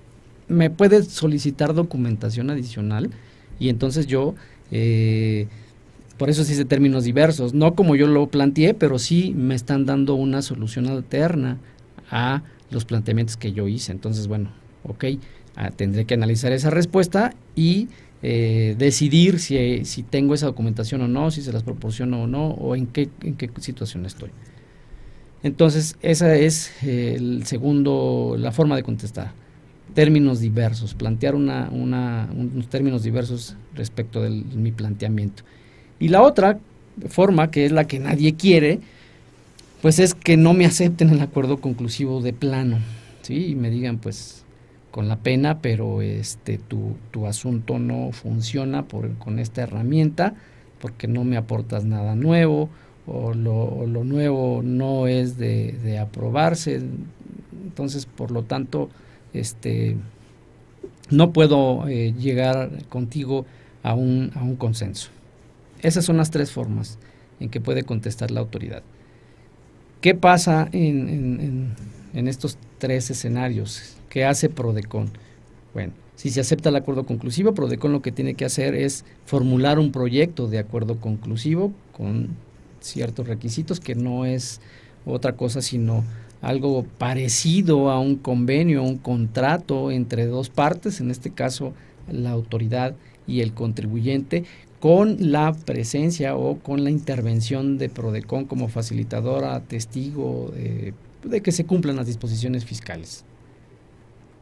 Me 0.47 0.69
puedes 0.69 1.07
solicitar 1.07 1.73
documentación 1.73 2.49
adicional 2.49 3.09
y 3.59 3.69
entonces 3.69 4.07
yo 4.07 4.35
eh, 4.71 5.47
por 6.21 6.29
eso 6.29 6.43
sí 6.43 6.53
de 6.53 6.65
términos 6.65 7.03
diversos, 7.03 7.55
no 7.55 7.73
como 7.73 7.95
yo 7.95 8.05
lo 8.05 8.27
planteé, 8.27 8.75
pero 8.75 8.99
sí 8.99 9.33
me 9.35 9.55
están 9.55 9.87
dando 9.87 10.13
una 10.13 10.43
solución 10.43 10.87
alterna 10.87 11.57
a 12.11 12.43
los 12.69 12.85
planteamientos 12.85 13.37
que 13.37 13.53
yo 13.53 13.67
hice. 13.67 13.91
Entonces, 13.91 14.27
bueno, 14.27 14.51
ok, 14.83 15.05
ah, 15.55 15.71
tendré 15.71 16.05
que 16.05 16.13
analizar 16.13 16.51
esa 16.51 16.69
respuesta 16.69 17.33
y 17.55 17.87
eh, 18.21 18.75
decidir 18.77 19.39
si, 19.39 19.83
si, 19.85 20.03
tengo 20.03 20.35
esa 20.35 20.45
documentación 20.45 21.01
o 21.01 21.07
no, 21.07 21.31
si 21.31 21.41
se 21.41 21.51
las 21.51 21.63
proporciono 21.63 22.21
o 22.21 22.27
no, 22.27 22.49
o 22.49 22.75
en 22.75 22.85
qué, 22.85 23.09
en 23.23 23.35
qué 23.35 23.49
situación 23.59 24.05
estoy. 24.05 24.29
Entonces, 25.43 25.97
esa 26.01 26.35
es 26.35 26.71
el 26.83 27.45
segundo, 27.45 28.35
la 28.37 28.51
forma 28.51 28.75
de 28.75 28.83
contestar. 28.83 29.33
Términos 29.93 30.39
diversos, 30.39 30.93
plantear 30.93 31.35
una, 31.35 31.69
una, 31.71 32.29
unos 32.35 32.67
términos 32.67 33.03
diversos 33.03 33.55
respecto 33.73 34.21
de 34.21 34.29
mi 34.29 34.71
planteamiento. 34.71 35.43
Y 35.99 36.09
la 36.09 36.21
otra 36.21 36.59
forma, 37.09 37.51
que 37.51 37.65
es 37.65 37.71
la 37.71 37.85
que 37.85 37.99
nadie 37.99 38.35
quiere, 38.35 38.79
pues 39.81 39.99
es 39.99 40.13
que 40.13 40.37
no 40.37 40.53
me 40.53 40.65
acepten 40.65 41.09
el 41.09 41.21
acuerdo 41.21 41.59
conclusivo 41.59 42.21
de 42.21 42.33
plano, 42.33 42.77
¿sí? 43.23 43.47
Y 43.47 43.55
me 43.55 43.69
digan, 43.69 43.97
pues, 43.97 44.45
con 44.91 45.07
la 45.07 45.17
pena, 45.17 45.59
pero 45.59 46.01
este 46.01 46.57
tu, 46.57 46.95
tu 47.11 47.25
asunto 47.25 47.79
no 47.79 48.11
funciona 48.11 48.83
por, 48.83 49.13
con 49.15 49.39
esta 49.39 49.63
herramienta 49.63 50.35
porque 50.79 51.07
no 51.07 51.23
me 51.23 51.37
aportas 51.37 51.85
nada 51.85 52.15
nuevo 52.15 52.69
o 53.07 53.33
lo, 53.33 54.03
nuevo 54.03 54.61
no 54.63 55.07
es 55.07 55.37
de, 55.37 55.99
aprobarse. 55.99 56.81
Entonces, 57.63 58.05
por 58.05 58.31
lo 58.31 58.43
tanto, 58.43 58.89
este, 59.33 59.97
no 61.09 61.31
puedo 61.33 61.87
eh, 61.87 62.13
llegar 62.13 62.85
contigo 62.89 63.45
a 63.83 63.93
un, 63.93 64.31
a 64.35 64.43
un 64.43 64.55
consenso. 64.55 65.09
Esas 65.81 66.05
son 66.05 66.17
las 66.17 66.31
tres 66.31 66.51
formas 66.51 66.99
en 67.39 67.49
que 67.49 67.59
puede 67.59 67.83
contestar 67.83 68.31
la 68.31 68.39
autoridad. 68.39 68.83
¿Qué 70.01 70.15
pasa 70.15 70.67
en, 70.71 71.75
estos 72.13 72.57
tres 72.79 73.11
escenarios? 73.11 73.97
¿Qué 74.09 74.25
hace 74.25 74.49
Prodecon? 74.49 75.09
Bueno, 75.73 75.93
si 76.15 76.31
se 76.31 76.39
acepta 76.39 76.69
el 76.69 76.75
acuerdo 76.75 77.05
conclusivo, 77.05 77.53
Prodecon 77.53 77.91
lo 77.91 78.01
que 78.01 78.11
tiene 78.11 78.33
que 78.33 78.45
hacer 78.45 78.73
es 78.73 79.05
formular 79.25 79.77
un 79.77 79.91
proyecto 79.91 80.47
de 80.47 80.57
acuerdo 80.57 80.99
conclusivo 80.99 81.71
con 81.95 82.29
ciertos 82.81 83.27
requisitos 83.27 83.79
que 83.79 83.95
no 83.95 84.25
es 84.25 84.59
otra 85.05 85.35
cosa 85.35 85.61
sino 85.61 86.03
algo 86.41 86.83
parecido 86.97 87.91
a 87.91 87.99
un 87.99 88.15
convenio, 88.15 88.83
un 88.83 88.97
contrato 88.97 89.91
entre 89.91 90.25
dos 90.25 90.49
partes, 90.49 90.99
en 90.99 91.11
este 91.11 91.31
caso 91.31 91.73
la 92.11 92.31
autoridad 92.31 92.95
y 93.27 93.41
el 93.41 93.53
contribuyente, 93.53 94.43
con 94.79 95.31
la 95.31 95.53
presencia 95.53 96.35
o 96.35 96.57
con 96.57 96.83
la 96.83 96.89
intervención 96.89 97.77
de 97.77 97.89
Prodecon 97.89 98.45
como 98.45 98.67
facilitadora, 98.67 99.59
testigo 99.61 100.51
de 101.23 101.41
que 101.41 101.51
se 101.51 101.65
cumplan 101.65 101.95
las 101.95 102.07
disposiciones 102.07 102.65
fiscales. 102.65 103.23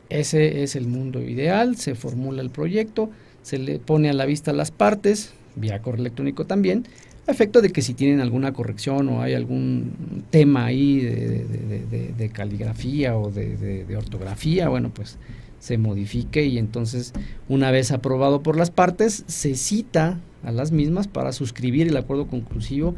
Ese 0.08 0.64
es 0.64 0.78
el 0.78 0.88
mundo 0.88 1.22
ideal, 1.22 1.76
se 1.76 1.94
formula 1.94 2.42
el 2.42 2.50
proyecto, 2.50 3.10
se 3.44 3.60
le 3.60 3.80
pone 3.80 4.10
a 4.10 4.14
la 4.14 4.26
vista 4.26 4.54
las 4.54 4.72
partes, 4.72 5.34
vía 5.56 5.82
correo 5.82 6.00
electrónico 6.00 6.46
también, 6.46 6.86
efecto 7.30 7.62
de 7.62 7.72
que 7.72 7.82
si 7.82 7.94
tienen 7.94 8.20
alguna 8.20 8.54
corrección 8.54 9.10
o 9.10 9.22
hay 9.22 9.34
algún 9.34 10.24
tema 10.30 10.66
ahí 10.66 11.00
de, 11.00 12.14
de 12.18 12.30
caligrafía 12.30 13.18
o 13.18 13.32
de, 13.32 13.96
ortografía, 13.98 14.70
bueno, 14.70 14.92
pues 14.94 15.18
se 15.60 15.78
modifique 15.78 16.46
y 16.46 16.58
entonces 16.58 17.14
una 17.48 17.72
vez 17.72 17.92
aprobado 17.92 18.42
por 18.42 18.58
las 18.58 18.72
partes 18.72 19.24
se 19.28 19.56
cita 19.56 20.20
a 20.44 20.52
las 20.52 20.72
mismas 20.72 21.08
para 21.08 21.32
suscribir 21.34 21.88
el 21.88 21.98
acuerdo 21.98 22.28
conclusivo, 22.28 22.96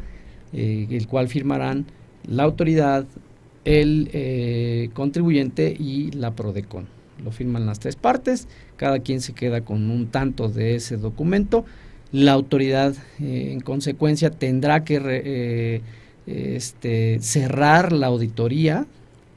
eh, 0.52 0.86
el 0.90 1.08
cual 1.08 1.28
firmarán 1.28 1.86
la 2.26 2.44
autoridad, 2.44 3.06
el 3.64 4.10
eh, 4.12 4.90
contribuyente 4.94 5.74
y 5.76 6.12
la 6.12 6.32
PRODECON. 6.32 6.86
lo 7.24 7.30
firman 7.32 7.66
las 7.66 7.80
tres 7.80 7.96
partes, 7.96 8.48
cada 8.76 9.00
quien 9.00 9.20
se 9.20 9.32
queda 9.32 9.64
con 9.64 9.90
un 9.90 10.08
tanto 10.08 10.48
de 10.48 10.76
ese 10.76 10.96
documento, 10.96 11.64
la 12.12 12.32
autoridad 12.32 12.94
eh, 13.20 13.50
en 13.52 13.60
consecuencia 13.60 14.30
tendrá 14.30 14.84
que 14.84 15.00
eh, 15.02 15.80
este, 16.26 17.18
cerrar 17.20 17.92
la 17.92 18.08
auditoría, 18.08 18.86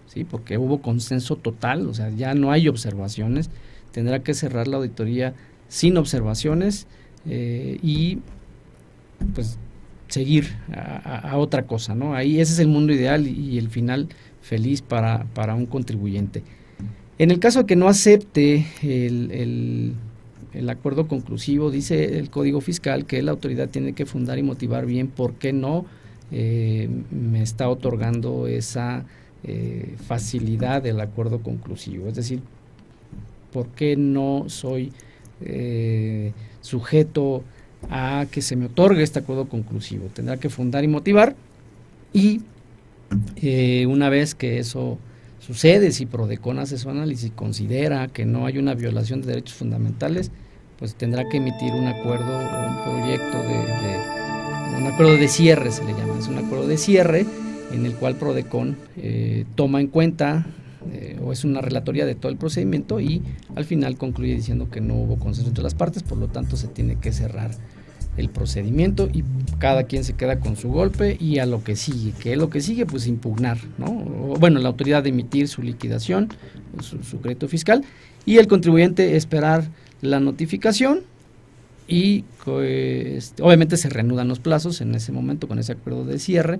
¿sí? 0.07 0.25
porque 0.25 0.57
hubo 0.57 0.81
consenso 0.81 1.37
total, 1.37 1.87
o 1.87 1.93
sea, 1.93 2.09
ya 2.09 2.33
no 2.33 2.51
hay 2.51 2.67
observaciones, 2.67 3.49
tendrá 3.91 4.19
que 4.19 4.33
cerrar 4.33 4.67
la 4.67 4.77
auditoría 4.77 5.33
sin 5.69 5.97
observaciones 5.97 6.85
eh, 7.27 7.79
y 7.81 8.19
pues 9.33 9.57
seguir 10.09 10.55
a, 10.71 11.37
otra 11.37 11.65
cosa, 11.65 11.95
¿no? 11.95 12.13
Ahí 12.13 12.39
ese 12.39 12.53
es 12.53 12.59
el 12.59 12.67
mundo 12.67 12.93
ideal 12.93 13.27
y, 13.27 13.57
el 13.57 13.69
final 13.69 14.09
feliz 14.41 14.81
para, 14.81 15.25
para, 15.33 15.55
un 15.55 15.65
contribuyente. 15.65 16.43
En 17.17 17.31
el 17.31 17.39
caso 17.39 17.61
de 17.61 17.65
que 17.65 17.75
no 17.75 17.87
acepte 17.87 18.67
el, 18.83 19.31
el, 19.31 19.93
acuerdo 20.69 21.07
conclusivo, 21.07 21.71
dice 21.71 22.17
el 22.17 22.29
Código 22.29 22.61
Fiscal 22.61 23.05
que 23.05 23.21
la 23.21 23.31
autoridad 23.31 23.69
tiene 23.69 23.93
que 23.93 24.05
fundar 24.05 24.37
y 24.39 24.43
motivar 24.43 24.85
bien 24.85 25.07
por 25.07 25.33
qué 25.33 25.53
no 25.53 25.85
eh, 26.31 26.89
me 27.11 27.41
está 27.41 27.69
otorgando 27.69 28.47
esa 28.47 29.05
eh, 29.43 29.95
facilidad 30.07 30.81
del 30.81 30.99
acuerdo 30.99 31.39
conclusivo. 31.39 32.07
Es 32.07 32.15
decir, 32.15 32.41
por 33.53 33.67
qué 33.67 33.95
no 33.95 34.45
soy 34.47 34.91
eh, 35.41 36.33
sujeto 36.61 37.43
a 37.89 38.25
que 38.31 38.41
se 38.41 38.55
me 38.55 38.65
otorgue 38.65 39.03
este 39.03 39.19
acuerdo 39.19 39.47
conclusivo. 39.47 40.07
Tendrá 40.13 40.37
que 40.37 40.49
fundar 40.49 40.83
y 40.83 40.87
motivar 40.87 41.35
y 42.11 42.41
una 43.85 44.09
vez 44.09 44.33
que 44.33 44.57
eso 44.57 44.97
sucede, 45.45 45.91
si 45.91 46.05
Prodecon 46.05 46.57
hace 46.57 46.77
su 46.77 46.89
análisis 46.89 47.27
y 47.27 47.29
considera 47.29 48.07
que 48.07 48.25
no 48.25 48.47
hay 48.47 48.57
una 48.57 48.73
violación 48.73 49.21
de 49.21 49.27
derechos 49.27 49.55
fundamentales, 49.55 50.31
pues 50.79 50.95
tendrá 50.95 51.29
que 51.29 51.37
emitir 51.37 51.71
un 51.73 51.85
acuerdo 51.87 52.35
o 52.35 52.67
un 52.67 52.83
proyecto 52.83 53.37
de, 53.37 54.77
un 54.77 54.87
acuerdo 54.87 55.17
de 55.17 55.27
cierre, 55.27 55.71
se 55.71 55.85
le 55.85 55.93
llama, 55.93 56.17
es 56.19 56.27
un 56.27 56.39
acuerdo 56.39 56.67
de 56.67 56.77
cierre 56.77 57.25
en 57.71 57.85
el 57.85 57.93
cual 57.93 58.15
Prodecon 58.15 58.75
eh, 58.97 59.45
toma 59.55 59.81
en 59.81 59.87
cuenta 59.87 60.47
eh, 60.91 61.19
o 61.23 61.31
es 61.31 61.43
una 61.43 61.61
relatoría 61.61 62.05
de 62.05 62.15
todo 62.15 62.31
el 62.31 62.37
procedimiento 62.37 62.99
y 62.99 63.21
al 63.55 63.65
final 63.65 63.97
concluye 63.97 64.35
diciendo 64.35 64.69
que 64.69 64.81
no 64.81 64.95
hubo 64.95 65.17
consenso 65.19 65.49
entre 65.49 65.63
las 65.63 65.75
partes, 65.75 66.01
por 66.01 66.17
lo 66.17 66.27
tanto 66.27 66.57
se 66.57 66.67
tiene 66.67 66.97
que 66.97 67.11
cerrar 67.11 67.51
el 68.17 68.29
procedimiento 68.29 69.09
y 69.11 69.23
cada 69.59 69.83
quien 69.83 70.03
se 70.03 70.13
queda 70.13 70.39
con 70.39 70.55
su 70.55 70.69
golpe 70.69 71.17
y 71.19 71.39
a 71.39 71.45
lo 71.45 71.63
que 71.63 71.75
sigue, 71.75 72.11
que 72.11 72.33
es 72.33 72.37
lo 72.37 72.49
que 72.49 72.61
sigue, 72.61 72.85
pues 72.85 73.07
impugnar, 73.07 73.57
¿no? 73.77 73.91
bueno, 73.91 74.59
la 74.59 74.69
autoridad 74.69 75.03
de 75.03 75.09
emitir 75.09 75.47
su 75.47 75.61
liquidación, 75.61 76.29
su, 76.81 77.19
crédito 77.21 77.47
fiscal 77.47 77.83
y 78.25 78.37
el 78.37 78.47
contribuyente 78.47 79.15
esperar 79.15 79.69
la 80.01 80.19
notificación 80.19 81.01
y 81.87 82.23
pues, 82.43 83.33
obviamente 83.41 83.77
se 83.77 83.89
reanudan 83.89 84.27
los 84.27 84.39
plazos 84.39 84.81
en 84.81 84.95
ese 84.95 85.11
momento 85.11 85.47
con 85.47 85.59
ese 85.59 85.73
acuerdo 85.73 86.05
de 86.05 86.19
cierre 86.19 86.59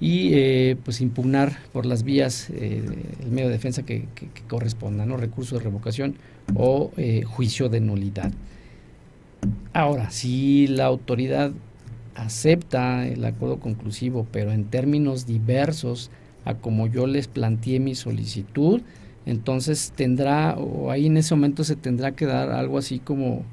y 0.00 0.30
eh, 0.34 0.76
pues 0.84 1.00
impugnar 1.00 1.58
por 1.72 1.84
las 1.84 2.02
vías 2.04 2.50
eh, 2.50 2.82
el 3.20 3.30
medio 3.30 3.48
de 3.48 3.54
defensa 3.54 3.82
que, 3.84 4.06
corresponda, 4.48 5.06
¿no? 5.06 5.16
recurso 5.16 5.56
de 5.56 5.64
revocación 5.64 6.16
o 6.54 6.92
eh, 6.96 7.22
juicio 7.24 7.68
de 7.68 7.80
nulidad. 7.80 8.32
Ahora, 9.72 10.10
si 10.10 10.66
la 10.66 10.86
autoridad 10.86 11.52
acepta 12.14 13.06
el 13.06 13.24
acuerdo 13.24 13.60
conclusivo, 13.60 14.26
pero 14.32 14.52
en 14.52 14.64
términos 14.64 15.26
diversos 15.26 16.10
a 16.44 16.54
como 16.54 16.86
yo 16.86 17.06
les 17.06 17.28
planteé 17.28 17.78
mi 17.78 17.94
solicitud, 17.94 18.82
entonces 19.24 19.92
tendrá, 19.94 20.56
o 20.56 20.90
ahí 20.90 21.06
en 21.06 21.16
ese 21.16 21.34
momento 21.34 21.62
se 21.62 21.76
tendrá 21.76 22.12
que 22.12 22.26
dar 22.26 22.50
algo 22.50 22.78
así 22.78 22.98
como, 22.98 23.44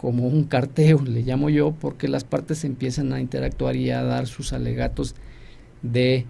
como 0.00 0.26
un 0.26 0.44
carteo, 0.44 1.02
le 1.02 1.22
llamo 1.22 1.50
yo, 1.50 1.72
porque 1.72 2.08
las 2.08 2.24
partes 2.24 2.64
empiezan 2.64 3.12
a 3.12 3.20
interactuar 3.20 3.76
y 3.76 3.90
a 3.90 4.02
dar 4.02 4.26
sus 4.26 4.52
alegatos 4.52 5.14
de 5.82 6.26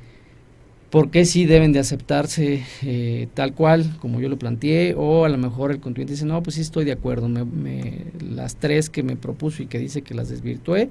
por 0.93 1.11
qué 1.11 1.25
sí 1.25 1.47
deben 1.47 1.73
de 1.73 1.79
aceptarse 1.79 2.63
eh, 2.83 3.27
tal 3.33 3.55
cual 3.55 3.97
como 3.99 4.21
yo 4.21 4.29
lo 4.29 4.39
planteé 4.39 4.95
o 4.95 5.25
a 5.25 5.31
lo 5.31 5.39
mejor 5.39 5.71
el 5.71 5.81
contribuyente 5.81 6.13
dice 6.13 6.27
no 6.27 6.43
pues 6.43 6.57
sí 6.57 6.61
estoy 6.61 6.85
de 6.85 6.93
acuerdo 6.93 7.31
me, 7.31 8.05
las 8.21 8.57
tres 8.57 8.91
que 8.91 9.03
me 9.03 9.17
propuso 9.17 9.63
y 9.63 9.67
que 9.67 9.79
dice 9.79 10.03
que 10.03 10.13
las 10.13 10.29
desvirtué 10.29 10.91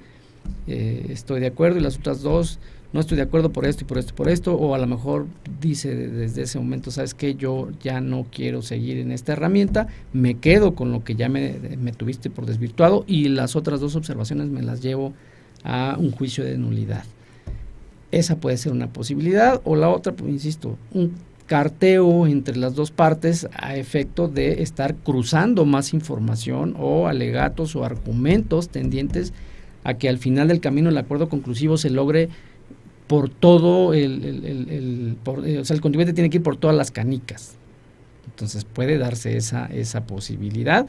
eh, 0.66 1.06
estoy 1.10 1.40
de 1.40 1.46
acuerdo 1.46 1.78
y 1.78 1.82
las 1.82 2.00
otras 2.00 2.24
dos 2.24 2.58
no 2.94 3.00
estoy 3.00 3.16
de 3.16 3.22
acuerdo 3.22 3.54
por 3.54 3.68
esto 3.68 3.84
y 3.84 3.88
por 3.88 4.00
esto 4.00 4.14
y 4.14 4.18
por 4.18 4.30
esto 4.30 4.56
o 4.56 4.74
a 4.74 4.80
lo 4.80 4.88
mejor 4.88 5.28
dice 5.62 5.94
desde 5.94 6.42
ese 6.42 6.58
momento 6.58 6.90
sabes 6.90 7.14
que 7.14 7.36
yo 7.36 7.70
ya 7.80 8.02
no 8.02 8.26
quiero 8.32 8.64
seguir 8.64 8.98
en 8.98 9.12
esta 9.12 9.34
herramienta 9.34 9.86
me 10.14 10.34
quedo 10.34 10.74
con 10.74 10.92
lo 10.92 11.04
que 11.04 11.14
ya 11.14 11.30
me, 11.30 11.60
me 11.78 11.92
tuviste 11.92 12.32
por 12.32 12.48
desvirtuado 12.48 13.04
y 13.06 13.30
las 13.30 13.56
otras 13.56 13.80
dos 13.80 13.96
observaciones 13.96 14.48
me 14.48 14.64
las 14.64 14.82
llevo 14.82 15.14
a 15.64 15.96
un 16.00 16.10
juicio 16.10 16.44
de 16.44 16.58
nulidad 16.58 17.04
esa 18.12 18.38
puede 18.38 18.58
ser 18.58 18.72
una 18.72 18.92
posibilidad. 18.92 19.62
O 19.64 19.76
la 19.76 19.90
otra, 19.90 20.14
pues 20.14 20.32
insisto, 20.32 20.78
un 20.94 21.14
carteo 21.48 22.28
entre 22.28 22.56
las 22.56 22.76
dos 22.76 22.92
partes 22.92 23.48
a 23.54 23.76
efecto 23.76 24.28
de 24.28 24.62
estar 24.64 24.96
cruzando 24.96 25.66
más 25.66 25.94
información 25.94 26.76
o 26.80 27.08
alegatos 27.08 27.76
o 27.76 27.84
argumentos 27.84 28.70
tendientes 28.70 29.34
a 29.84 29.96
que 29.96 30.08
al 30.08 30.18
final 30.18 30.48
del 30.48 30.62
camino 30.62 30.90
el 30.90 30.98
acuerdo 30.98 31.28
conclusivo 31.28 31.78
se 31.78 31.90
logre 31.90 32.30
por 33.08 33.30
todo 33.30 33.94
el, 33.94 34.24
el, 34.24 35.18
eh, 35.44 35.58
o 35.60 35.66
sea, 35.66 35.76
el 35.76 35.82
contribuyente 35.82 36.14
tiene 36.14 36.30
que 36.30 36.38
ir 36.38 36.44
por 36.44 36.56
todas 36.56 36.76
las 36.78 36.92
canicas. 36.92 37.56
Entonces 38.28 38.64
puede 38.64 38.98
darse 38.98 39.36
esa, 39.36 39.66
esa 39.66 40.06
posibilidad. 40.06 40.88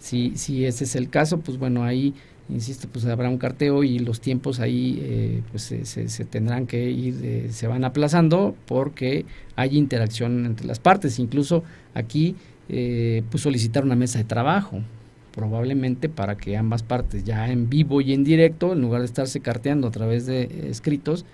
Si, 0.00 0.32
si 0.36 0.64
ese 0.64 0.82
es 0.82 0.96
el 0.96 1.10
caso, 1.10 1.38
pues 1.38 1.58
bueno, 1.58 1.84
ahí 1.84 2.14
insisto, 2.48 2.88
pues 2.90 3.04
habrá 3.06 3.28
un 3.28 3.38
carteo 3.38 3.84
y 3.84 3.98
los 3.98 4.20
tiempos 4.20 4.60
ahí 4.60 4.98
eh, 5.02 5.42
pues 5.50 5.62
se, 5.62 5.84
se, 5.84 6.24
tendrán 6.24 6.66
que 6.66 6.90
ir, 6.90 7.14
eh, 7.22 7.48
se 7.50 7.66
van 7.66 7.84
aplazando 7.84 8.54
porque 8.66 9.24
hay 9.56 9.76
interacción 9.76 10.44
entre 10.46 10.66
las 10.66 10.78
partes. 10.78 11.18
Incluso 11.18 11.62
aquí 11.94 12.36
eh, 12.68 13.22
pues 13.30 13.42
solicitar 13.42 13.84
una 13.84 13.96
mesa 13.96 14.18
de 14.18 14.24
trabajo, 14.24 14.80
probablemente 15.34 16.08
para 16.08 16.36
que 16.36 16.56
ambas 16.56 16.82
partes 16.82 17.24
ya 17.24 17.50
en 17.50 17.68
vivo 17.68 18.00
y 18.00 18.12
en 18.12 18.24
directo, 18.24 18.72
en 18.72 18.80
lugar 18.80 19.00
de 19.00 19.06
estarse 19.06 19.40
carteando 19.40 19.88
a 19.88 19.90
través 19.90 20.26
de 20.26 20.68
escritos, 20.68 21.24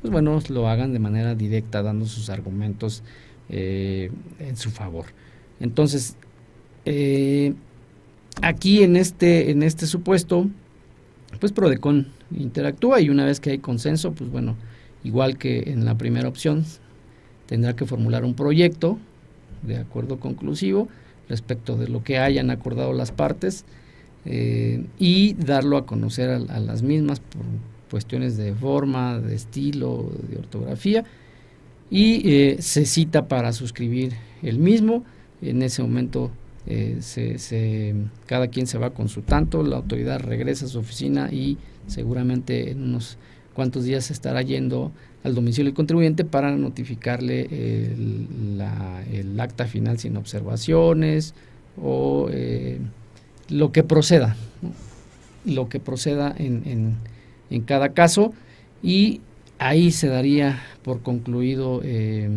pues 0.00 0.12
bueno, 0.12 0.38
lo 0.48 0.68
hagan 0.68 0.92
de 0.92 0.98
manera 0.98 1.34
directa, 1.34 1.82
dando 1.82 2.06
sus 2.06 2.30
argumentos 2.30 3.02
en 3.48 4.56
su 4.56 4.70
favor. 4.70 5.06
Entonces, 5.58 6.16
aquí 8.42 8.82
en 8.82 8.96
este, 8.96 9.50
en 9.50 9.62
este 9.62 9.86
supuesto, 9.86 10.48
pues 11.38 11.52
Prodecon 11.52 12.08
interactúa 12.36 13.00
y 13.00 13.10
una 13.10 13.24
vez 13.24 13.40
que 13.40 13.50
hay 13.50 13.58
consenso, 13.58 14.12
pues 14.12 14.30
bueno, 14.30 14.56
igual 15.04 15.38
que 15.38 15.64
en 15.66 15.84
la 15.84 15.96
primera 15.96 16.28
opción, 16.28 16.64
tendrá 17.46 17.74
que 17.74 17.86
formular 17.86 18.24
un 18.24 18.34
proyecto 18.34 18.98
de 19.62 19.76
acuerdo 19.76 20.20
conclusivo 20.20 20.88
respecto 21.28 21.76
de 21.76 21.88
lo 21.88 22.02
que 22.02 22.18
hayan 22.18 22.50
acordado 22.50 22.92
las 22.92 23.12
partes 23.12 23.64
eh, 24.24 24.84
y 24.98 25.34
darlo 25.34 25.76
a 25.76 25.86
conocer 25.86 26.30
a, 26.30 26.38
las 26.38 26.82
mismas 26.82 27.20
por 27.20 27.42
cuestiones 27.90 28.36
de 28.36 28.54
forma, 28.54 29.18
de 29.18 29.34
estilo, 29.34 30.10
de 30.28 30.38
ortografía 30.38 31.04
y 31.90 32.22
eh, 32.30 32.56
se 32.60 32.84
cita 32.84 33.26
para 33.28 33.52
suscribir 33.52 34.12
el 34.42 34.58
mismo. 34.58 35.04
En 35.42 35.62
ese 35.62 35.82
momento 35.82 36.30
eh, 36.66 36.98
se, 37.00 37.94
cada 38.26 38.48
quien 38.48 38.66
se 38.66 38.78
va 38.78 38.90
con 38.90 39.08
su 39.08 39.22
tanto, 39.22 39.62
la 39.62 39.76
autoridad 39.76 40.20
regresa 40.20 40.66
a 40.66 40.68
su 40.68 40.78
oficina 40.78 41.32
y 41.32 41.58
seguramente 41.86 42.70
en 42.70 42.82
unos 42.82 43.18
cuantos 43.54 43.84
días 43.84 44.04
se 44.06 44.12
estará 44.12 44.42
yendo 44.42 44.92
al 45.24 45.34
domicilio 45.34 45.66
del 45.66 45.74
contribuyente 45.74 46.24
para 46.24 46.50
notificarle 46.56 47.48
el, 47.92 49.38
acta 49.38 49.66
final 49.66 49.98
sin 49.98 50.16
observaciones 50.16 51.34
o 51.80 52.28
eh, 52.30 52.78
lo 53.48 53.72
que 53.72 53.82
proceda, 53.82 54.36
lo 55.44 55.68
que 55.68 55.80
proceda 55.80 56.34
en, 56.38 56.96
en, 57.50 57.60
cada 57.62 57.90
caso. 57.90 58.32
Y 58.82 59.20
ahí 59.58 59.90
se 59.90 60.08
daría 60.08 60.62
por 60.82 61.02
concluido 61.02 61.80
eh, 61.84 62.28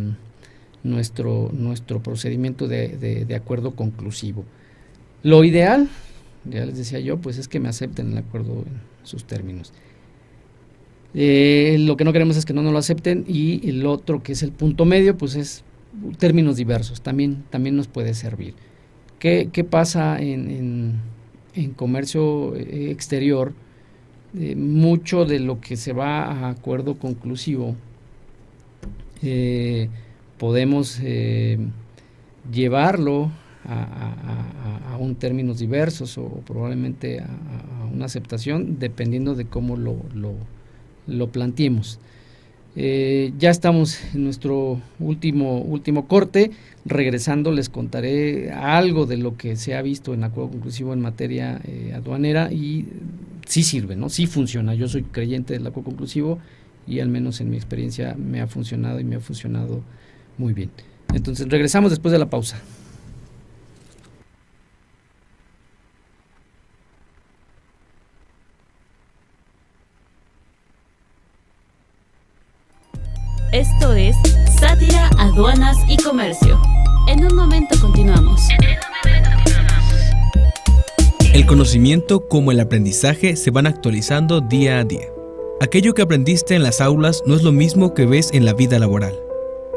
nuestro, 0.83 1.49
nuestro 1.53 2.01
procedimiento 2.01 2.67
de, 2.67 3.25
de, 3.27 3.35
acuerdo 3.35 3.71
conclusivo. 3.75 4.43
Lo 5.23 5.43
ideal, 5.43 5.89
ya 6.45 6.65
les 6.65 6.77
decía 6.77 6.99
yo, 6.99 7.17
pues 7.17 7.37
es 7.37 7.47
que 7.47 7.59
me 7.59 7.69
acepten 7.69 8.11
el 8.11 8.17
acuerdo 8.17 8.63
en 8.65 8.81
sus 9.03 9.25
términos. 9.25 9.73
Eh, 11.13 11.77
lo 11.79 11.95
que 11.95 12.03
no 12.03 12.11
queremos 12.11 12.37
es 12.37 12.45
que 12.45 12.53
no 12.53 12.61
nos 12.61 12.73
lo 12.73 12.79
acepten 12.79 13.23
y 13.27 13.67
el 13.69 13.85
otro, 13.85 14.23
que 14.23 14.33
es 14.33 14.43
el 14.43 14.51
punto 14.51 14.85
medio, 14.85 15.17
pues 15.17 15.35
es 15.35 15.63
términos 16.17 16.57
diversos, 16.57 17.01
también, 17.01 17.43
también 17.49 17.75
nos 17.75 17.87
puede 17.87 18.13
servir. 18.13 18.55
¿Qué, 19.19 19.49
qué 19.53 19.63
pasa 19.63 20.19
en, 20.19 20.99
en, 21.53 21.71
comercio 21.71 22.55
eh, 22.55 22.91
exterior? 22.91 23.53
Eh, 24.37 24.55
mucho 24.55 25.25
de 25.25 25.39
lo 25.39 25.61
que 25.61 25.77
se 25.77 25.93
va 25.93 26.23
a 26.23 26.49
acuerdo 26.49 26.95
conclusivo 26.95 27.75
eh, 29.21 29.89
podemos 30.37 30.99
eh, 31.01 31.57
llevarlo 32.51 33.31
a, 33.65 34.97
un 34.99 35.15
términos 35.15 35.59
diversos 35.59 36.17
o, 36.17 36.27
probablemente 36.45 37.19
a, 37.19 37.27
una 37.93 38.05
aceptación 38.05 38.79
dependiendo 38.79 39.35
de 39.35 39.45
cómo 39.45 39.77
lo, 39.77 39.97
lo, 41.07 41.27
planteemos. 41.27 41.99
Eh, 42.75 43.33
ya 43.37 43.51
estamos 43.51 43.99
en 44.15 44.23
nuestro 44.23 44.81
último, 44.99 45.59
último 45.61 46.07
corte. 46.07 46.51
Regresando 46.85 47.51
les 47.51 47.69
contaré 47.69 48.51
algo 48.51 49.05
de 49.05 49.17
lo 49.17 49.37
que 49.37 49.55
se 49.55 49.75
ha 49.75 49.81
visto 49.81 50.13
en 50.13 50.23
acuerdo 50.23 50.51
conclusivo 50.51 50.93
en 50.93 51.01
materia 51.01 51.61
eh, 51.65 51.93
aduanera 51.95 52.51
y 52.51 52.87
sí 53.45 53.63
sirve, 53.63 53.95
¿no? 53.95 54.09
Sí 54.09 54.25
funciona. 54.25 54.73
Yo 54.73 54.87
soy 54.87 55.03
creyente 55.03 55.53
del 55.53 55.67
acuerdo 55.67 55.91
conclusivo 55.91 56.39
y 56.87 56.99
al 56.99 57.09
menos 57.09 57.39
en 57.41 57.49
mi 57.49 57.57
experiencia 57.57 58.15
me 58.15 58.41
ha 58.41 58.47
funcionado 58.47 58.99
y 58.99 59.03
me 59.03 59.15
ha 59.17 59.19
funcionado 59.19 59.83
muy 60.37 60.53
bien. 60.53 60.71
Entonces 61.13 61.47
regresamos 61.49 61.91
después 61.91 62.11
de 62.11 62.19
la 62.19 62.29
pausa. 62.29 62.61
Esto 73.51 73.93
es 73.93 74.15
Sátira, 74.59 75.11
Aduanas 75.19 75.77
y 75.87 75.97
Comercio. 75.97 76.59
En 77.07 77.23
un 77.23 77.35
momento 77.35 77.79
continuamos. 77.79 78.41
El 81.33 81.45
conocimiento 81.45 82.27
como 82.27 82.51
el 82.51 82.59
aprendizaje 82.59 83.35
se 83.35 83.51
van 83.51 83.67
actualizando 83.67 84.41
día 84.41 84.79
a 84.79 84.83
día. 84.83 85.05
Aquello 85.61 85.93
que 85.93 86.01
aprendiste 86.01 86.55
en 86.55 86.63
las 86.63 86.81
aulas 86.81 87.21
no 87.27 87.35
es 87.35 87.43
lo 87.43 87.51
mismo 87.51 87.93
que 87.93 88.07
ves 88.07 88.31
en 88.33 88.45
la 88.45 88.53
vida 88.53 88.79
laboral. 88.79 89.13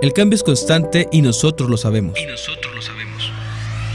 El 0.03 0.13
cambio 0.13 0.37
es 0.37 0.43
constante 0.43 1.09
y 1.11 1.23
nosotros 1.23 1.71
lo 1.71 1.79
sabemos. 1.79 2.19
Y 2.21 2.27
nosotros 2.27 2.75
lo 2.75 2.83
sabemos. 2.83 3.33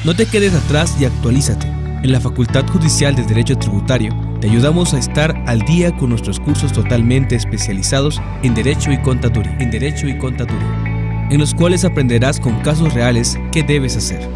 No 0.04 0.16
te 0.16 0.26
quedes 0.26 0.52
atrás 0.56 0.96
y 1.00 1.06
actualízate. 1.06 1.68
En 1.68 2.12
la 2.12 2.20
Facultad 2.20 2.66
Judicial 2.68 3.16
de 3.16 3.22
Derecho 3.22 3.56
Tributario 3.56 4.12
te 4.40 4.50
ayudamos 4.50 4.96
a 4.96 4.98
estar 4.98 5.44
al 5.46 5.60
día 5.60 5.96
con 5.96 6.10
nuestros 6.10 6.40
cursos 6.40 6.74
totalmente 6.74 7.36
especializados 7.36 8.20
en 8.42 8.56
Derecho 8.56 8.92
y 8.92 9.00
Contaduría, 9.00 9.56
en 9.60 9.70
Derecho 9.70 10.08
y 10.08 10.18
Contaduría, 10.18 11.28
en 11.30 11.38
los 11.38 11.54
cuales 11.54 11.86
aprenderás 11.86 12.40
con 12.40 12.60
casos 12.62 12.96
reales 12.96 13.38
qué 13.52 13.62
debes 13.62 13.96
hacer. 13.96 14.28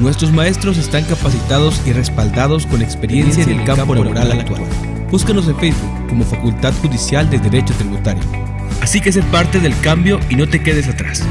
Nuestros 0.00 0.32
maestros 0.32 0.76
están 0.76 1.04
capacitados 1.04 1.80
y 1.86 1.92
respaldados 1.92 2.66
con 2.66 2.82
experiencia 2.82 3.44
en 3.44 3.60
el 3.60 3.64
campo 3.64 3.94
laboral 3.94 4.32
actual. 4.32 4.62
Búscanos 5.08 5.46
en 5.46 5.56
Facebook 5.56 6.08
como 6.08 6.24
Facultad 6.24 6.74
Judicial 6.82 7.30
de 7.30 7.38
Derecho 7.38 7.74
Tributario. 7.74 8.53
Así 8.84 9.00
que 9.00 9.10
sé 9.10 9.22
parte 9.22 9.60
del 9.60 9.72
cambio 9.80 10.20
y 10.28 10.36
no 10.36 10.46
te 10.46 10.62
quedes 10.62 10.86
atrás. 10.88 11.22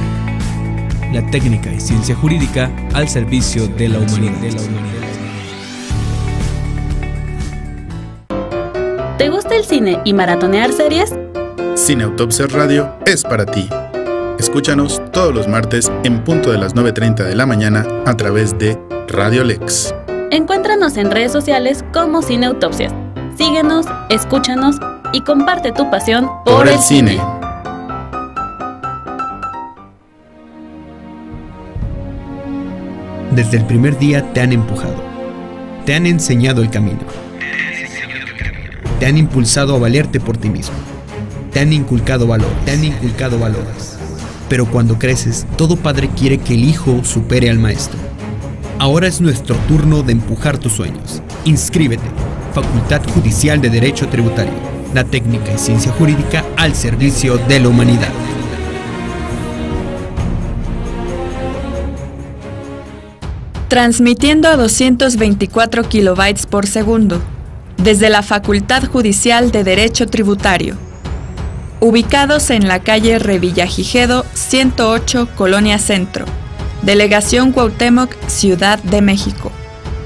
La 1.14 1.24
técnica 1.30 1.72
y 1.72 1.80
ciencia 1.80 2.16
jurídica 2.16 2.72
al 2.95 3.08
servicio 3.08 3.68
de 3.68 3.89
la 3.89 3.99
humanidad. 3.99 4.60
¿Te 9.20 9.30
gusta 9.30 9.56
el 9.56 9.66
cine 9.66 9.99
y 10.04 10.16
maratonear 10.16 10.74
series? 10.74 11.14
Cine 11.76 12.06
Autopsia 12.06 12.47
Radio 12.47 12.91
es 13.06 13.22
para 13.22 13.45
ti. 13.45 13.70
Escúchanos 14.39 14.99
todos 15.12 15.32
los 15.32 15.47
martes 15.47 15.91
en 16.04 16.24
punto 16.24 16.51
de 16.51 16.58
las 16.58 16.74
9.30 16.74 17.24
de 17.24 17.36
la 17.36 17.45
mañana 17.45 17.86
a 18.08 18.18
través 18.18 18.58
de 18.58 18.80
Radio 19.10 19.43
Lex. 19.43 19.93
Encuéntranos 20.32 20.97
en 20.97 21.12
redes 21.12 21.32
sociales 21.32 21.86
como 21.93 22.24
Cine 22.24 22.47
Autopsias. 22.47 22.91
Síguenos, 23.38 23.86
escúchanos 24.10 24.78
y 25.14 25.22
comparte 25.22 25.72
tu 25.72 25.91
pasión 25.91 26.28
por, 26.45 26.68
el, 26.68 26.80
cine. 26.80 27.22
Desde 33.36 33.58
el 33.58 33.66
primer 33.66 33.98
día 33.98 34.34
te 34.34 34.42
han 34.42 34.54
empujado, 34.54 35.04
te 35.86 35.96
han 35.96 36.06
enseñado 36.06 36.62
el 36.62 36.70
camino 36.70 37.02
te 39.04 39.10
han 39.10 39.18
impulsado 39.18 39.76
a 39.76 39.80
valerte 39.80 40.22
por 40.22 40.38
ti 40.38 40.50
mismo. 40.50 40.76
Te 41.52 41.60
han 41.60 41.74
inculcado 41.74 42.26
valor, 42.26 42.48
te 42.64 42.72
han 42.72 42.86
inculcado 42.86 43.38
valores. 43.38 43.98
Pero 44.48 44.66
cuando 44.66 44.98
creces, 44.98 45.46
todo 45.58 45.76
padre 45.76 46.10
quiere 46.18 46.38
que 46.38 46.54
el 46.54 46.64
hijo 46.64 47.04
supere 47.04 47.50
al 47.50 47.60
maestro. 47.60 48.00
Ahora 48.80 49.08
es 49.08 49.20
nuestro 49.20 49.58
turno 49.68 50.04
de 50.04 50.14
empujar 50.14 50.58
tus 50.58 50.72
sueños. 50.72 51.22
Inscríbete. 51.44 52.06
Facultad 52.54 53.02
Judicial 53.14 53.60
de 53.60 53.72
Derecho 53.72 54.08
Tributario. 54.08 54.54
La 54.94 55.04
técnica 55.04 55.52
y 55.54 55.58
ciencia 55.58 55.92
jurídica 55.92 56.46
al 56.56 56.74
servicio 56.74 57.38
de 57.38 57.60
la 57.60 57.68
humanidad. 57.68 58.08
Transmitiendo 63.74 64.47
a 64.49 64.55
224 64.55 65.89
kilobytes 65.89 66.45
por 66.45 66.67
segundo 66.67 67.19
desde 67.78 68.11
la 68.11 68.21
Facultad 68.21 68.84
Judicial 68.84 69.51
de 69.51 69.63
Derecho 69.63 70.05
Tributario, 70.05 70.78
ubicados 71.80 72.51
en 72.51 72.67
la 72.67 72.84
calle 72.84 73.17
Revillagigedo 73.17 74.28
108, 74.36 75.30
Colonia 75.36 75.80
Centro, 75.80 76.26
Delegación 76.84 77.51
Cuauhtémoc, 77.51 78.13
Ciudad 78.28 78.78
de 78.78 79.01
México. 79.01 79.51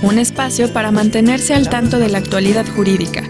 un 0.02 0.18
espacio 0.18 0.72
para 0.72 0.92
mantenerse 0.92 1.54
al 1.54 1.68
tanto 1.70 2.00
de 2.00 2.10
la 2.10 2.20
actualidad 2.20 2.66
jurídica, 2.76 3.24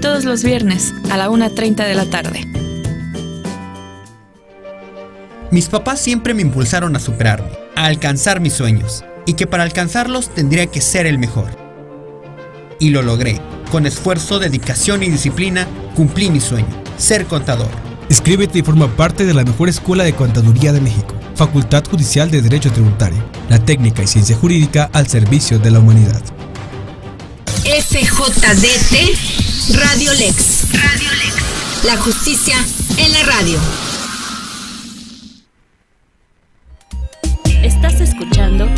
todos 0.00 0.24
los 0.24 0.42
viernes 0.42 0.92
a 1.10 1.16
la 1.16 1.28
1.30 1.28 1.86
de 1.86 1.94
la 1.94 2.06
tarde. 2.06 2.40
Mis 5.52 5.68
papás 5.68 6.00
siempre 6.00 6.34
me 6.34 6.42
impulsaron 6.42 6.96
a 6.96 7.00
superarme, 7.00 7.50
a 7.76 7.84
alcanzar 7.84 8.40
mis 8.40 8.54
sueños, 8.54 9.04
y 9.26 9.34
que 9.34 9.46
para 9.46 9.62
alcanzarlos 9.62 10.30
tendría 10.30 10.66
que 10.66 10.80
ser 10.80 11.06
el 11.06 11.18
mejor. 11.18 11.56
Y 12.80 12.90
lo 12.90 13.02
logré. 13.02 13.40
Con 13.74 13.86
esfuerzo, 13.86 14.38
dedicación 14.38 15.02
y 15.02 15.10
disciplina, 15.10 15.66
cumplí 15.96 16.30
mi 16.30 16.38
sueño, 16.38 16.68
ser 16.96 17.26
contador 17.26 17.66
Inscríbete 18.08 18.60
y 18.60 18.62
forma 18.62 18.86
parte 18.86 19.26
de 19.26 19.34
la 19.34 19.42
mejor 19.42 19.68
escuela 19.68 20.04
de 20.04 20.14
contaduría 20.14 20.72
de 20.72 20.80
México, 20.80 21.12
Facultad 21.34 21.82
Judicial 21.90 22.30
de 22.30 22.40
Derecho 22.40 22.70
Tributario, 22.70 23.20
la 23.48 23.58
técnica 23.58 24.04
y 24.04 24.06
ciencia 24.06 24.36
jurídica 24.36 24.90
al 24.92 25.08
servicio 25.08 25.58
de 25.58 25.72
la 25.72 25.80
humanidad. 25.80 26.22
FJDT 27.64 28.94
Radio 29.74 30.12
Lex. 30.12 30.72
Radio 30.72 31.10
Lex. 31.10 31.34
La 31.84 31.96
justicia 31.96 32.54
en 32.96 33.12
la 33.12 33.22
radio. 33.24 33.58
Estás 37.64 38.00
escuchando 38.00 38.68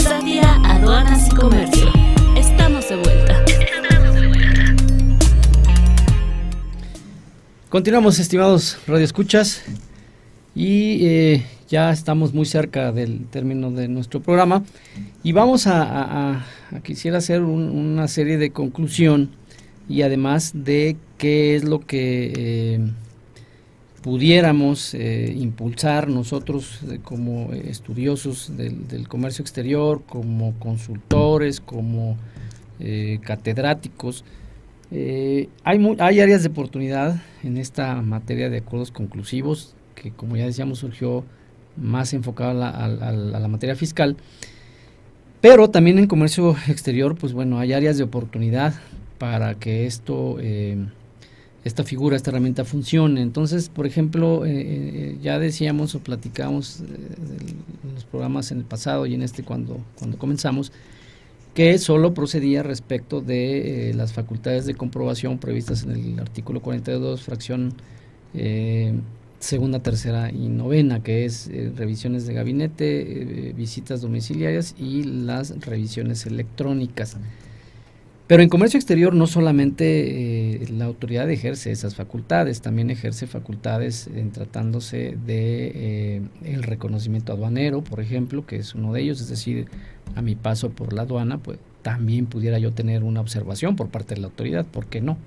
Sadia 0.00 0.60
Aduanas 0.62 1.26
y 1.26 1.34
Comercio. 1.34 2.03
Continuamos, 7.74 8.20
estimados 8.20 8.78
radioescuchas, 8.86 9.64
y 10.54 11.04
eh, 11.08 11.46
ya 11.68 11.90
estamos 11.90 12.32
muy 12.32 12.46
cerca 12.46 12.92
del 12.92 13.26
término 13.26 13.72
de 13.72 13.88
nuestro 13.88 14.20
programa 14.22 14.62
y 15.24 15.32
vamos 15.32 15.66
a, 15.66 16.46
quisiera 16.84 17.18
hacer 17.18 17.42
una 17.42 18.06
serie 18.06 18.38
de 18.38 18.50
conclusión 18.50 19.30
y 19.88 20.02
además 20.02 20.52
de 20.54 20.96
qué 21.18 21.56
es 21.56 21.64
lo 21.64 21.80
que 21.80 22.32
eh, 22.36 22.80
pudiéramos 24.02 24.94
eh, 24.94 25.34
impulsar 25.36 26.06
nosotros 26.06 26.78
como 27.02 27.52
estudiosos 27.54 28.56
del, 28.56 29.08
comercio 29.08 29.42
exterior, 29.42 30.00
como 30.08 30.54
consultores, 30.60 31.58
como 31.58 32.16
catedráticos, 33.24 34.24
eh, 34.90 35.48
hay, 35.64 35.96
hay 35.98 36.20
áreas 36.20 36.42
de 36.42 36.48
oportunidad 36.48 37.22
en 37.42 37.56
esta 37.56 38.00
materia 38.02 38.50
de 38.50 38.58
acuerdos 38.58 38.90
conclusivos, 38.90 39.74
que 39.94 40.10
como 40.10 40.36
ya 40.36 40.46
decíamos 40.46 40.78
surgió 40.78 41.24
más 41.76 42.12
enfocado 42.12 42.62
a 42.62 42.88
la, 42.88 43.48
materia 43.48 43.76
fiscal, 43.76 44.16
pero 45.40 45.70
también 45.70 45.98
en 45.98 46.06
comercio 46.06 46.56
exterior, 46.68 47.16
pues 47.16 47.32
bueno, 47.32 47.58
hay 47.58 47.72
áreas 47.72 47.98
de 47.98 48.04
oportunidad 48.04 48.74
para 49.18 49.54
que 49.54 49.86
esto, 49.86 50.36
eh, 50.40 50.76
esta 51.64 51.84
figura, 51.84 52.16
esta 52.16 52.30
herramienta 52.30 52.64
funcione. 52.64 53.22
Entonces, 53.22 53.68
por 53.68 53.86
ejemplo, 53.86 54.44
eh, 54.46 55.18
ya 55.22 55.38
decíamos 55.38 55.94
o 55.94 56.00
platicamos 56.00 56.80
en 56.80 57.94
los 57.94 58.04
programas 58.04 58.52
en 58.52 58.58
el 58.58 58.64
pasado 58.64 59.06
y 59.06 59.14
en 59.14 59.22
este 59.22 59.42
cuando, 59.42 59.80
cuando 59.98 60.18
comenzamos, 60.18 60.72
que 61.54 61.78
solo 61.78 62.14
procedía 62.14 62.62
respecto 62.64 63.20
de 63.20 63.90
eh, 63.90 63.94
las 63.94 64.12
facultades 64.12 64.66
de 64.66 64.74
comprobación 64.74 65.38
previstas 65.38 65.84
en 65.84 65.92
el 65.92 66.20
artículo 66.20 66.60
42, 66.60 67.22
fracción 67.22 67.74
eh, 68.34 68.92
segunda, 69.38 69.78
tercera 69.80 70.32
y 70.32 70.48
novena, 70.48 71.02
que 71.02 71.24
es 71.24 71.48
eh, 71.48 71.72
revisiones 71.76 72.26
de 72.26 72.34
gabinete, 72.34 73.52
visitas 73.56 74.00
domiciliarias 74.00 74.74
y 74.78 75.04
las 75.04 75.60
revisiones 75.60 76.26
electrónicas. 76.26 77.16
Pero 78.26 78.42
en 78.42 78.48
comercio 78.48 78.78
exterior 78.78 79.14
no 79.14 79.26
solamente 79.26 80.62
eh, 80.62 80.68
la 80.70 80.86
autoridad 80.86 81.30
ejerce 81.30 81.70
esas 81.70 81.94
facultades, 81.94 82.62
también 82.62 82.88
ejerce 82.90 83.26
facultades 83.26 84.06
en 84.06 84.30
tratándose 84.30 85.18
de 85.26 85.72
eh, 85.74 86.22
el 86.44 86.62
reconocimiento 86.62 87.34
aduanero, 87.34 87.82
por 87.82 88.00
ejemplo, 88.00 88.46
que 88.46 88.56
es 88.56 88.74
uno 88.74 88.94
de 88.94 89.02
ellos, 89.02 89.20
es 89.20 89.28
decir, 89.28 89.66
a 90.14 90.22
mi 90.22 90.36
paso 90.36 90.70
por 90.70 90.94
la 90.94 91.02
aduana, 91.02 91.36
pues 91.36 91.58
también 91.82 92.24
pudiera 92.24 92.58
yo 92.58 92.72
tener 92.72 93.04
una 93.04 93.20
observación 93.20 93.76
por 93.76 93.88
parte 93.88 94.14
de 94.14 94.22
la 94.22 94.28
autoridad, 94.28 94.64
¿por 94.64 94.86
qué 94.86 95.02
no? 95.02 95.18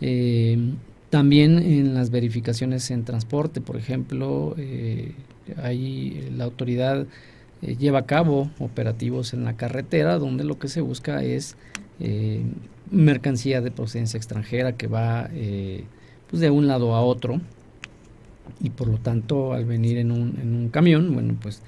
Eh, 0.00 0.58
también 1.10 1.60
en 1.60 1.94
las 1.94 2.10
verificaciones 2.10 2.90
en 2.90 3.04
transporte, 3.04 3.60
por 3.60 3.76
ejemplo, 3.76 4.56
ahí 5.62 6.28
la 6.36 6.42
autoridad 6.42 7.06
lleva 7.62 8.00
a 8.00 8.06
cabo 8.06 8.50
operativos 8.58 9.32
en 9.32 9.44
la 9.44 9.56
carretera 9.56 10.18
donde 10.18 10.44
lo 10.44 10.58
que 10.58 10.68
se 10.68 10.80
busca 10.80 11.22
es 11.22 11.56
eh, 12.00 12.42
mercancía 12.90 13.60
de 13.60 13.70
procedencia 13.70 14.18
extranjera 14.18 14.72
que 14.72 14.86
va 14.86 15.28
eh, 15.32 15.84
pues 16.28 16.40
de 16.40 16.50
un 16.50 16.66
lado 16.66 16.94
a 16.94 17.02
otro 17.02 17.40
y 18.60 18.70
por 18.70 18.88
lo 18.88 18.98
tanto 18.98 19.52
al 19.52 19.64
venir 19.64 19.98
en 19.98 20.12
un, 20.12 20.38
en 20.40 20.54
un 20.54 20.68
camión, 20.68 21.12
bueno, 21.12 21.36
pues 21.40 21.62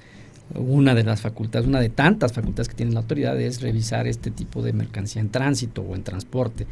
una 0.55 0.95
de 0.95 1.03
las 1.03 1.21
facultades, 1.21 1.67
una 1.67 1.79
de 1.79 1.89
tantas 1.89 2.33
facultades 2.33 2.69
que 2.69 2.75
tiene 2.75 2.93
la 2.93 3.01
autoridad 3.01 3.39
es 3.39 3.61
revisar 3.61 4.07
este 4.07 4.31
tipo 4.31 4.61
de 4.61 4.73
mercancía 4.73 5.21
en 5.21 5.29
tránsito 5.29 5.81
o 5.81 5.95
en 5.95 6.03
transporte. 6.03 6.65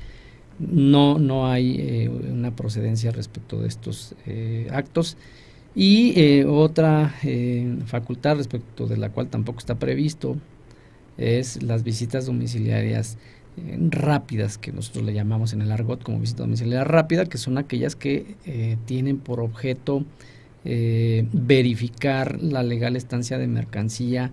No, 0.60 1.20
no 1.20 1.48
hay 1.48 1.76
eh, 1.80 2.10
una 2.10 2.56
procedencia 2.56 3.12
respecto 3.12 3.62
de 3.62 3.68
estos 3.68 4.16
eh, 4.26 4.68
actos. 4.72 5.18
Y 5.80 6.42
otra 6.44 7.14
facultad 7.86 8.38
respecto 8.38 8.88
de 8.88 8.98
la 8.98 9.12
cual 9.12 9.28
tampoco 9.28 9.60
está 9.60 9.76
previsto 9.76 10.36
es 11.18 11.62
las 11.62 11.84
visitas 11.84 12.26
domiciliarias 12.26 13.20
rápidas, 13.90 14.58
que 14.58 14.72
nosotros 14.72 15.06
le 15.06 15.14
llamamos 15.14 15.54
en 15.54 15.62
el 15.62 15.72
argot 15.72 16.04
como 16.04 16.20
visita 16.20 16.44
domiciliaria 16.44 16.84
rápida, 16.84 17.26
que 17.26 17.38
son 17.38 17.58
aquellas 17.58 17.96
que 17.96 18.36
eh, 18.46 18.78
tienen 18.86 19.18
por 19.18 19.40
objeto 19.40 20.04
eh, 20.64 21.28
verificar 21.32 22.42
la 22.42 22.64
legal 22.64 22.96
estancia 22.96 23.38
de 23.38 23.48
mercancía 23.48 24.32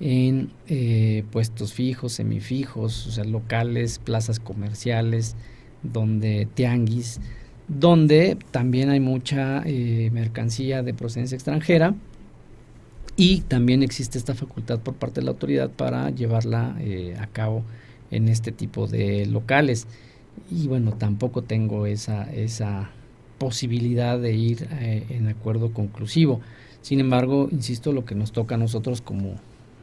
en 0.00 0.50
eh, 0.68 1.24
puestos 1.30 1.72
fijos, 1.72 2.12
semifijos, 2.12 3.06
o 3.06 3.10
sea, 3.10 3.24
locales, 3.24 3.98
plazas 3.98 4.40
comerciales, 4.40 5.36
donde 5.82 6.48
tianguis, 6.54 7.20
donde 7.78 8.36
también 8.50 8.90
hay 8.90 9.00
mucha 9.00 9.62
mercancía 10.12 10.82
de 10.82 10.94
procedencia 10.94 11.34
extranjera 11.34 11.94
y 13.16 13.40
también 13.42 13.82
existe 13.82 14.18
esta 14.18 14.34
facultad 14.34 14.80
por 14.80 14.94
parte 14.94 15.20
de 15.20 15.24
la 15.26 15.32
autoridad 15.32 15.70
para 15.70 16.10
llevarla 16.10 16.76
a 17.18 17.26
cabo 17.28 17.62
en 18.10 18.28
este 18.28 18.52
tipo 18.52 18.86
de 18.86 19.26
locales. 19.26 19.86
Y 20.50 20.68
bueno, 20.68 20.92
tampoco 20.92 21.42
tengo 21.42 21.86
esa, 21.86 22.30
esa 22.32 22.90
posibilidad 23.42 24.20
de 24.20 24.34
ir 24.34 24.68
eh, 24.80 25.04
en 25.10 25.26
acuerdo 25.26 25.72
conclusivo. 25.72 26.40
Sin 26.80 27.00
embargo, 27.00 27.48
insisto, 27.50 27.92
lo 27.92 28.04
que 28.04 28.14
nos 28.14 28.30
toca 28.30 28.54
a 28.54 28.58
nosotros 28.58 29.02
como 29.02 29.34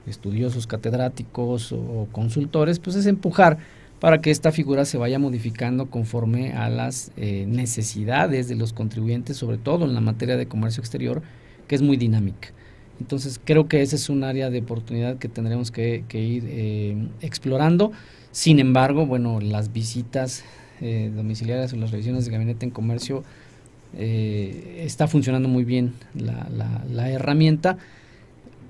estudiosos 0.07 0.65
catedráticos 0.65 1.73
o, 1.73 2.07
consultores, 2.13 2.79
pues 2.79 2.95
es 2.95 3.05
empujar 3.05 3.57
para 3.99 4.21
que 4.21 4.31
esta 4.31 4.51
figura 4.51 4.85
se 4.85 4.97
vaya 4.97 5.19
modificando 5.19 5.89
conforme 5.89 6.53
a 6.53 6.69
las 6.69 7.11
eh, 7.17 7.45
necesidades 7.47 8.47
de 8.47 8.55
los 8.55 8.73
contribuyentes, 8.73 9.37
sobre 9.37 9.57
todo 9.57 9.85
en 9.85 9.93
la 9.93 10.01
materia 10.01 10.37
de 10.37 10.47
comercio 10.47 10.81
exterior, 10.81 11.21
que 11.67 11.75
es 11.75 11.81
muy 11.81 11.97
dinámica. 11.97 12.49
Entonces 12.99 13.39
creo 13.43 13.67
que 13.67 13.81
ese 13.81 13.95
es 13.95 14.09
un 14.09 14.23
área 14.23 14.49
de 14.49 14.59
oportunidad 14.59 15.17
que 15.17 15.29
tendremos 15.29 15.71
que, 15.71 16.03
ir 16.11 16.43
eh, 16.47 16.97
explorando. 17.21 17.91
Sin 18.31 18.59
embargo, 18.59 19.05
bueno, 19.05 19.39
las 19.39 19.71
visitas 19.71 20.43
eh, 20.81 21.11
domiciliarias 21.15 21.73
o 21.73 21.77
las 21.77 21.91
revisiones 21.91 22.25
de 22.25 22.31
gabinete 22.31 22.65
en 22.65 22.71
comercio 22.71 23.23
eh, 23.97 24.83
está 24.85 25.07
funcionando 25.07 25.49
muy 25.49 25.63
bien 25.63 25.93
la, 26.13 27.09
herramienta 27.09 27.77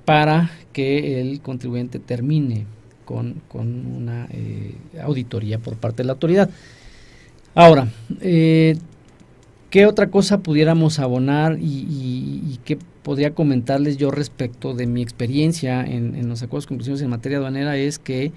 para 0.05 0.49
que 0.73 1.19
el 1.19 1.41
contribuyente 1.41 1.99
termine 1.99 2.65
con, 3.09 3.41
una 3.57 4.27
eh, 4.31 4.75
auditoría 5.01 5.59
por 5.59 5.75
parte 5.77 6.03
de 6.03 6.07
la 6.07 6.13
autoridad. 6.13 6.49
Ahora, 7.55 7.89
¿qué 8.21 9.85
otra 9.87 10.09
cosa 10.11 10.39
pudiéramos 10.39 10.99
abonar 10.99 11.57
y, 11.59 12.59
qué 12.63 12.77
podría 13.03 13.33
comentarles 13.33 13.97
yo 13.97 14.11
respecto 14.11 14.75
de 14.75 14.85
mi 14.85 15.01
experiencia 15.01 15.83
en, 15.83 16.29
los 16.29 16.43
acuerdos 16.43 16.67
conclusivos 16.67 17.01
en 17.01 17.09
materia 17.09 17.39
aduanera? 17.39 17.75
Es 17.75 17.97
que 17.97 18.31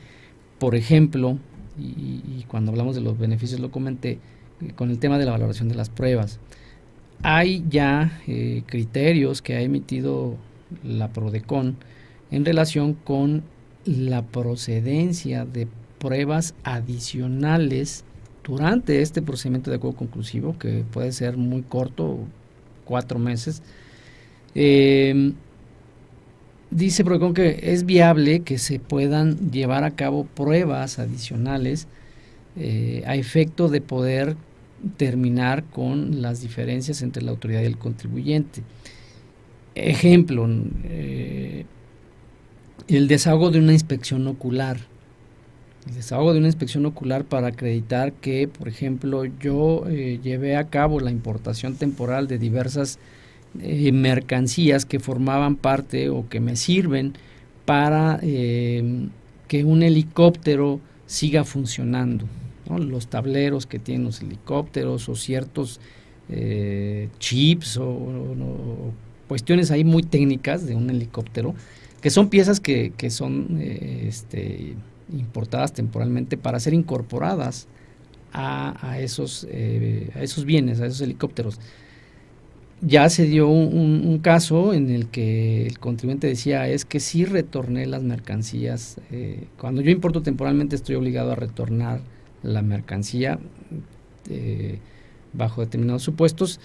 por 0.62 0.77
ejemplo, 0.77 1.39
y, 1.77 2.45
cuando 2.47 2.70
hablamos 2.70 2.95
de 2.95 3.01
los 3.01 3.18
beneficios 3.18 3.59
lo 3.59 3.73
comenté, 3.73 4.20
eh, 4.61 4.73
con 4.77 4.91
el 4.91 5.01
tema 5.01 5.18
de 5.18 5.25
la 5.25 5.33
valoración 5.33 5.68
de 5.68 5.75
las 5.75 5.89
pruebas. 5.89 6.39
Hay 7.25 7.64
ya 7.68 8.20
eh, 8.29 8.62
criterios 8.66 9.43
que 9.43 9.57
ha 9.57 9.61
emitido 9.61 10.37
la 10.85 11.09
PRODECON 11.09 11.79
en 12.31 12.45
relación 12.45 12.95
con 12.95 13.43
la 13.85 14.22
procedencia 14.22 15.45
de 15.45 15.68
pruebas 15.99 16.55
adicionales 16.64 18.05
durante 18.45 19.03
este 19.03 19.22
procedimiento 19.22 19.70
de 19.70 19.76
acuerdo 19.76 19.99
conclusivo, 19.99 20.59
que 20.59 20.85
puede 20.93 21.12
ser 21.12 21.37
muy 21.37 21.62
corto, 21.62 22.18
cuatro 22.85 23.18
meses, 23.18 23.62
eh, 24.55 25.33
dice 26.70 27.05
Procon 27.05 27.35
que 27.35 27.61
es 27.62 27.85
viable 27.87 28.41
que 28.41 28.59
se 28.59 28.78
puedan 28.78 29.51
llevar 29.51 29.85
a 29.85 29.93
cabo 29.93 30.24
pruebas 30.24 30.99
adicionales 30.99 31.87
eh, 32.57 33.03
a 33.07 33.16
efecto 33.16 33.68
de 33.68 33.80
poder 33.80 34.37
terminar 34.97 35.64
con 35.64 36.22
las 36.22 36.41
diferencias 36.41 37.03
entre 37.03 37.22
la 37.22 37.30
autoridad 37.30 37.62
y 37.62 37.66
el 37.66 37.78
contribuyente. 37.78 38.62
Ejemplo, 39.74 40.49
eh, 40.85 41.11
el 42.89 43.09
desahogo 43.09 43.51
de 43.51 43.59
una 43.59 43.72
inspección 43.72 44.26
ocular. 44.26 44.78
El 45.87 45.95
desahogo 45.95 46.33
de 46.33 46.39
una 46.39 46.49
inspección 46.49 46.87
ocular 46.87 47.24
para 47.24 47.49
acreditar 47.49 48.12
que, 48.12 48.47
por 48.49 48.68
ejemplo, 48.68 49.24
yo 49.24 49.85
eh, 49.89 50.20
llevé 50.22 50.57
a 50.57 50.68
cabo 50.68 51.01
la 51.01 51.11
importación 51.11 51.74
temporal 51.74 52.28
de 52.28 52.39
diversas 52.39 52.99
eh, 53.61 53.93
mercancías 53.93 54.87
que 54.87 55.01
formaban 55.01 55.57
parte 55.57 56.09
o 56.09 56.28
que 56.28 56.41
me 56.41 56.57
sirven 56.57 57.14
para 57.64 58.18
eh, 58.22 59.09
que 59.49 59.64
un 59.64 59.83
helicóptero 59.83 60.80
siga 61.07 61.45
funcionando. 61.45 62.26
Los 62.68 63.09
tableros 63.09 63.66
que 63.66 63.78
tienen 63.78 64.05
los 64.05 64.22
helicópteros 64.22 65.09
o 65.09 65.14
ciertos 65.14 65.80
eh, 66.30 67.09
chips 67.18 67.76
o, 67.76 68.93
cuestiones 69.28 69.70
ahí 69.70 69.85
muy 69.85 70.03
técnicas 70.03 70.66
de 70.66 70.74
un 70.74 70.89
helicóptero, 70.89 71.55
que 72.03 72.11
son 72.11 72.28
piezas 72.28 72.61
que, 72.61 72.92
que 72.94 73.09
son 73.09 73.59
este, 73.62 74.74
importadas 75.11 75.72
temporalmente 75.72 76.36
para 76.36 76.61
ser 76.61 76.74
incorporadas 76.74 77.68
a, 78.34 78.98
esos, 78.98 79.46
a 79.46 80.22
esos 80.22 80.44
bienes, 80.44 80.80
a 80.80 80.86
esos 80.86 81.00
helicópteros 81.00 81.59
ya 82.84 83.09
se 83.09 83.26
dio 83.26 83.48
un, 83.48 84.18
caso 84.18 84.74
en 84.74 84.90
el 84.90 85.07
que 85.07 85.66
el 85.66 85.78
contribuyente 85.78 86.26
decía 86.26 86.68
es 86.68 86.84
que 86.84 86.98
si 86.98 87.24
retorné 87.24 87.86
las 87.86 88.03
mercancías. 88.03 89.00
Eh, 89.12 89.46
cuando 89.57 89.80
yo 89.82 89.90
importo 89.90 90.22
temporalmente 90.22 90.76
estoy 90.76 90.96
obligado 90.96 91.32
a 91.32 91.36
retornar 91.36 92.00
la 92.42 92.61
mercancía 92.61 93.38
eh, 94.28 94.78
bajo 95.32 95.61
determinados 95.61 96.03
supuestos. 96.03 96.61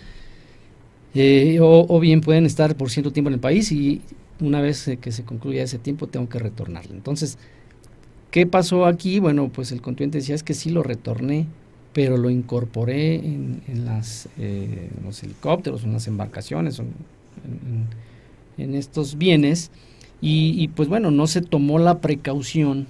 Eh, 1.13 1.59
o, 1.61 1.99
bien 1.99 2.21
pueden 2.21 2.45
estar 2.45 2.75
por 2.75 2.89
cierto 2.89 3.11
tiempo 3.11 3.29
en 3.29 3.35
el 3.35 3.39
país 3.39 3.71
y 3.71 4.01
una 4.39 4.61
vez 4.61 4.89
que 5.01 5.11
se 5.11 5.23
concluya 5.23 5.63
ese 5.63 5.79
tiempo 5.79 6.07
tengo 6.07 6.29
que 6.29 6.39
retornarla. 6.39 6.93
Entonces, 6.93 7.37
¿qué 8.31 8.45
pasó 8.45 8.85
aquí? 8.85 9.19
Bueno, 9.19 9.49
pues 9.49 9.71
el 9.71 9.81
contribuyente 9.81 10.19
decía 10.19 10.35
es 10.35 10.43
que 10.43 10.53
sí 10.53 10.69
lo 10.69 10.83
retorné, 10.83 11.47
pero 11.93 12.17
lo 12.17 12.29
incorporé 12.29 13.15
en, 13.15 13.61
eh, 14.37 14.89
los 15.03 15.23
helicópteros, 15.23 15.83
en 15.83 15.93
las 15.93 16.07
embarcaciones, 16.07 16.79
en, 18.57 18.75
estos 18.75 19.17
bienes, 19.17 19.71
y, 20.21 20.67
pues 20.69 20.89
bueno, 20.89 21.11
no 21.11 21.27
se 21.27 21.41
tomó 21.41 21.77
la 21.77 21.99
precaución 21.99 22.87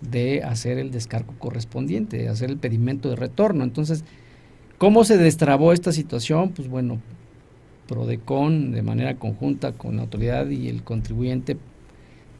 de 0.00 0.42
hacer 0.44 0.78
el 0.78 0.92
descargo 0.92 1.34
correspondiente, 1.38 2.18
de 2.18 2.28
hacer 2.28 2.50
el 2.50 2.56
pedimento 2.56 3.10
de 3.10 3.16
retorno. 3.16 3.64
Entonces, 3.64 4.04
¿cómo 4.78 5.04
se 5.04 5.16
destrabó 5.16 5.72
esta 5.72 5.92
situación? 5.92 6.50
Pues 6.50 6.68
bueno, 6.68 7.00
Prodecon 7.88 8.72
de 8.72 8.82
manera 8.82 9.16
conjunta 9.16 9.72
con 9.72 9.96
la 9.96 10.02
autoridad 10.02 10.48
y 10.48 10.68
el 10.68 10.82
contribuyente 10.82 11.56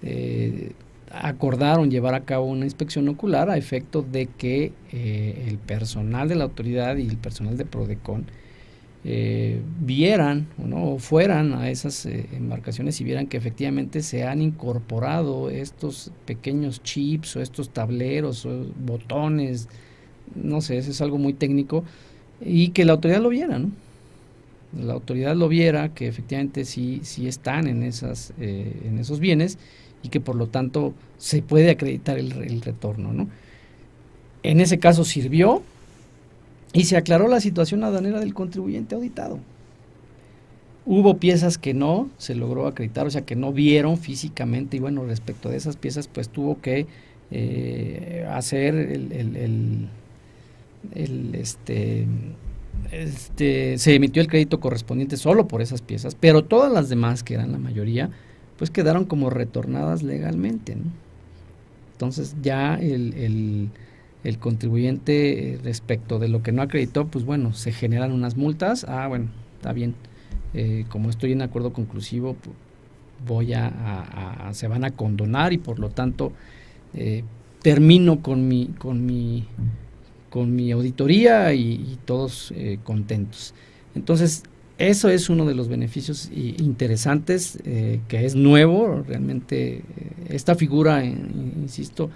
eh, 0.02 0.72
acordaron 1.10 1.90
llevar 1.90 2.14
a 2.14 2.24
cabo 2.24 2.46
una 2.46 2.64
inspección 2.64 3.08
ocular 3.08 3.50
a 3.50 3.56
efecto 3.56 4.02
de 4.02 4.26
que 4.26 4.72
eh, 4.92 5.46
el 5.48 5.58
personal 5.58 6.28
de 6.28 6.34
la 6.34 6.44
autoridad 6.44 6.96
y 6.96 7.06
el 7.06 7.16
personal 7.16 7.56
de 7.56 7.64
Prodecon 7.64 8.26
eh, 9.08 9.60
vieran 9.80 10.48
o 10.72 10.98
fueran 10.98 11.52
a 11.54 11.70
esas 11.70 12.06
eh, 12.06 12.26
embarcaciones 12.32 13.00
y 13.00 13.04
vieran 13.04 13.28
que 13.28 13.36
efectivamente 13.36 14.02
se 14.02 14.24
han 14.24 14.42
incorporado 14.42 15.48
estos 15.48 16.10
pequeños 16.24 16.82
chips 16.82 17.36
o 17.36 17.40
estos 17.40 17.70
tableros 17.70 18.44
o 18.46 18.66
botones, 18.84 19.68
no 20.34 20.60
sé, 20.60 20.78
eso 20.78 20.90
es 20.90 21.00
algo 21.00 21.18
muy 21.18 21.34
técnico, 21.34 21.84
y 22.40 22.70
que 22.70 22.84
la 22.84 22.94
autoridad 22.94 23.20
lo 23.20 23.28
viera, 23.28 23.60
¿no? 23.60 23.70
La 24.78 24.94
autoridad 24.94 25.36
lo 25.36 25.48
viera, 25.48 25.94
que 25.94 26.08
efectivamente 26.08 26.64
sí, 26.64 27.00
sí 27.02 27.28
están 27.28 27.66
en, 27.66 27.82
esas, 27.82 28.32
en 28.38 28.98
esos 28.98 29.20
bienes 29.20 29.58
y 30.02 30.08
que 30.08 30.20
por 30.20 30.36
lo 30.36 30.46
tanto 30.46 30.94
se 31.18 31.42
puede 31.42 31.70
acreditar 31.70 32.18
el, 32.18 32.60
retorno. 32.62 33.12
¿no? 33.12 33.28
En 34.42 34.60
ese 34.60 34.78
caso 34.78 35.04
sirvió 35.04 35.62
y 36.72 36.84
se 36.84 36.96
aclaró 36.96 37.28
la 37.28 37.40
situación 37.40 37.84
aduanera 37.84 38.20
del 38.20 38.34
contribuyente 38.34 38.94
auditado. 38.94 39.38
Hubo 40.84 41.16
piezas 41.16 41.58
que 41.58 41.74
no 41.74 42.08
se 42.16 42.36
logró 42.36 42.68
acreditar, 42.68 43.06
o 43.06 43.10
sea, 43.10 43.22
que 43.22 43.34
no 43.34 43.52
vieron 43.52 43.98
físicamente 43.98 44.76
y 44.76 44.80
bueno, 44.80 45.04
respecto 45.04 45.48
de 45.48 45.56
esas 45.56 45.76
piezas, 45.76 46.06
pues 46.06 46.28
tuvo 46.28 46.60
que 46.60 46.86
eh, 47.32 48.24
hacer 48.30 48.76
el, 48.76 49.88
el, 50.94 51.34
este, 51.34 52.06
este, 52.92 53.78
se 53.78 53.94
emitió 53.94 54.22
el 54.22 54.28
crédito 54.28 54.60
correspondiente 54.60 55.16
solo 55.16 55.48
por 55.48 55.62
esas 55.62 55.82
piezas, 55.82 56.14
pero 56.14 56.44
todas 56.44 56.72
las 56.72 56.88
demás, 56.88 57.22
que 57.22 57.34
eran 57.34 57.52
la 57.52 57.58
mayoría, 57.58 58.10
pues 58.58 58.70
quedaron 58.70 59.04
como 59.04 59.30
retornadas 59.30 60.02
legalmente. 60.02 60.76
Entonces 61.92 62.36
ya 62.42 62.74
el, 62.74 63.70
el, 64.22 64.38
contribuyente 64.38 65.54
eh, 65.54 65.58
respecto 65.62 66.18
de 66.18 66.28
lo 66.28 66.42
que 66.42 66.52
no 66.52 66.62
acreditó, 66.62 67.06
pues 67.06 67.24
bueno, 67.24 67.52
se 67.52 67.72
generan 67.72 68.12
unas 68.12 68.36
multas. 68.36 68.84
Ah, 68.84 69.06
bueno, 69.08 69.28
está 69.56 69.72
bien. 69.72 69.94
Eh, 70.54 70.84
como 70.88 71.10
estoy 71.10 71.32
en 71.32 71.42
acuerdo 71.42 71.72
conclusivo, 71.72 72.36
voy 73.26 73.54
a, 73.54 74.50
se 74.52 74.68
van 74.68 74.84
a 74.84 74.90
condonar 74.90 75.52
y 75.52 75.58
por 75.58 75.78
lo 75.78 75.90
tanto 75.90 76.32
eh, 76.94 77.24
termino 77.62 78.22
con 78.22 78.46
mi, 78.48 78.66
con 78.78 79.06
mi, 79.06 79.46
con 80.36 80.54
mi 80.54 80.70
auditoría 80.70 81.54
y, 81.54 81.96
todos 82.04 82.52
contentos. 82.84 83.54
Entonces, 83.94 84.42
eso 84.78 85.08
es 85.08 85.30
uno 85.30 85.46
de 85.46 85.54
los 85.54 85.68
beneficios 85.68 86.30
interesantes, 86.34 87.58
eh, 87.64 88.00
que 88.08 88.26
es 88.26 88.34
nuevo, 88.34 89.02
realmente 89.08 89.76
eh, 89.76 89.82
esta 90.28 90.54
figura, 90.54 91.02
insisto, 91.02 92.10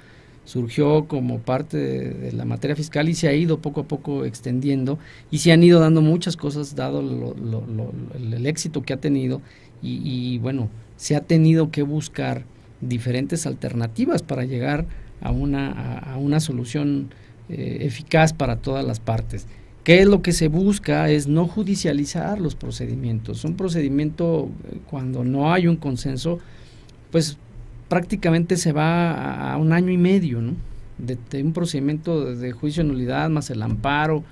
surgió 0.44 1.06
como 1.08 1.38
parte 1.38 1.78
de, 1.78 2.32
la 2.32 2.44
materia 2.44 2.76
fiscal 2.76 3.08
y 3.08 3.14
se 3.14 3.28
ha 3.28 3.32
ido 3.32 3.60
poco 3.60 3.80
a 3.80 3.84
poco 3.84 4.26
extendiendo 4.26 4.98
y 5.30 5.38
se 5.38 5.52
han 5.52 5.62
ido 5.62 5.80
dando 5.80 6.02
muchas 6.02 6.36
cosas 6.36 6.74
dado 6.74 7.00
el 7.00 8.46
éxito 8.46 8.82
que 8.82 8.92
ha 8.92 8.98
tenido 8.98 9.40
y, 9.82 10.36
bueno, 10.40 10.68
se 10.98 11.16
ha 11.16 11.22
tenido 11.22 11.70
que 11.70 11.80
buscar 11.82 12.44
diferentes 12.82 13.46
alternativas 13.46 14.22
para 14.22 14.44
llegar 14.44 14.84
a 15.22 15.30
una, 15.30 15.70
a, 15.98 16.18
una 16.18 16.40
solución 16.40 17.08
eh, 17.52 17.78
eficaz 17.80 18.32
para 18.32 18.56
todas 18.56 18.84
las 18.84 19.00
partes. 19.00 19.48
¿Qué 19.82 19.98
es 19.98 20.06
lo 20.06 20.22
que 20.22 20.30
se 20.30 20.46
busca? 20.46 21.10
Es 21.10 21.26
no 21.26 21.48
judicializar 21.48 22.40
los 22.40 22.54
procedimientos. 22.54 23.44
Un 23.44 23.56
procedimiento, 23.56 24.48
eh, 24.70 24.76
cuando 24.88 25.24
no 25.24 25.52
hay 25.52 25.66
un 25.66 25.74
consenso, 25.74 26.38
pues 27.10 27.38
prácticamente 27.88 28.56
se 28.56 28.70
va 28.70 29.52
a, 29.52 29.56
un 29.56 29.72
año 29.72 29.90
y 29.90 29.96
medio, 29.96 30.40
¿no? 30.40 30.54
De, 30.98 31.42
un 31.42 31.52
procedimiento 31.52 32.36
de 32.36 32.52
juicio 32.52 32.84
de 32.84 32.90
nulidad 32.90 33.28
más 33.30 33.50
el 33.50 33.62
amparo 33.62 34.22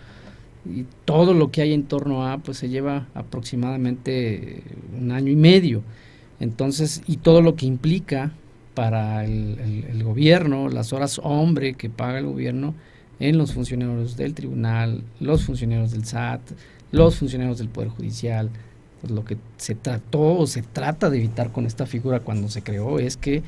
y 0.65 0.85
todo 1.05 1.35
lo 1.35 1.51
que 1.51 1.63
hay 1.63 1.73
en 1.73 1.85
torno 1.85 2.25
a, 2.25 2.39
pues 2.39 2.59
se 2.59 2.69
lleva 2.69 3.09
aproximadamente 3.15 4.63
un 4.97 5.11
año 5.11 5.33
y 5.33 5.37
medio. 5.37 5.83
Entonces, 6.39 7.03
y 7.09 7.17
todo 7.17 7.43
lo 7.43 7.57
que 7.57 7.67
implica 7.67 8.31
para 8.75 9.25
el 9.25 10.05
gobierno, 10.05 10.69
las 10.69 10.93
horas 10.93 11.21
hombre 11.25 11.75
que 11.75 11.91
paga 11.91 12.21
el 12.21 12.27
gobierno, 12.27 12.75
en 13.21 13.39
los 13.39 13.53
funcionarios 13.53 14.17
del 14.17 14.35
tribunal, 14.35 15.03
los 15.21 15.45
funcionarios 15.45 15.91
del 15.91 16.05
SAT, 16.05 16.41
los 16.93 17.17
funcionarios 17.17 17.59
del 17.59 17.69
Poder 17.69 17.91
Judicial. 17.91 18.51
Pues 19.01 19.13
lo 19.13 19.25
que 19.25 19.37
se 19.59 19.75
trató 19.75 20.37
o 20.37 20.47
se 20.47 20.63
trata 20.63 21.09
de 21.09 21.19
evitar 21.19 21.53
con 21.53 21.67
esta 21.67 21.87
figura 21.87 22.21
cuando 22.21 22.49
se 22.49 22.63
creó 22.63 22.99
es 22.99 23.17
que 23.17 23.43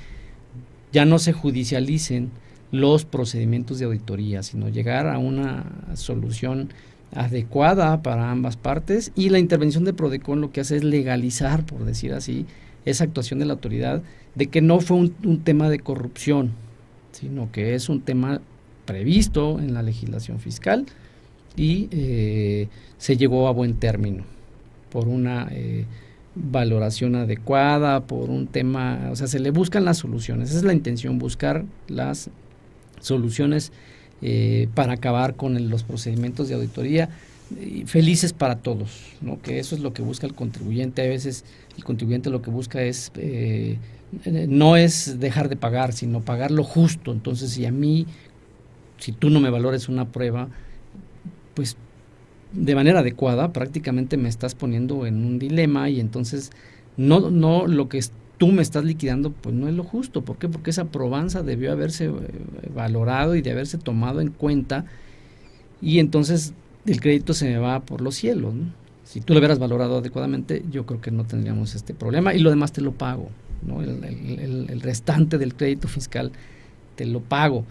ya 0.93 1.05
no 1.05 1.19
se 1.19 1.33
judicialicen 1.33 2.31
los 2.71 3.05
procedimientos 3.05 3.79
de 3.79 3.87
auditoría, 3.87 4.43
sino 4.43 4.69
llegar 4.69 5.09
a 5.09 5.19
una 5.19 5.65
solución 5.95 6.73
adecuada 7.13 8.03
para 8.03 8.31
ambas 8.31 8.57
partes 8.57 9.11
y 9.17 9.31
la 9.31 9.41
intervención 9.41 9.85
de 9.85 9.93
Prodecon 9.93 10.41
lo 10.41 10.53
que 10.53 10.61
hace 10.61 10.77
es 10.77 10.85
legalizar, 10.85 11.67
por 11.67 11.85
decir 11.85 12.13
así, 12.13 12.47
esa 12.85 13.05
actuación 13.05 13.41
de 13.41 13.47
la 13.47 13.55
autoridad 13.55 14.03
de 14.37 14.47
que 14.47 14.61
no 14.61 14.79
fue 14.81 14.97
un, 14.97 15.15
un 15.25 15.41
tema 15.41 15.69
de 15.69 15.81
corrupción, 15.81 16.53
sino 17.11 17.51
que 17.51 17.75
es 17.75 17.89
un 17.89 18.01
tema 18.01 18.41
previsto 18.91 19.61
en 19.61 19.73
la 19.73 19.83
legislación 19.85 20.41
fiscal 20.41 20.85
y 21.57 21.89
eh, 21.93 22.67
se 22.99 23.17
llegó 23.17 23.47
a 23.47 23.53
buen 23.53 23.75
término 23.75 24.25
por 24.91 25.07
una 25.07 25.47
eh, 25.53 25.85
valoración 26.35 27.15
adecuada, 27.15 28.01
por 28.01 28.31
un 28.31 28.49
tema, 28.49 29.09
o 29.13 29.15
sea, 29.15 29.29
se 29.29 29.39
le 29.39 29.53
buscan 29.53 29.85
las 29.85 29.99
soluciones, 29.99 30.51
esa 30.51 30.59
es 30.59 30.65
la 30.65 30.73
intención, 30.73 31.21
buscar 31.21 31.65
las 31.87 32.31
soluciones 32.99 33.71
eh, 34.23 34.67
para 34.75 34.95
acabar 34.95 35.37
con 35.37 35.71
los 35.71 35.85
procedimientos 35.85 36.49
de 36.49 36.57
auditoría 36.57 37.09
felices 37.87 38.33
para 38.33 38.57
todos, 38.57 39.13
¿no? 39.21 39.41
que 39.41 39.61
eso 39.61 39.77
es 39.77 39.83
lo 39.83 39.93
que 39.93 40.03
busca 40.03 40.27
el 40.27 40.35
contribuyente, 40.35 41.03
a 41.03 41.09
veces 41.09 41.45
el 41.77 41.85
contribuyente 41.85 42.31
lo 42.31 42.43
que 42.43 42.51
busca 42.51 42.83
es 42.83 43.13
no 44.25 44.77
es 44.77 45.21
dejar 45.21 45.49
de 45.49 45.57
pagar, 45.57 45.93
sino 45.93 46.21
pagar 46.21 46.51
lo 46.51 46.65
justo. 46.65 47.13
Entonces, 47.13 47.51
si 47.51 47.65
a 47.65 47.71
mí 47.71 48.07
si 49.01 49.13
tú 49.13 49.31
no 49.31 49.41
me 49.41 49.51
valores 49.51 49.89
una 49.89 50.07
prueba, 50.07 50.49
pues 51.55 51.77
de 52.53 52.75
manera 52.75 53.01
adecuada 53.01 53.53
prácticamente 53.53 54.17
me 54.17 54.29
estás 54.29 54.55
poniendo 54.55 55.07
en 55.07 55.25
un 55.25 55.39
dilema 55.39 55.89
y 55.89 56.01
entonces 56.01 56.51
no, 56.97 57.31
no 57.31 57.67
lo 57.67 57.89
que 57.89 58.01
tú 58.39 58.49
me 58.49 58.63
estás 58.63 58.85
liquidando 58.85 59.31
pues 59.33 59.55
no 59.55 59.69
es 59.69 59.75
lo 59.75 59.85
justo. 59.85 60.23
¿Por 60.23 60.37
qué? 60.37 60.49
Porque 60.49 60.71
esa 60.71 60.87
probanza 60.87 61.43
debió 61.43 61.73
haberse 61.73 62.07
eh, 62.07 62.13
valorado 62.75 63.35
y 63.35 63.43
de 63.43 63.51
haberse 63.51 63.79
tomado 63.79 64.21
en 64.21 64.29
cuenta 64.29 64.85
y 65.81 65.99
entonces 65.99 66.53
el 66.87 67.01
crédito 67.01 67.35
se 67.35 67.47
me 67.47 67.59
va 67.59 67.81
por 67.81 68.03
los 68.03 68.15
cielos. 68.15 68.55
Si 69.05 69.21
tú 69.21 69.33
lo 69.33 69.41
hubieras 69.41 69.59
valorado 69.59 69.99
adecuadamente, 69.99 70.63
yo 70.71 70.87
creo 70.87 71.01
que 71.01 71.11
no 71.11 71.25
tendríamos 71.25 71.75
este 71.75 71.95
problema 71.95 72.35
y 72.35 72.39
lo 72.39 72.51
demás 72.51 72.73
te 72.73 72.81
lo 72.81 72.93
pago. 72.93 73.29
¿no? 73.67 73.83
el 73.83 74.81
restante 74.81 75.37
del 75.37 75.55
crédito 75.55 75.89
fiscal 75.89 76.33
te 76.97 77.07
lo 77.07 77.21
pago. 77.21 77.65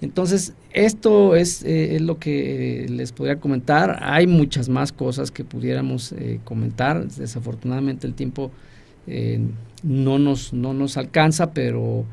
Entonces, 0.00 0.52
esto 0.72 1.34
es, 1.36 1.62
eh, 1.64 1.98
lo 2.00 2.18
que 2.18 2.84
eh, 2.84 2.88
les 2.88 3.12
podría 3.12 3.40
comentar. 3.40 3.98
Hay 4.02 4.26
muchas 4.26 4.68
más 4.68 4.92
cosas 4.92 5.30
que 5.30 5.42
pudiéramos 5.42 6.12
eh, 6.12 6.38
comentar. 6.44 7.08
Desafortunadamente 7.08 8.06
el 8.06 8.14
tiempo 8.14 8.50
no, 9.84 10.18
nos, 10.18 10.52
no 10.52 10.74
nos 10.74 10.96
alcanza, 10.96 11.52
pero 11.52 12.04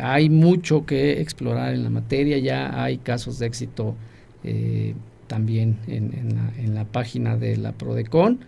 hay 0.00 0.28
mucho 0.28 0.84
que 0.84 1.20
explorar 1.22 1.72
en 1.72 1.82
la 1.82 1.88
materia. 1.88 2.36
Ya 2.38 2.82
hay 2.82 2.98
casos 2.98 3.38
de 3.38 3.46
éxito 3.46 3.94
también 5.28 5.78
en, 5.86 6.34
la, 6.34 6.62
en 6.62 6.74
la 6.74 6.84
página 6.84 7.38
de 7.38 7.56
la 7.56 7.72
Prodecon, 7.72 8.40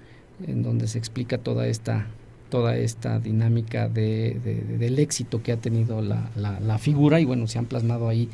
en 0.47 0.63
donde 0.63 0.87
se 0.87 0.99
explica 0.99 1.39
toda 1.39 1.67
esta 1.67 2.09
toda 2.51 2.77
esta 2.77 3.19
dinámica 3.19 3.89
de, 3.89 4.39
del 4.79 4.99
éxito 4.99 5.43
que 5.43 5.53
ha 5.53 5.57
tenido 5.57 6.03
la, 6.03 6.79
figura 6.79 7.21
y 7.21 7.25
bueno, 7.25 7.47
se 7.47 7.59
han 7.59 7.67
plasmado 7.67 8.09
ahí 8.09 8.29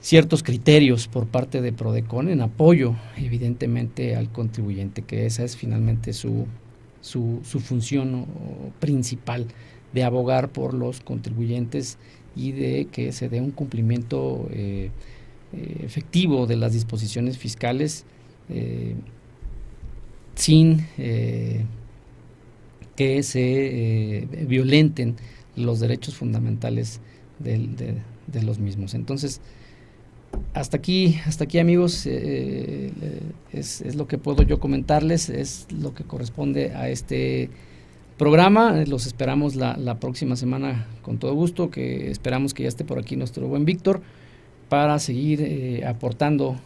ciertos 0.00 0.42
criterios 0.42 1.06
por 1.06 1.26
parte 1.26 1.60
de 1.60 1.72
Prodecon 1.72 2.28
en 2.30 2.40
apoyo 2.40 2.96
evidentemente 3.16 4.16
al 4.16 4.32
contribuyente, 4.32 5.02
que 5.02 5.26
esa 5.26 5.44
es 5.44 5.56
finalmente 5.56 6.12
su 6.12 6.46
función 7.44 8.26
principal 8.80 9.46
de 9.92 10.04
abogar 10.04 10.50
por 10.50 10.74
los 10.74 11.00
contribuyentes 11.00 11.98
y 12.36 12.52
de 12.52 12.86
que 12.90 13.12
se 13.12 13.28
dé 13.28 13.40
un 13.40 13.50
cumplimiento 13.50 14.48
eh, 14.52 14.90
eh, 15.52 15.80
efectivo 15.82 16.46
de 16.46 16.56
las 16.56 16.72
disposiciones 16.72 17.38
fiscales 17.38 18.04
eh, 18.48 18.94
sin 20.34 20.86
que 23.00 23.22
se 23.22 23.40
eh, 23.40 24.26
violenten 24.46 25.16
los 25.56 25.80
derechos 25.80 26.16
fundamentales 26.16 27.00
de, 27.38 27.96
los 28.42 28.58
mismos. 28.58 28.92
Entonces, 28.92 29.40
hasta 30.52 30.76
aquí, 30.76 31.18
hasta 31.24 31.44
aquí 31.44 31.58
amigos, 31.58 32.04
eh, 32.04 32.92
eh, 33.00 33.20
es, 33.54 33.94
lo 33.94 34.06
que 34.06 34.18
puedo 34.18 34.42
yo 34.42 34.60
comentarles, 34.60 35.30
es 35.30 35.66
lo 35.72 35.94
que 35.94 36.04
corresponde 36.04 36.74
a 36.74 36.90
este 36.90 37.48
programa. 38.18 38.84
Los 38.84 39.06
esperamos 39.06 39.56
la, 39.56 39.98
próxima 39.98 40.36
semana 40.36 40.86
con 41.00 41.16
todo 41.16 41.32
gusto, 41.34 41.70
que 41.70 42.10
esperamos 42.10 42.52
que 42.52 42.64
ya 42.64 42.68
esté 42.68 42.84
por 42.84 42.98
aquí 42.98 43.16
nuestro 43.16 43.48
buen 43.48 43.64
Víctor 43.64 44.02
para 44.68 44.98
seguir 44.98 45.86
aportando 45.86 46.56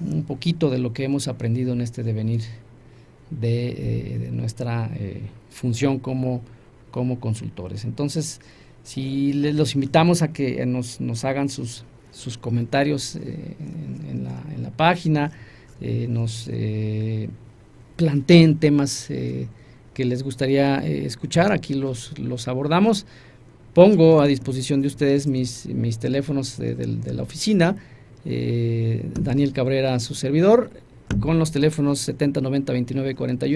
un 0.00 0.22
poquito 0.22 0.70
de 0.70 0.78
lo 0.78 0.94
que 0.94 1.04
hemos 1.04 1.28
aprendido 1.28 1.74
en 1.74 1.82
este 1.82 2.02
devenir 2.02 2.40
de, 3.40 3.68
eh, 3.68 4.18
de 4.18 4.30
nuestra 4.30 4.90
función 5.50 5.98
como, 5.98 6.42
como 6.90 7.20
consultores. 7.20 7.84
Entonces, 7.84 8.40
si 8.82 9.32
les 9.32 9.54
los 9.54 9.74
invitamos 9.74 10.22
a 10.22 10.32
que 10.32 10.64
nos, 10.66 11.00
nos 11.00 11.24
hagan 11.24 11.48
sus, 11.48 11.84
sus 12.10 12.38
comentarios 12.38 13.16
en, 13.16 14.24
la, 14.24 14.42
en, 14.54 14.62
la, 14.62 14.70
página, 14.70 15.32
nos 16.08 16.50
planteen 17.96 18.58
temas 18.58 19.08
que 19.92 20.04
les 20.04 20.22
gustaría 20.22 20.78
eh, 20.78 21.04
escuchar, 21.06 21.52
aquí 21.52 21.74
los, 21.74 22.18
los 22.18 22.48
abordamos. 22.48 23.06
Pongo 23.74 24.20
a 24.20 24.26
disposición 24.26 24.82
de 24.82 24.88
ustedes 24.88 25.26
mis, 25.26 25.66
mis 25.66 25.98
teléfonos 25.98 26.58
de, 26.58 27.00
la 27.12 27.22
oficina, 27.22 27.76
eh, 28.24 29.06
Daniel 29.18 29.52
Cabrera, 29.52 29.98
su 29.98 30.14
servidor, 30.14 30.70
con 31.20 31.38
los 31.38 31.52
teléfonos 31.52 32.08
7090-2941 32.08 33.46
y 33.46 33.50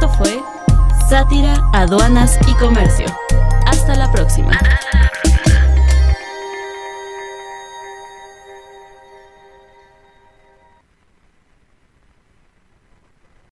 Esto 0.00 0.10
fue 0.10 0.40
Sátira, 1.08 1.54
Aduanas 1.72 2.38
y 2.46 2.54
Comercio. 2.54 3.06
Hasta 3.66 3.96
la 3.96 4.08
próxima. 4.12 4.52